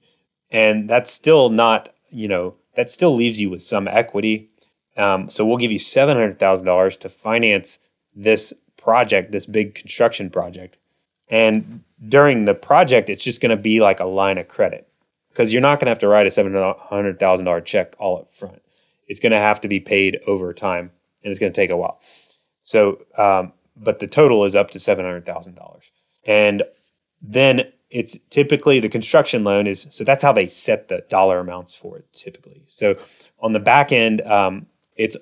And 0.50 0.90
that's 0.90 1.12
still 1.12 1.50
not, 1.50 1.90
you 2.10 2.28
know, 2.28 2.56
that 2.74 2.90
still 2.90 3.16
leaves 3.16 3.40
you 3.40 3.52
with 3.52 3.62
some 3.62 3.88
equity. 3.88 4.50
Um, 4.98 5.30
so 5.30 5.46
we'll 5.46 5.58
give 5.58 5.72
you 5.72 5.78
$700,000 5.78 7.00
to 7.00 7.10
finance 7.10 7.78
this 8.16 8.54
project, 8.76 9.32
this 9.32 9.46
big 9.46 9.76
construction 9.76 10.32
project. 10.32 10.78
And 11.32 11.84
during 12.08 12.46
the 12.46 12.54
project, 12.54 13.10
it's 13.10 13.24
just 13.24 13.42
going 13.42 13.56
to 13.56 13.62
be 13.62 13.82
like 13.82 14.00
a 14.00 14.06
line 14.06 14.38
of 14.38 14.48
credit 14.48 14.88
because 15.30 15.52
you're 15.52 15.62
not 15.62 15.80
going 15.80 15.88
to 15.88 15.92
have 15.92 16.00
to 16.00 16.08
write 16.08 16.28
a 16.28 16.30
$700,000 16.30 17.66
check 17.66 17.96
all 17.98 18.20
up 18.20 18.32
front. 18.32 18.62
It's 19.08 19.20
going 19.20 19.32
to 19.32 19.40
have 19.40 19.62
to 19.62 19.68
be 19.68 19.80
paid 19.80 20.20
over 20.28 20.54
time 20.54 20.92
and 21.24 21.32
it's 21.32 21.40
going 21.40 21.52
to 21.52 21.56
take 21.56 21.70
a 21.70 21.78
while. 21.78 22.00
So, 22.64 23.00
um, 23.18 23.54
but 23.76 24.00
the 24.00 24.08
total 24.08 24.46
is 24.46 24.56
up 24.56 24.72
to 24.72 24.80
seven 24.80 25.06
hundred 25.06 25.26
thousand 25.26 25.56
dollars, 25.56 25.92
and 26.26 26.64
then 27.22 27.64
it's 27.90 28.18
typically 28.30 28.80
the 28.80 28.90
construction 28.90 29.44
loan 29.44 29.68
is 29.68 29.88
so 29.90 30.04
that's 30.04 30.24
how 30.24 30.32
they 30.32 30.48
set 30.48 30.88
the 30.88 31.04
dollar 31.10 31.40
amounts 31.40 31.76
for 31.76 31.98
it 31.98 32.12
typically. 32.14 32.62
So 32.68 32.96
on 33.40 33.54
the 33.54 33.60
back 33.60 33.92
end, 33.92 34.22
um, 34.22 34.68
it's 34.96 35.18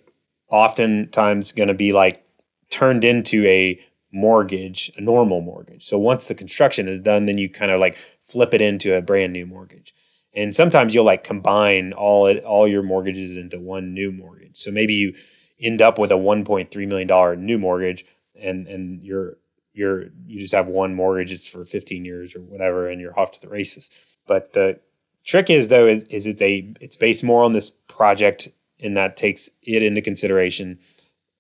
oftentimes 0.50 1.52
going 1.52 1.68
to 1.68 1.74
be 1.74 1.94
like 1.94 2.24
turned 2.70 3.04
into 3.04 3.46
a 3.46 3.80
mortgage, 4.12 4.92
a 4.98 5.02
normal 5.02 5.42
mortgage. 5.42 5.86
So 5.86 5.98
once 5.98 6.28
the 6.28 6.36
construction 6.36 6.88
is 6.88 7.00
done, 7.00 7.26
then 7.26 7.38
you 7.38 7.50
kind 7.50 7.72
of 7.72 7.80
like 7.80 7.98
flip 8.26 8.54
it 8.54 8.62
into 8.62 8.96
a 8.96 9.02
brand 9.02 9.34
new 9.34 9.46
mortgage. 9.46 9.94
And 10.34 10.54
sometimes 10.54 10.94
you'll 10.94 11.06
like 11.06 11.24
combine 11.24 11.94
all 11.94 12.36
all 12.40 12.68
your 12.68 12.84
mortgages 12.84 13.36
into 13.36 13.60
one 13.60 13.94
new 13.94 14.12
mortgage. 14.12 14.58
So 14.58 14.72
maybe 14.72 14.94
you 14.94 15.14
end 15.62 15.82
up 15.82 15.98
with 15.98 16.12
a 16.12 16.16
1.3 16.16 16.88
million 16.88 17.08
dollar 17.08 17.36
new 17.36 17.58
mortgage 17.58 18.06
and 18.42 18.68
and 18.68 19.04
you're 19.04 19.38
you're 19.74 20.06
you 20.26 20.40
just 20.40 20.54
have 20.54 20.68
one 20.68 20.96
mortgage 20.96 21.32
it's 21.32 21.48
for 21.48 21.66
15 21.66 22.06
years 22.06 22.36
or 22.36 22.40
whatever 22.42 22.90
and 22.90 23.02
you're 23.02 23.18
off 23.20 23.32
to 23.32 23.42
the 23.42 23.50
races 23.50 23.90
but 24.28 24.54
the 24.54 24.80
trick 25.26 25.50
is 25.50 25.68
though 25.68 25.88
is, 25.88 26.04
is 26.06 26.28
it's 26.28 26.42
a 26.42 26.74
it's 26.80 26.96
based 26.96 27.24
more 27.24 27.44
on 27.44 27.54
this 27.54 27.70
project 27.70 28.48
and 28.80 28.96
that 28.96 29.18
takes 29.18 29.50
it 29.64 29.84
into 29.84 30.02
consideration 30.02 30.80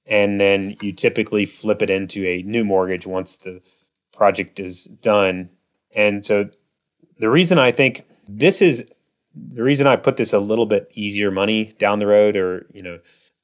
and 0.10 0.41
then 0.41 0.76
you 0.82 0.91
typically 0.91 1.45
flip 1.45 1.82
it 1.82 1.89
into 1.89 2.26
a 2.26 2.41
new 2.43 2.65
mortgage 2.65 3.06
once 3.06 3.38
the 3.38 3.62
project 4.13 4.60
is 4.60 4.86
done 5.02 5.50
and 5.95 6.26
so 6.26 6.50
the 7.19 7.30
reason 7.30 7.58
i 7.58 7.72
think 7.72 8.04
this 8.28 8.62
is 8.62 8.86
the 9.36 9.63
reason 9.63 9.88
i 9.88 9.95
put 9.95 10.17
this 10.17 10.34
a 10.34 10.39
little 10.39 10.65
bit 10.65 10.89
easier 10.93 11.32
money 11.32 11.74
down 11.80 12.00
the 12.00 12.08
road 12.08 12.36
or 12.36 12.65
you 12.74 12.82
know 12.82 13.00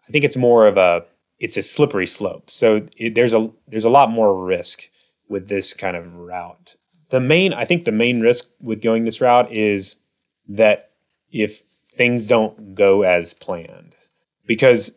I 0.08 0.12
think 0.12 0.24
it's 0.24 0.38
more 0.38 0.68
of 0.68 0.78
a 0.78 1.06
it's 1.40 1.58
a 1.58 1.64
slippery 1.64 2.06
slope. 2.06 2.50
So 2.50 2.88
it, 2.98 3.16
there's 3.16 3.34
a 3.34 3.50
there's 3.68 3.86
a 3.86 3.90
lot 3.90 4.10
more 4.10 4.46
risk 4.46 4.84
with 5.28 5.50
this 5.50 5.74
kind 5.74 5.98
of 5.98 6.16
route. 6.16 6.76
The 7.10 7.20
main 7.20 7.54
I 7.54 7.66
think 7.66 7.86
the 7.86 7.92
main 7.92 8.22
risk 8.22 8.46
with 8.62 8.82
going 8.82 9.06
this 9.06 9.22
route 9.22 9.52
is 9.52 9.96
that 10.48 10.92
if 11.32 11.62
things 11.94 12.28
don't 12.28 12.76
go 12.76 13.04
as 13.04 13.34
planned, 13.34 13.96
because 14.46 14.96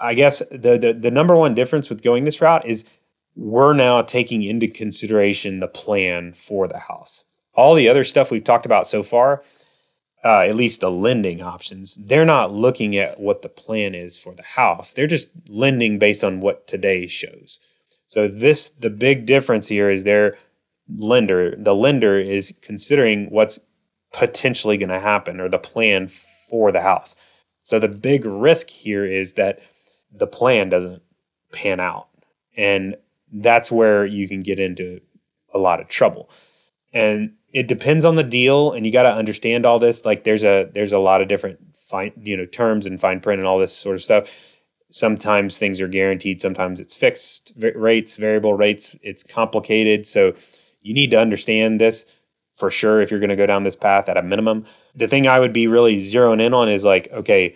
I 0.00 0.14
guess 0.14 0.40
the, 0.50 0.78
the 0.78 0.96
the 0.98 1.10
number 1.10 1.36
one 1.36 1.54
difference 1.54 1.90
with 1.90 2.02
going 2.02 2.24
this 2.24 2.40
route 2.40 2.66
is 2.66 2.84
we're 3.36 3.74
now 3.74 4.02
taking 4.02 4.42
into 4.42 4.68
consideration 4.68 5.60
the 5.60 5.68
plan 5.68 6.32
for 6.32 6.66
the 6.66 6.78
house. 6.78 7.24
All 7.54 7.74
the 7.74 7.88
other 7.88 8.04
stuff 8.04 8.30
we've 8.30 8.44
talked 8.44 8.66
about 8.66 8.88
so 8.88 9.02
far 9.02 9.42
uh, 10.22 10.40
at 10.40 10.54
least 10.54 10.80
the 10.80 10.90
lending 10.90 11.42
options, 11.42 11.94
they're 11.94 12.26
not 12.26 12.52
looking 12.52 12.96
at 12.96 13.18
what 13.18 13.42
the 13.42 13.48
plan 13.48 13.94
is 13.94 14.18
for 14.18 14.34
the 14.34 14.42
house. 14.42 14.92
They're 14.92 15.06
just 15.06 15.30
lending 15.48 15.98
based 15.98 16.22
on 16.22 16.40
what 16.40 16.66
today 16.66 17.06
shows. 17.06 17.58
So 18.06 18.28
this 18.28 18.70
the 18.70 18.90
big 18.90 19.24
difference 19.24 19.68
here 19.68 19.88
is 19.88 20.04
their 20.04 20.36
lender, 20.94 21.54
the 21.56 21.74
lender 21.74 22.18
is 22.18 22.52
considering 22.60 23.30
what's 23.30 23.58
potentially 24.12 24.76
going 24.76 24.88
to 24.90 25.00
happen 25.00 25.40
or 25.40 25.48
the 25.48 25.58
plan 25.58 26.08
for 26.08 26.72
the 26.72 26.82
house. 26.82 27.14
So 27.62 27.78
the 27.78 27.88
big 27.88 28.24
risk 28.24 28.68
here 28.68 29.06
is 29.06 29.34
that 29.34 29.60
the 30.12 30.26
plan 30.26 30.68
doesn't 30.68 31.02
pan 31.52 31.80
out. 31.80 32.08
And 32.56 32.96
that's 33.32 33.70
where 33.70 34.04
you 34.04 34.28
can 34.28 34.40
get 34.40 34.58
into 34.58 35.00
a 35.54 35.58
lot 35.58 35.80
of 35.80 35.88
trouble. 35.88 36.30
And 36.92 37.32
it 37.52 37.68
depends 37.68 38.04
on 38.04 38.16
the 38.16 38.24
deal 38.24 38.72
and 38.72 38.86
you 38.86 38.92
got 38.92 39.02
to 39.04 39.12
understand 39.12 39.66
all 39.66 39.80
this 39.80 40.04
like 40.04 40.22
there's 40.22 40.44
a 40.44 40.70
there's 40.72 40.92
a 40.92 40.98
lot 41.00 41.20
of 41.20 41.26
different 41.26 41.58
fine 41.74 42.12
you 42.22 42.36
know 42.36 42.46
terms 42.46 42.86
and 42.86 43.00
fine 43.00 43.18
print 43.18 43.40
and 43.40 43.48
all 43.48 43.58
this 43.58 43.76
sort 43.76 43.96
of 43.96 44.02
stuff 44.02 44.50
sometimes 44.90 45.58
things 45.58 45.80
are 45.80 45.88
guaranteed, 45.88 46.42
sometimes 46.42 46.80
it's 46.80 46.96
fixed 46.96 47.52
rates, 47.56 48.16
variable 48.16 48.54
rates. 48.54 48.94
It's 49.02 49.22
complicated. 49.22 50.06
So 50.06 50.34
you 50.82 50.92
need 50.92 51.10
to 51.12 51.18
understand 51.18 51.80
this 51.80 52.06
for 52.56 52.70
sure 52.70 53.00
if 53.00 53.10
you're 53.10 53.20
going 53.20 53.30
to 53.30 53.36
go 53.36 53.46
down 53.46 53.62
this 53.64 53.76
path 53.76 54.08
at 54.08 54.16
a 54.16 54.22
minimum. 54.22 54.66
The 54.94 55.08
thing 55.08 55.26
I 55.26 55.40
would 55.40 55.52
be 55.52 55.66
really 55.66 55.98
zeroing 55.98 56.42
in 56.42 56.52
on 56.52 56.68
is 56.68 56.84
like, 56.84 57.08
okay, 57.12 57.54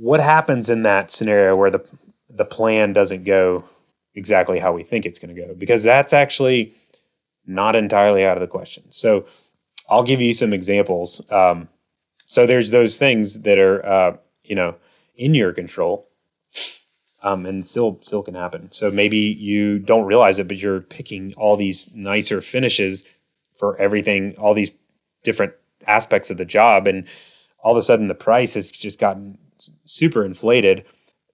what 0.00 0.18
happens 0.18 0.70
in 0.70 0.82
that 0.82 1.10
scenario 1.10 1.54
where 1.54 1.70
the 1.70 1.84
the 2.30 2.44
plan 2.44 2.94
doesn't 2.94 3.24
go 3.24 3.64
exactly 4.14 4.58
how 4.58 4.72
we 4.72 4.82
think 4.82 5.04
it's 5.04 5.18
going 5.18 5.34
to 5.34 5.40
go? 5.40 5.54
Because 5.54 5.82
that's 5.82 6.14
actually 6.14 6.72
not 7.46 7.76
entirely 7.76 8.24
out 8.24 8.36
of 8.36 8.40
the 8.40 8.46
question. 8.46 8.84
So 8.88 9.26
I'll 9.90 10.02
give 10.02 10.22
you 10.22 10.32
some 10.32 10.54
examples. 10.54 11.20
Um, 11.30 11.68
so 12.24 12.46
there's 12.46 12.70
those 12.70 12.96
things 12.96 13.42
that 13.42 13.58
are 13.58 13.84
uh, 13.84 14.16
you 14.42 14.54
know 14.54 14.74
in 15.16 15.34
your 15.34 15.52
control 15.52 16.08
um, 17.22 17.44
and 17.44 17.66
still 17.66 18.00
still 18.00 18.22
can 18.22 18.34
happen. 18.34 18.72
So 18.72 18.90
maybe 18.90 19.18
you 19.18 19.80
don't 19.80 20.06
realize 20.06 20.38
it, 20.38 20.48
but 20.48 20.56
you're 20.56 20.80
picking 20.80 21.34
all 21.36 21.56
these 21.56 21.90
nicer 21.94 22.40
finishes 22.40 23.04
for 23.54 23.76
everything, 23.76 24.34
all 24.38 24.54
these 24.54 24.70
different 25.24 25.52
aspects 25.86 26.30
of 26.30 26.38
the 26.38 26.46
job, 26.46 26.86
and 26.86 27.06
all 27.62 27.72
of 27.72 27.76
a 27.76 27.82
sudden 27.82 28.08
the 28.08 28.14
price 28.14 28.54
has 28.54 28.70
just 28.70 28.98
gotten 28.98 29.36
super 29.84 30.24
inflated 30.24 30.84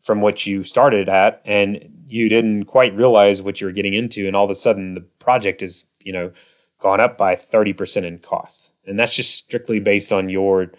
from 0.02 0.20
what 0.20 0.46
you 0.46 0.62
started 0.62 1.08
at, 1.08 1.42
and 1.44 1.88
you 2.06 2.28
didn't 2.28 2.64
quite 2.64 2.94
realize 2.94 3.42
what 3.42 3.60
you 3.60 3.66
were 3.66 3.72
getting 3.72 3.94
into, 3.94 4.26
and 4.26 4.36
all 4.36 4.44
of 4.44 4.50
a 4.50 4.54
sudden 4.54 4.94
the 4.94 5.00
project 5.18 5.62
is 5.62 5.84
you 6.00 6.12
know 6.12 6.30
gone 6.78 7.00
up 7.00 7.18
by 7.18 7.36
thirty 7.36 7.72
percent 7.72 8.06
in 8.06 8.18
costs, 8.18 8.72
and 8.86 8.98
that's 8.98 9.16
just 9.16 9.34
strictly 9.34 9.80
based 9.80 10.12
on 10.12 10.28
your 10.28 10.72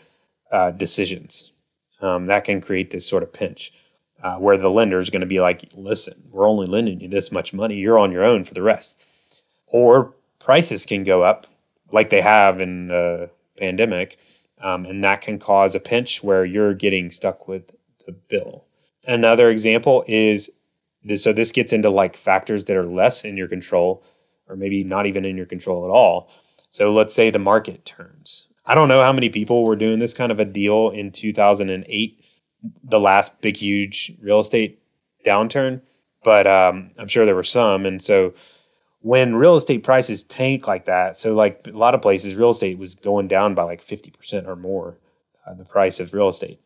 uh, 0.52 0.72
decisions. 0.72 1.52
Um, 2.02 2.28
that 2.28 2.44
can 2.44 2.62
create 2.62 2.92
this 2.92 3.08
sort 3.08 3.24
of 3.24 3.34
pinch 3.34 3.72
uh, 4.24 4.36
where 4.38 4.58
the 4.58 4.70
lender 4.70 5.00
is 5.00 5.10
going 5.10 5.22
to 5.22 5.28
be 5.28 5.40
like, 5.40 5.70
listen, 5.76 6.24
we're 6.32 6.48
only 6.48 6.68
lending 6.68 7.00
you 7.00 7.08
this 7.08 7.32
much 7.32 7.54
money. 7.54 7.76
You're 7.76 8.00
on 8.00 8.12
your 8.12 8.24
own 8.24 8.44
for 8.44 8.54
the 8.54 8.62
rest. 8.62 9.00
Or 9.68 10.14
prices 10.40 10.86
can 10.86 11.04
go 11.04 11.24
up 11.24 11.48
like 11.92 12.10
they 12.10 12.22
have 12.22 12.60
in 12.60 12.88
the 12.88 13.30
pandemic. 13.58 14.20
Um, 14.62 14.86
and 14.86 15.04
that 15.04 15.22
can 15.22 15.38
cause 15.38 15.76
a 15.76 15.80
pinch 15.80 16.24
where 16.24 16.46
you're 16.46 16.74
getting 16.74 17.12
stuck 17.12 17.48
with 17.48 17.72
the 18.06 18.12
bill. 18.12 18.66
Another 19.06 19.50
example 19.50 20.04
is 20.08 20.50
this, 21.04 21.24
so 21.24 21.32
this 21.32 21.52
gets 21.52 21.72
into 21.72 21.90
like 21.90 22.18
factors 22.18 22.66
that 22.66 22.76
are 22.76 22.86
less 22.86 23.24
in 23.24 23.38
your 23.38 23.48
control 23.48 24.04
or 24.48 24.56
maybe 24.56 24.84
not 24.84 25.06
even 25.06 25.26
in 25.26 25.38
your 25.38 25.46
control 25.46 25.86
at 25.86 25.92
all. 25.92 26.32
So 26.72 26.94
let's 26.94 27.14
say 27.14 27.30
the 27.30 27.40
market 27.40 27.86
turns. 27.86 28.48
I 28.66 28.76
don't 28.76 28.88
know 28.88 29.02
how 29.02 29.14
many 29.14 29.30
people 29.30 29.64
were 29.64 29.76
doing 29.76 30.00
this 30.00 30.14
kind 30.14 30.32
of 30.32 30.40
a 30.40 30.46
deal 30.46 30.90
in 30.90 31.12
2008 31.12 32.24
the 32.84 33.00
last 33.00 33.40
big 33.42 33.58
huge 33.58 34.12
real 34.22 34.40
estate 34.40 34.82
downturn, 35.26 35.82
but 36.24 36.48
um, 36.48 36.92
I'm 36.98 37.08
sure 37.08 37.26
there 37.26 37.36
were 37.36 37.44
some. 37.44 37.86
And 37.86 38.02
so 38.02 38.34
when 39.08 39.36
real 39.36 39.56
estate 39.56 39.86
prices 39.86 40.26
tank 40.26 40.68
like 40.68 40.84
that, 40.84 41.16
so 41.16 41.34
like 41.34 41.66
a 41.66 41.72
lot 41.72 41.96
of 41.96 42.02
places, 42.02 42.36
real 42.36 42.50
estate 42.50 42.78
was 42.78 42.94
going 42.94 43.30
down 43.30 43.56
by 43.56 43.64
like 43.64 43.82
50% 43.82 44.46
or 44.46 44.58
more, 44.58 44.98
uh, 45.46 45.54
the 45.54 45.64
price 45.64 46.02
of 46.02 46.14
real 46.14 46.28
estate. 46.28 46.60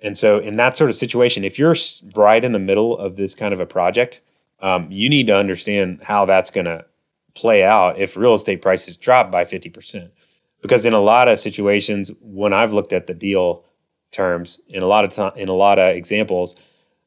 And 0.00 0.16
so 0.16 0.38
in 0.38 0.56
that 0.56 0.78
sort 0.78 0.88
of 0.88 0.96
situation, 0.96 1.44
if 1.44 1.58
you're 1.58 1.76
right 2.16 2.42
in 2.42 2.52
the 2.52 2.58
middle 2.58 2.96
of 2.96 3.16
this 3.16 3.34
kind 3.34 3.52
of 3.52 3.60
a 3.60 3.66
project, 3.66 4.22
um, 4.60 4.90
you 4.90 5.10
need 5.10 5.26
to 5.26 5.36
understand 5.36 6.00
how 6.02 6.24
that's 6.24 6.50
going 6.50 6.64
to 6.64 6.86
play 7.34 7.62
out 7.62 7.98
if 7.98 8.16
real 8.16 8.32
estate 8.32 8.62
prices 8.62 8.96
drop 8.96 9.30
by 9.30 9.44
50%. 9.44 10.10
Because 10.62 10.86
in 10.86 10.94
a 10.94 11.00
lot 11.00 11.28
of 11.28 11.38
situations, 11.38 12.10
when 12.22 12.54
I've 12.54 12.72
looked 12.72 12.94
at 12.94 13.06
the 13.06 13.14
deal, 13.14 13.62
terms 14.10 14.58
in 14.68 14.82
a 14.82 14.86
lot 14.86 15.04
of 15.04 15.12
time 15.12 15.32
in 15.34 15.48
a 15.48 15.52
lot 15.52 15.76
of 15.76 15.96
examples 15.96 16.54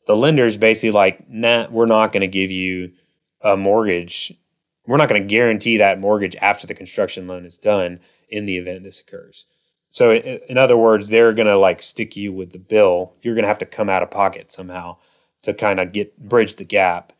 the 0.07 0.15
lender's 0.15 0.57
basically 0.57 0.91
like 0.91 1.27
nah 1.29 1.65
we're 1.69 1.85
not 1.85 2.11
going 2.11 2.19
to 2.19 2.27
give 2.27 2.51
you 2.51 2.91
a 3.43 3.55
mortgage 3.55 4.33
we're 4.87 4.97
not 4.97 5.09
going 5.09 5.21
to 5.21 5.27
guarantee 5.27 5.77
that 5.77 5.99
mortgage 5.99 6.35
after 6.37 6.65
the 6.65 6.73
construction 6.73 7.27
loan 7.27 7.45
is 7.45 7.57
done 7.57 7.99
in 8.29 8.45
the 8.45 8.57
event 8.57 8.83
this 8.83 8.99
occurs. 8.99 9.45
So 9.89 10.13
in 10.13 10.57
other 10.57 10.77
words 10.77 11.09
they're 11.09 11.33
going 11.33 11.47
to 11.47 11.57
like 11.57 11.81
stick 11.81 12.15
you 12.15 12.33
with 12.33 12.51
the 12.51 12.59
bill. 12.59 13.13
You're 13.21 13.35
going 13.35 13.43
to 13.43 13.49
have 13.49 13.59
to 13.59 13.65
come 13.65 13.89
out 13.89 14.03
of 14.03 14.11
pocket 14.11 14.51
somehow 14.51 14.97
to 15.43 15.53
kind 15.53 15.79
of 15.79 15.91
get 15.91 16.17
bridge 16.17 16.55
the 16.55 16.65
gap. 16.65 17.13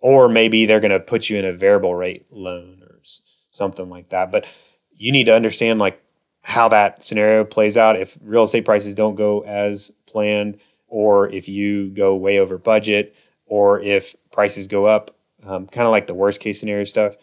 Or 0.00 0.28
maybe 0.28 0.66
they're 0.66 0.80
going 0.80 0.90
to 0.90 1.00
put 1.00 1.30
you 1.30 1.38
in 1.38 1.44
a 1.44 1.52
variable 1.52 1.94
rate 1.94 2.26
loan 2.30 2.82
or 2.82 2.98
something 3.04 3.88
like 3.88 4.08
that. 4.08 4.32
But 4.32 4.52
you 4.96 5.12
need 5.12 5.24
to 5.24 5.34
understand 5.34 5.78
like 5.78 6.02
how 6.42 6.68
that 6.68 7.02
scenario 7.02 7.44
plays 7.44 7.76
out. 7.76 8.00
If 8.00 8.18
real 8.22 8.42
estate 8.42 8.64
prices 8.64 8.94
don't 8.94 9.14
go 9.14 9.44
as 9.44 9.92
planned 10.06 10.58
or 10.88 11.28
if 11.28 11.48
you 11.48 11.90
go 11.90 12.16
way 12.16 12.38
over 12.38 12.58
budget 12.58 13.14
or 13.46 13.80
if 13.80 14.16
prices 14.32 14.66
go 14.66 14.86
up 14.86 15.16
um, 15.44 15.66
kind 15.66 15.86
of 15.86 15.90
like 15.90 16.06
the 16.06 16.14
worst 16.14 16.40
case 16.40 16.60
scenario 16.60 16.84
stuff 16.84 17.14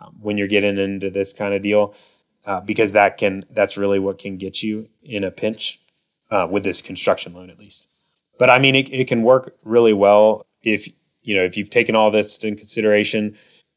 um, 0.00 0.16
when 0.20 0.36
you're 0.36 0.48
getting 0.48 0.78
into 0.78 1.10
this 1.10 1.32
kind 1.32 1.54
of 1.54 1.62
deal 1.62 1.94
uh, 2.46 2.60
because 2.60 2.92
that 2.92 3.16
can 3.16 3.44
that's 3.50 3.76
really 3.76 3.98
what 3.98 4.18
can 4.18 4.36
get 4.36 4.62
you 4.62 4.88
in 5.02 5.24
a 5.24 5.30
pinch 5.30 5.80
uh, 6.30 6.46
with 6.50 6.62
this 6.62 6.82
construction 6.82 7.34
loan 7.34 7.50
at 7.50 7.58
least 7.58 7.88
but 8.38 8.50
i 8.50 8.58
mean 8.58 8.74
it, 8.74 8.92
it 8.92 9.08
can 9.08 9.22
work 9.22 9.56
really 9.64 9.92
well 9.92 10.46
if 10.62 10.88
you 11.22 11.34
know 11.34 11.42
if 11.44 11.56
you've 11.56 11.70
taken 11.70 11.94
all 11.94 12.10
this 12.10 12.38
into 12.38 12.56
consideration 12.56 13.36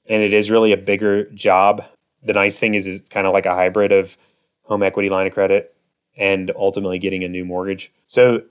and 0.10 0.22
it 0.22 0.34
is 0.34 0.52
really 0.52 0.72
a 0.72 0.78
bigger 0.78 1.30
job 1.32 1.84
the 2.24 2.34
nice 2.34 2.60
thing 2.60 2.74
is 2.74 2.88
it's 2.88 3.10
kind 3.10 3.28
of 3.28 3.34
like 3.34 3.46
a 3.46 3.54
hybrid 3.54 3.92
of 3.92 4.18
home 4.64 4.84
equity 4.84 5.10
line 5.10 5.28
of 5.28 5.34
credit, 5.34 5.76
and 6.18 6.52
ultimately 6.56 7.00
getting 7.00 7.24
a 7.24 7.30
new 7.30 7.46
mortgage. 7.46 7.92
So, 8.08 8.44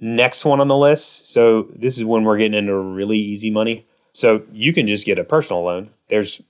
next 0.00 0.44
one 0.44 0.60
on 0.60 0.68
the 0.68 0.76
list. 0.76 1.28
So, 1.32 1.68
this 1.74 1.96
is 1.98 2.04
when 2.04 2.24
we're 2.24 2.38
getting 2.38 2.58
into 2.58 2.76
really 2.76 3.18
easy 3.18 3.50
money. 3.50 3.86
So, 4.16 4.42
you 4.52 4.72
can 4.72 4.86
just 4.86 5.06
get 5.06 5.18
a 5.18 5.24
personal 5.24 5.64
loan. 5.64 5.90
There's, 6.08 6.42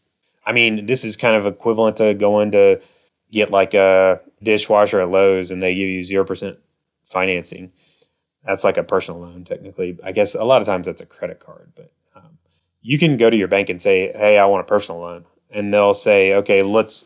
I 0.44 0.52
mean, 0.52 0.86
this 0.86 1.04
is 1.04 1.16
kind 1.16 1.36
of 1.36 1.46
equivalent 1.46 1.96
to 1.96 2.14
going 2.14 2.52
to 2.52 2.80
get 3.30 3.50
like 3.50 3.74
a 3.74 4.20
dishwasher 4.42 5.00
at 5.00 5.10
Lowe's 5.10 5.50
and 5.50 5.60
they 5.60 5.74
give 5.74 5.88
you 5.88 6.00
0% 6.00 6.56
financing. 7.04 7.72
That's 8.44 8.62
like 8.62 8.76
a 8.76 8.84
personal 8.84 9.20
loan, 9.20 9.44
technically. 9.44 9.98
I 10.04 10.12
guess 10.12 10.34
a 10.34 10.44
lot 10.44 10.62
of 10.62 10.66
times 10.66 10.86
that's 10.86 11.02
a 11.02 11.06
credit 11.06 11.40
card, 11.40 11.72
but 11.74 11.92
um, 12.14 12.38
you 12.82 12.98
can 12.98 13.16
go 13.16 13.28
to 13.28 13.36
your 13.36 13.48
bank 13.48 13.68
and 13.68 13.82
say, 13.82 14.12
Hey, 14.12 14.38
I 14.38 14.44
want 14.44 14.60
a 14.60 14.68
personal 14.68 15.00
loan. 15.00 15.24
And 15.50 15.74
they'll 15.74 15.94
say, 15.94 16.34
Okay, 16.34 16.62
let's 16.62 17.04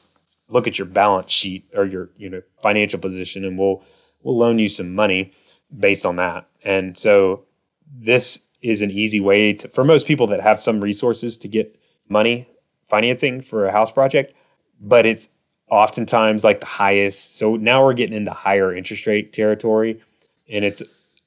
look 0.50 0.66
at 0.66 0.78
your 0.78 0.86
balance 0.86 1.30
sheet 1.30 1.64
or 1.74 1.86
your 1.86 2.10
you 2.16 2.28
know 2.28 2.42
financial 2.62 2.98
position 2.98 3.44
and 3.44 3.56
we'll 3.58 3.82
we'll 4.22 4.36
loan 4.36 4.58
you 4.58 4.68
some 4.68 4.94
money 4.94 5.32
based 5.76 6.04
on 6.04 6.16
that 6.16 6.46
and 6.64 6.98
so 6.98 7.44
this 7.92 8.40
is 8.62 8.82
an 8.82 8.90
easy 8.90 9.20
way 9.20 9.52
to 9.52 9.68
for 9.68 9.84
most 9.84 10.06
people 10.06 10.26
that 10.26 10.40
have 10.40 10.62
some 10.62 10.80
resources 10.80 11.38
to 11.38 11.48
get 11.48 11.78
money 12.08 12.46
financing 12.88 13.40
for 13.40 13.66
a 13.66 13.72
house 13.72 13.90
project 13.90 14.34
but 14.80 15.06
it's 15.06 15.28
oftentimes 15.70 16.42
like 16.42 16.60
the 16.60 16.66
highest. 16.66 17.36
So 17.36 17.56
now 17.56 17.84
we're 17.84 17.94
getting 17.94 18.16
into 18.16 18.32
higher 18.32 18.74
interest 18.74 19.06
rate 19.06 19.32
territory 19.32 20.00
and 20.48 20.64
it's 20.64 20.82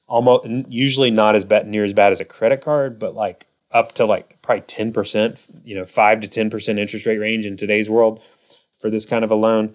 almost 0.06 0.46
usually 0.68 1.10
not 1.10 1.34
as 1.34 1.44
bad 1.44 1.66
near 1.66 1.84
as 1.84 1.94
bad 1.94 2.12
as 2.12 2.20
a 2.20 2.24
credit 2.24 2.60
card 2.60 2.98
but 2.98 3.14
like 3.14 3.46
up 3.72 3.92
to 3.92 4.04
like 4.04 4.40
probably 4.42 4.62
10% 4.62 5.50
you 5.64 5.74
know 5.74 5.86
5 5.86 6.20
to 6.20 6.28
10% 6.28 6.78
interest 6.78 7.06
rate 7.06 7.18
range 7.18 7.46
in 7.46 7.56
today's 7.56 7.88
world 7.88 8.22
for 8.78 8.90
this 8.90 9.06
kind 9.06 9.24
of 9.24 9.30
a 9.30 9.34
loan, 9.34 9.74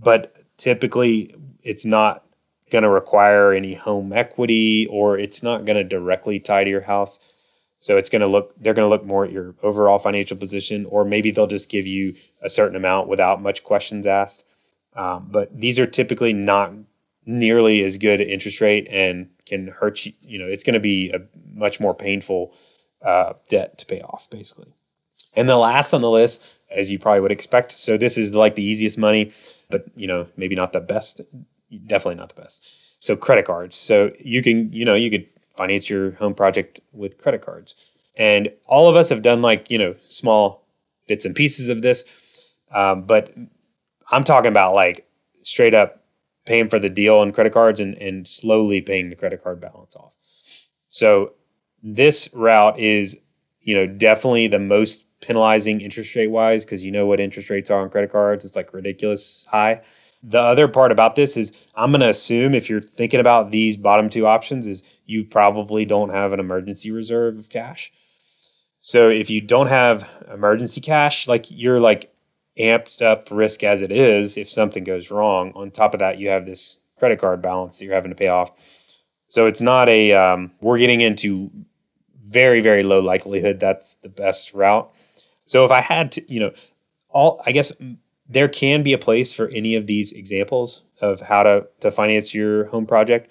but 0.00 0.34
typically 0.56 1.34
it's 1.62 1.84
not 1.84 2.24
going 2.70 2.82
to 2.82 2.90
require 2.90 3.52
any 3.52 3.74
home 3.74 4.12
equity 4.12 4.86
or 4.90 5.18
it's 5.18 5.42
not 5.42 5.64
going 5.64 5.76
to 5.76 5.84
directly 5.84 6.40
tie 6.40 6.64
to 6.64 6.70
your 6.70 6.82
house. 6.82 7.18
So 7.78 7.96
it's 7.96 8.08
going 8.08 8.22
to 8.22 8.26
look, 8.26 8.54
they're 8.58 8.74
going 8.74 8.88
to 8.88 8.92
look 8.92 9.04
more 9.04 9.24
at 9.24 9.32
your 9.32 9.54
overall 9.62 9.98
financial 9.98 10.36
position, 10.36 10.86
or 10.86 11.04
maybe 11.04 11.30
they'll 11.30 11.46
just 11.46 11.68
give 11.68 11.86
you 11.86 12.14
a 12.42 12.50
certain 12.50 12.76
amount 12.76 13.08
without 13.08 13.42
much 13.42 13.62
questions 13.62 14.06
asked. 14.06 14.44
Um, 14.94 15.28
but 15.30 15.56
these 15.56 15.78
are 15.78 15.86
typically 15.86 16.32
not 16.32 16.72
nearly 17.26 17.84
as 17.84 17.98
good 17.98 18.20
interest 18.20 18.60
rate 18.60 18.88
and 18.90 19.28
can 19.44 19.68
hurt 19.68 20.06
you. 20.06 20.12
You 20.22 20.38
know, 20.38 20.46
it's 20.46 20.64
going 20.64 20.74
to 20.74 20.80
be 20.80 21.10
a 21.10 21.20
much 21.54 21.78
more 21.78 21.94
painful 21.94 22.54
uh, 23.02 23.34
debt 23.48 23.78
to 23.78 23.86
pay 23.86 24.00
off, 24.00 24.28
basically. 24.30 24.72
And 25.34 25.48
the 25.48 25.56
last 25.56 25.92
on 25.92 26.00
the 26.00 26.10
list 26.10 26.58
as 26.70 26.90
you 26.90 26.98
probably 26.98 27.20
would 27.20 27.32
expect. 27.32 27.72
So 27.72 27.96
this 27.96 28.18
is 28.18 28.34
like 28.34 28.54
the 28.54 28.64
easiest 28.64 28.98
money, 28.98 29.32
but 29.70 29.84
you 29.96 30.06
know, 30.06 30.26
maybe 30.36 30.54
not 30.54 30.72
the 30.72 30.80
best. 30.80 31.20
Definitely 31.86 32.16
not 32.16 32.34
the 32.34 32.40
best. 32.40 33.02
So 33.02 33.16
credit 33.16 33.44
cards. 33.44 33.76
So 33.76 34.12
you 34.20 34.42
can, 34.42 34.72
you 34.72 34.84
know, 34.84 34.94
you 34.94 35.10
could 35.10 35.26
finance 35.56 35.90
your 35.90 36.12
home 36.12 36.34
project 36.34 36.80
with 36.92 37.18
credit 37.18 37.42
cards. 37.42 37.74
And 38.16 38.50
all 38.66 38.88
of 38.88 38.96
us 38.96 39.08
have 39.08 39.22
done 39.22 39.42
like, 39.42 39.70
you 39.70 39.78
know, 39.78 39.94
small 40.04 40.66
bits 41.08 41.24
and 41.24 41.34
pieces 41.34 41.68
of 41.68 41.82
this. 41.82 42.04
Um, 42.72 43.02
but 43.02 43.34
I'm 44.10 44.24
talking 44.24 44.50
about 44.50 44.74
like 44.74 45.08
straight 45.42 45.74
up 45.74 46.02
paying 46.44 46.68
for 46.68 46.78
the 46.78 46.88
deal 46.88 47.18
on 47.18 47.32
credit 47.32 47.52
cards 47.52 47.80
and, 47.80 47.98
and 47.98 48.26
slowly 48.26 48.80
paying 48.80 49.10
the 49.10 49.16
credit 49.16 49.42
card 49.42 49.60
balance 49.60 49.96
off. 49.96 50.16
So 50.88 51.32
this 51.82 52.28
route 52.32 52.78
is, 52.78 53.18
you 53.60 53.74
know, 53.74 53.86
definitely 53.86 54.46
the 54.46 54.58
most 54.60 55.04
penalizing 55.20 55.80
interest 55.80 56.14
rate 56.14 56.28
wise 56.28 56.64
because 56.64 56.84
you 56.84 56.92
know 56.92 57.06
what 57.06 57.20
interest 57.20 57.50
rates 57.50 57.70
are 57.70 57.80
on 57.80 57.90
credit 57.90 58.12
cards. 58.12 58.44
It's 58.44 58.56
like 58.56 58.72
ridiculous 58.72 59.46
high. 59.50 59.82
The 60.22 60.40
other 60.40 60.66
part 60.68 60.92
about 60.92 61.14
this 61.14 61.36
is 61.36 61.52
I'm 61.74 61.90
going 61.90 62.00
to 62.00 62.08
assume 62.08 62.54
if 62.54 62.68
you're 62.68 62.80
thinking 62.80 63.20
about 63.20 63.50
these 63.50 63.76
bottom 63.76 64.10
two 64.10 64.26
options 64.26 64.66
is 64.66 64.82
you 65.04 65.24
probably 65.24 65.84
don't 65.84 66.10
have 66.10 66.32
an 66.32 66.40
emergency 66.40 66.90
reserve 66.90 67.38
of 67.38 67.48
cash. 67.48 67.92
So 68.80 69.08
if 69.08 69.30
you 69.30 69.40
don't 69.40 69.68
have 69.68 70.08
emergency 70.32 70.80
cash, 70.80 71.28
like 71.28 71.46
you're 71.48 71.80
like 71.80 72.12
amped 72.58 73.02
up 73.02 73.28
risk 73.30 73.62
as 73.62 73.82
it 73.82 73.92
is 73.92 74.36
if 74.36 74.48
something 74.48 74.84
goes 74.84 75.10
wrong. 75.10 75.52
On 75.54 75.70
top 75.70 75.94
of 75.94 76.00
that, 76.00 76.18
you 76.18 76.28
have 76.28 76.46
this 76.46 76.78
credit 76.98 77.18
card 77.18 77.42
balance 77.42 77.78
that 77.78 77.84
you're 77.84 77.94
having 77.94 78.10
to 78.10 78.16
pay 78.16 78.28
off. 78.28 78.50
So 79.28 79.46
it's 79.46 79.60
not 79.60 79.88
a 79.88 80.12
um, 80.12 80.52
we're 80.60 80.78
getting 80.78 81.00
into 81.00 81.50
very 82.24 82.60
very 82.60 82.82
low 82.82 83.00
likelihood 83.00 83.60
that's 83.60 83.96
the 83.96 84.08
best 84.08 84.54
route. 84.54 84.90
So 85.46 85.64
if 85.64 85.70
I 85.70 85.80
had 85.80 86.12
to, 86.12 86.32
you 86.32 86.40
know, 86.40 86.52
all 87.10 87.42
I 87.46 87.52
guess 87.52 87.72
there 88.28 88.48
can 88.48 88.82
be 88.82 88.92
a 88.92 88.98
place 88.98 89.32
for 89.32 89.48
any 89.48 89.74
of 89.76 89.86
these 89.86 90.12
examples 90.12 90.82
of 91.00 91.20
how 91.20 91.42
to 91.42 91.66
to 91.80 91.90
finance 91.90 92.34
your 92.34 92.64
home 92.66 92.86
project. 92.86 93.30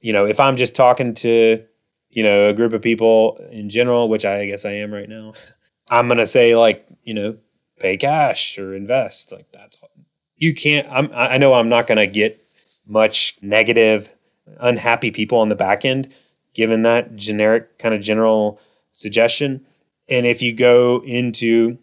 You 0.00 0.12
know, 0.12 0.26
if 0.26 0.40
I'm 0.40 0.56
just 0.56 0.74
talking 0.74 1.14
to, 1.14 1.62
you 2.10 2.22
know, 2.22 2.48
a 2.48 2.54
group 2.54 2.72
of 2.72 2.80
people 2.80 3.36
in 3.50 3.68
general, 3.68 4.08
which 4.08 4.24
I 4.24 4.46
guess 4.46 4.64
I 4.64 4.72
am 4.72 4.92
right 4.92 5.08
now, 5.08 5.34
I'm 5.90 6.08
going 6.08 6.18
to 6.18 6.26
say 6.26 6.56
like, 6.56 6.86
you 7.02 7.14
know, 7.14 7.36
pay 7.78 7.96
cash 7.96 8.58
or 8.58 8.74
invest. 8.74 9.32
Like 9.32 9.50
that's 9.52 9.82
you 10.36 10.54
can't 10.54 10.86
I'm 10.90 11.10
I 11.14 11.38
know 11.38 11.54
I'm 11.54 11.68
not 11.68 11.86
going 11.86 11.98
to 11.98 12.06
get 12.06 12.44
much 12.86 13.38
negative 13.42 14.14
unhappy 14.58 15.10
people 15.10 15.38
on 15.38 15.48
the 15.48 15.54
back 15.54 15.84
end 15.84 16.12
given 16.54 16.82
that 16.82 17.14
generic 17.14 17.78
kind 17.78 17.94
of 17.94 18.00
general 18.00 18.60
suggestion. 18.92 19.64
And 20.08 20.26
if 20.26 20.42
you 20.42 20.52
go 20.52 21.02
into 21.04 21.78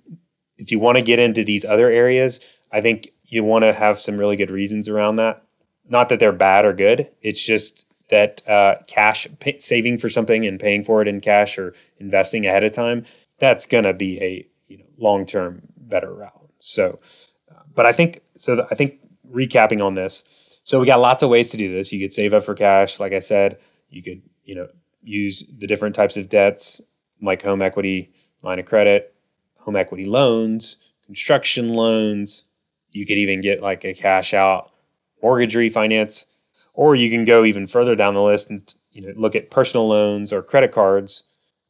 if 0.57 0.71
you 0.71 0.79
want 0.79 0.97
to 0.97 1.03
get 1.03 1.19
into 1.19 1.43
these 1.43 1.65
other 1.65 1.89
areas, 1.89 2.39
I 2.71 2.81
think 2.81 3.09
you 3.25 3.43
want 3.43 3.63
to 3.63 3.73
have 3.73 3.99
some 3.99 4.17
really 4.17 4.35
good 4.35 4.51
reasons 4.51 4.89
around 4.89 5.17
that. 5.17 5.43
Not 5.89 6.09
that 6.09 6.19
they're 6.19 6.31
bad 6.31 6.65
or 6.65 6.73
good. 6.73 7.05
It's 7.21 7.43
just 7.43 7.85
that 8.09 8.47
uh, 8.47 8.75
cash 8.87 9.27
pay, 9.39 9.57
saving 9.57 9.97
for 9.97 10.09
something 10.09 10.45
and 10.45 10.59
paying 10.59 10.83
for 10.83 11.01
it 11.01 11.07
in 11.07 11.21
cash 11.21 11.57
or 11.57 11.73
investing 11.99 12.45
ahead 12.45 12.63
of 12.63 12.71
time 12.71 13.05
that's 13.39 13.65
going 13.65 13.83
to 13.83 13.93
be 13.93 14.21
a 14.21 14.47
you 14.67 14.77
know 14.77 14.85
long 14.97 15.25
term 15.25 15.61
better 15.77 16.13
route. 16.13 16.49
So, 16.59 16.99
uh, 17.51 17.61
but 17.73 17.85
I 17.85 17.91
think 17.91 18.21
so. 18.37 18.65
I 18.69 18.75
think 18.75 18.99
recapping 19.31 19.83
on 19.83 19.95
this, 19.95 20.23
so 20.63 20.79
we 20.79 20.85
got 20.85 20.99
lots 20.99 21.23
of 21.23 21.29
ways 21.29 21.51
to 21.51 21.57
do 21.57 21.71
this. 21.71 21.91
You 21.91 22.03
could 22.03 22.13
save 22.13 22.33
up 22.33 22.43
for 22.43 22.55
cash, 22.55 22.99
like 22.99 23.13
I 23.13 23.19
said. 23.19 23.59
You 23.89 24.03
could 24.03 24.21
you 24.43 24.55
know 24.55 24.67
use 25.03 25.43
the 25.57 25.67
different 25.67 25.95
types 25.95 26.17
of 26.17 26.29
debts 26.29 26.81
like 27.21 27.41
home 27.41 27.61
equity 27.61 28.11
line 28.43 28.59
of 28.59 28.65
credit, 28.65 29.15
home 29.67 29.75
equity 29.75 30.05
loans, 30.05 30.77
construction 31.05 31.73
loans. 31.73 32.45
You 32.91 33.05
could 33.05 33.17
even 33.17 33.41
get 33.41 33.61
like 33.61 33.83
a 33.83 33.93
cash 33.93 34.33
out 34.33 34.71
mortgage 35.21 35.55
refinance, 35.55 36.25
or 36.73 36.95
you 36.95 37.09
can 37.09 37.25
go 37.25 37.43
even 37.43 37.67
further 37.67 37.95
down 37.95 38.13
the 38.13 38.23
list 38.23 38.49
and 38.49 38.73
you 38.91 39.01
know 39.01 39.13
look 39.15 39.35
at 39.35 39.51
personal 39.51 39.87
loans 39.87 40.31
or 40.31 40.41
credit 40.41 40.71
cards 40.71 41.23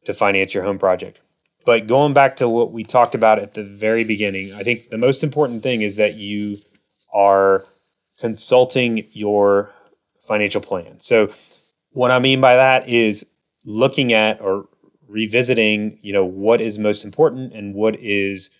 to 0.04 0.14
finance 0.14 0.54
your 0.54 0.62
home 0.62 0.78
project. 0.78 1.20
But 1.66 1.88
going 1.88 2.14
back 2.14 2.36
to 2.36 2.48
what 2.48 2.72
we 2.72 2.84
talked 2.84 3.16
about 3.16 3.40
at 3.40 3.54
the 3.54 3.64
very 3.64 4.04
beginning, 4.04 4.54
I 4.54 4.62
think 4.62 4.90
the 4.90 4.96
most 4.96 5.24
important 5.24 5.62
thing 5.62 5.82
is 5.82 5.96
that 5.96 6.14
you 6.14 6.58
are 7.12 7.64
consulting 8.20 9.06
your 9.12 9.72
financial 10.20 10.60
plan. 10.60 11.00
So 11.00 11.30
what 11.90 12.12
I 12.12 12.20
mean 12.20 12.40
by 12.40 12.54
that 12.56 12.88
is 12.88 13.26
looking 13.64 14.12
at 14.12 14.40
or 14.40 14.68
revisiting, 15.08 15.98
you 16.02 16.12
know, 16.12 16.24
what 16.24 16.60
is 16.60 16.78
most 16.78 17.04
important 17.04 17.52
and 17.52 17.74
what 17.74 17.96
is 17.96 18.50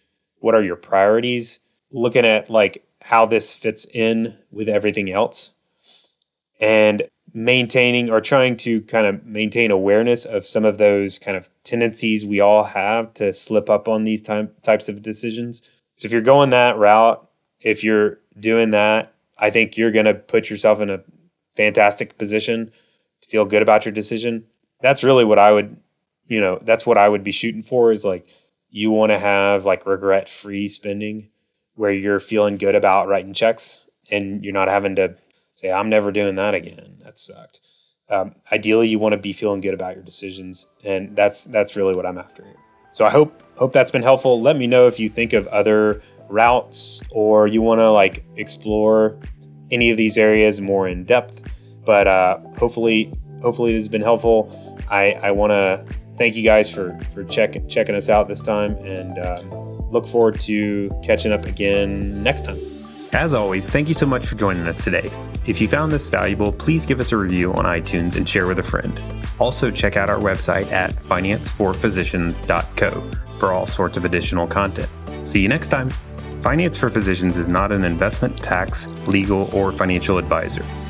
what 0.40 0.54
are 0.54 0.62
your 0.62 0.76
priorities, 0.76 1.60
looking 1.90 2.24
at 2.24 2.48
like 2.48 2.84
how 3.02 3.26
this 3.26 3.54
fits 3.54 3.86
in 3.92 4.36
with 4.50 4.68
everything 4.68 5.10
else. 5.10 5.52
And 6.60 7.02
maintaining 7.34 8.10
or 8.10 8.20
trying 8.20 8.56
to 8.56 8.80
kind 8.82 9.06
of 9.06 9.24
maintain 9.24 9.70
awareness 9.70 10.24
of 10.24 10.46
some 10.46 10.64
of 10.64 10.78
those 10.78 11.18
kind 11.18 11.36
of 11.36 11.48
tendencies 11.62 12.24
we 12.24 12.40
all 12.40 12.64
have 12.64 13.12
to 13.14 13.32
slip 13.34 13.68
up 13.68 13.86
on 13.86 14.04
these 14.04 14.22
time, 14.22 14.50
types 14.62 14.88
of 14.88 15.02
decisions. 15.02 15.62
So 15.96 16.06
if 16.06 16.12
you're 16.12 16.20
going 16.22 16.50
that 16.50 16.76
route, 16.76 17.24
if 17.60 17.84
you're 17.84 18.18
doing 18.40 18.70
that, 18.70 19.12
I 19.38 19.50
think 19.50 19.76
you're 19.76 19.92
going 19.92 20.06
to 20.06 20.14
put 20.14 20.50
yourself 20.50 20.80
in 20.80 20.90
a 20.90 21.02
fantastic 21.54 22.18
position 22.18 22.72
to 23.20 23.28
feel 23.28 23.44
good 23.44 23.62
about 23.62 23.84
your 23.84 23.92
decision. 23.92 24.44
That's 24.80 25.04
really 25.04 25.24
what 25.24 25.38
I 25.38 25.52
would, 25.52 25.76
you 26.28 26.40
know, 26.40 26.58
that's 26.62 26.86
what 26.86 26.98
I 26.98 27.08
would 27.08 27.24
be 27.24 27.32
shooting 27.32 27.62
for 27.62 27.90
is 27.90 28.04
like 28.04 28.28
you 28.70 28.90
want 28.90 29.10
to 29.12 29.18
have 29.18 29.64
like 29.64 29.86
regret 29.86 30.28
free 30.28 30.68
spending 30.68 31.30
where 31.74 31.90
you're 31.90 32.20
feeling 32.20 32.56
good 32.56 32.74
about 32.74 33.08
writing 33.08 33.32
checks 33.32 33.84
and 34.10 34.44
you're 34.44 34.52
not 34.52 34.68
having 34.68 34.96
to 34.96 35.16
say, 35.54 35.72
I'm 35.72 35.88
never 35.88 36.12
doing 36.12 36.36
that 36.36 36.54
again. 36.54 37.00
That 37.04 37.18
sucked. 37.18 37.60
Um, 38.10 38.34
ideally, 38.52 38.88
you 38.88 38.98
want 38.98 39.12
to 39.12 39.18
be 39.18 39.32
feeling 39.32 39.60
good 39.60 39.74
about 39.74 39.94
your 39.94 40.02
decisions, 40.02 40.66
and 40.82 41.14
that's 41.14 41.44
that's 41.44 41.76
really 41.76 41.94
what 41.94 42.06
I'm 42.06 42.16
after 42.16 42.42
here. 42.42 42.56
So 42.92 43.04
I 43.04 43.10
hope 43.10 43.42
hope 43.56 43.72
that's 43.72 43.90
been 43.90 44.02
helpful. 44.02 44.40
Let 44.40 44.56
me 44.56 44.66
know 44.66 44.86
if 44.86 44.98
you 44.98 45.10
think 45.10 45.34
of 45.34 45.46
other 45.48 46.00
routes 46.28 47.02
or 47.10 47.46
you 47.46 47.60
want 47.60 47.80
to 47.80 47.90
like 47.90 48.24
explore 48.36 49.18
any 49.70 49.90
of 49.90 49.98
these 49.98 50.16
areas 50.16 50.60
more 50.60 50.88
in 50.88 51.04
depth. 51.04 51.52
But 51.84 52.06
uh, 52.06 52.38
hopefully, 52.58 53.12
hopefully 53.42 53.72
this 53.72 53.82
has 53.82 53.88
been 53.88 54.02
helpful. 54.02 54.50
I, 54.90 55.12
I 55.14 55.30
want 55.32 55.50
to 55.50 55.84
thank 56.18 56.34
you 56.34 56.42
guys 56.42 56.70
for 56.72 56.98
for 57.10 57.24
check, 57.24 57.56
checking 57.68 57.94
us 57.94 58.08
out 58.10 58.28
this 58.28 58.42
time, 58.42 58.76
and 58.78 59.18
uh, 59.18 59.36
look 59.90 60.06
forward 60.06 60.38
to 60.40 60.90
catching 61.02 61.32
up 61.32 61.46
again 61.46 62.22
next 62.22 62.44
time. 62.44 62.58
As 63.12 63.32
always, 63.32 63.64
thank 63.64 63.88
you 63.88 63.94
so 63.94 64.04
much 64.04 64.26
for 64.26 64.34
joining 64.34 64.68
us 64.68 64.84
today. 64.84 65.08
If 65.46 65.62
you 65.62 65.68
found 65.68 65.92
this 65.92 66.08
valuable, 66.08 66.52
please 66.52 66.84
give 66.84 67.00
us 67.00 67.10
a 67.10 67.16
review 67.16 67.54
on 67.54 67.64
iTunes 67.64 68.16
and 68.16 68.28
share 68.28 68.46
with 68.46 68.58
a 68.58 68.62
friend. 68.62 69.00
Also, 69.38 69.70
check 69.70 69.96
out 69.96 70.10
our 70.10 70.18
website 70.18 70.70
at 70.72 70.94
financeforphysicians.co 70.94 73.10
for 73.38 73.52
all 73.52 73.66
sorts 73.66 73.96
of 73.96 74.04
additional 74.04 74.46
content. 74.46 74.90
See 75.22 75.40
you 75.40 75.48
next 75.48 75.68
time. 75.68 75.88
Finance 76.40 76.76
for 76.76 76.90
Physicians 76.90 77.38
is 77.38 77.48
not 77.48 77.72
an 77.72 77.84
investment, 77.84 78.38
tax, 78.42 78.86
legal, 79.06 79.48
or 79.54 79.72
financial 79.72 80.18
advisor. 80.18 80.62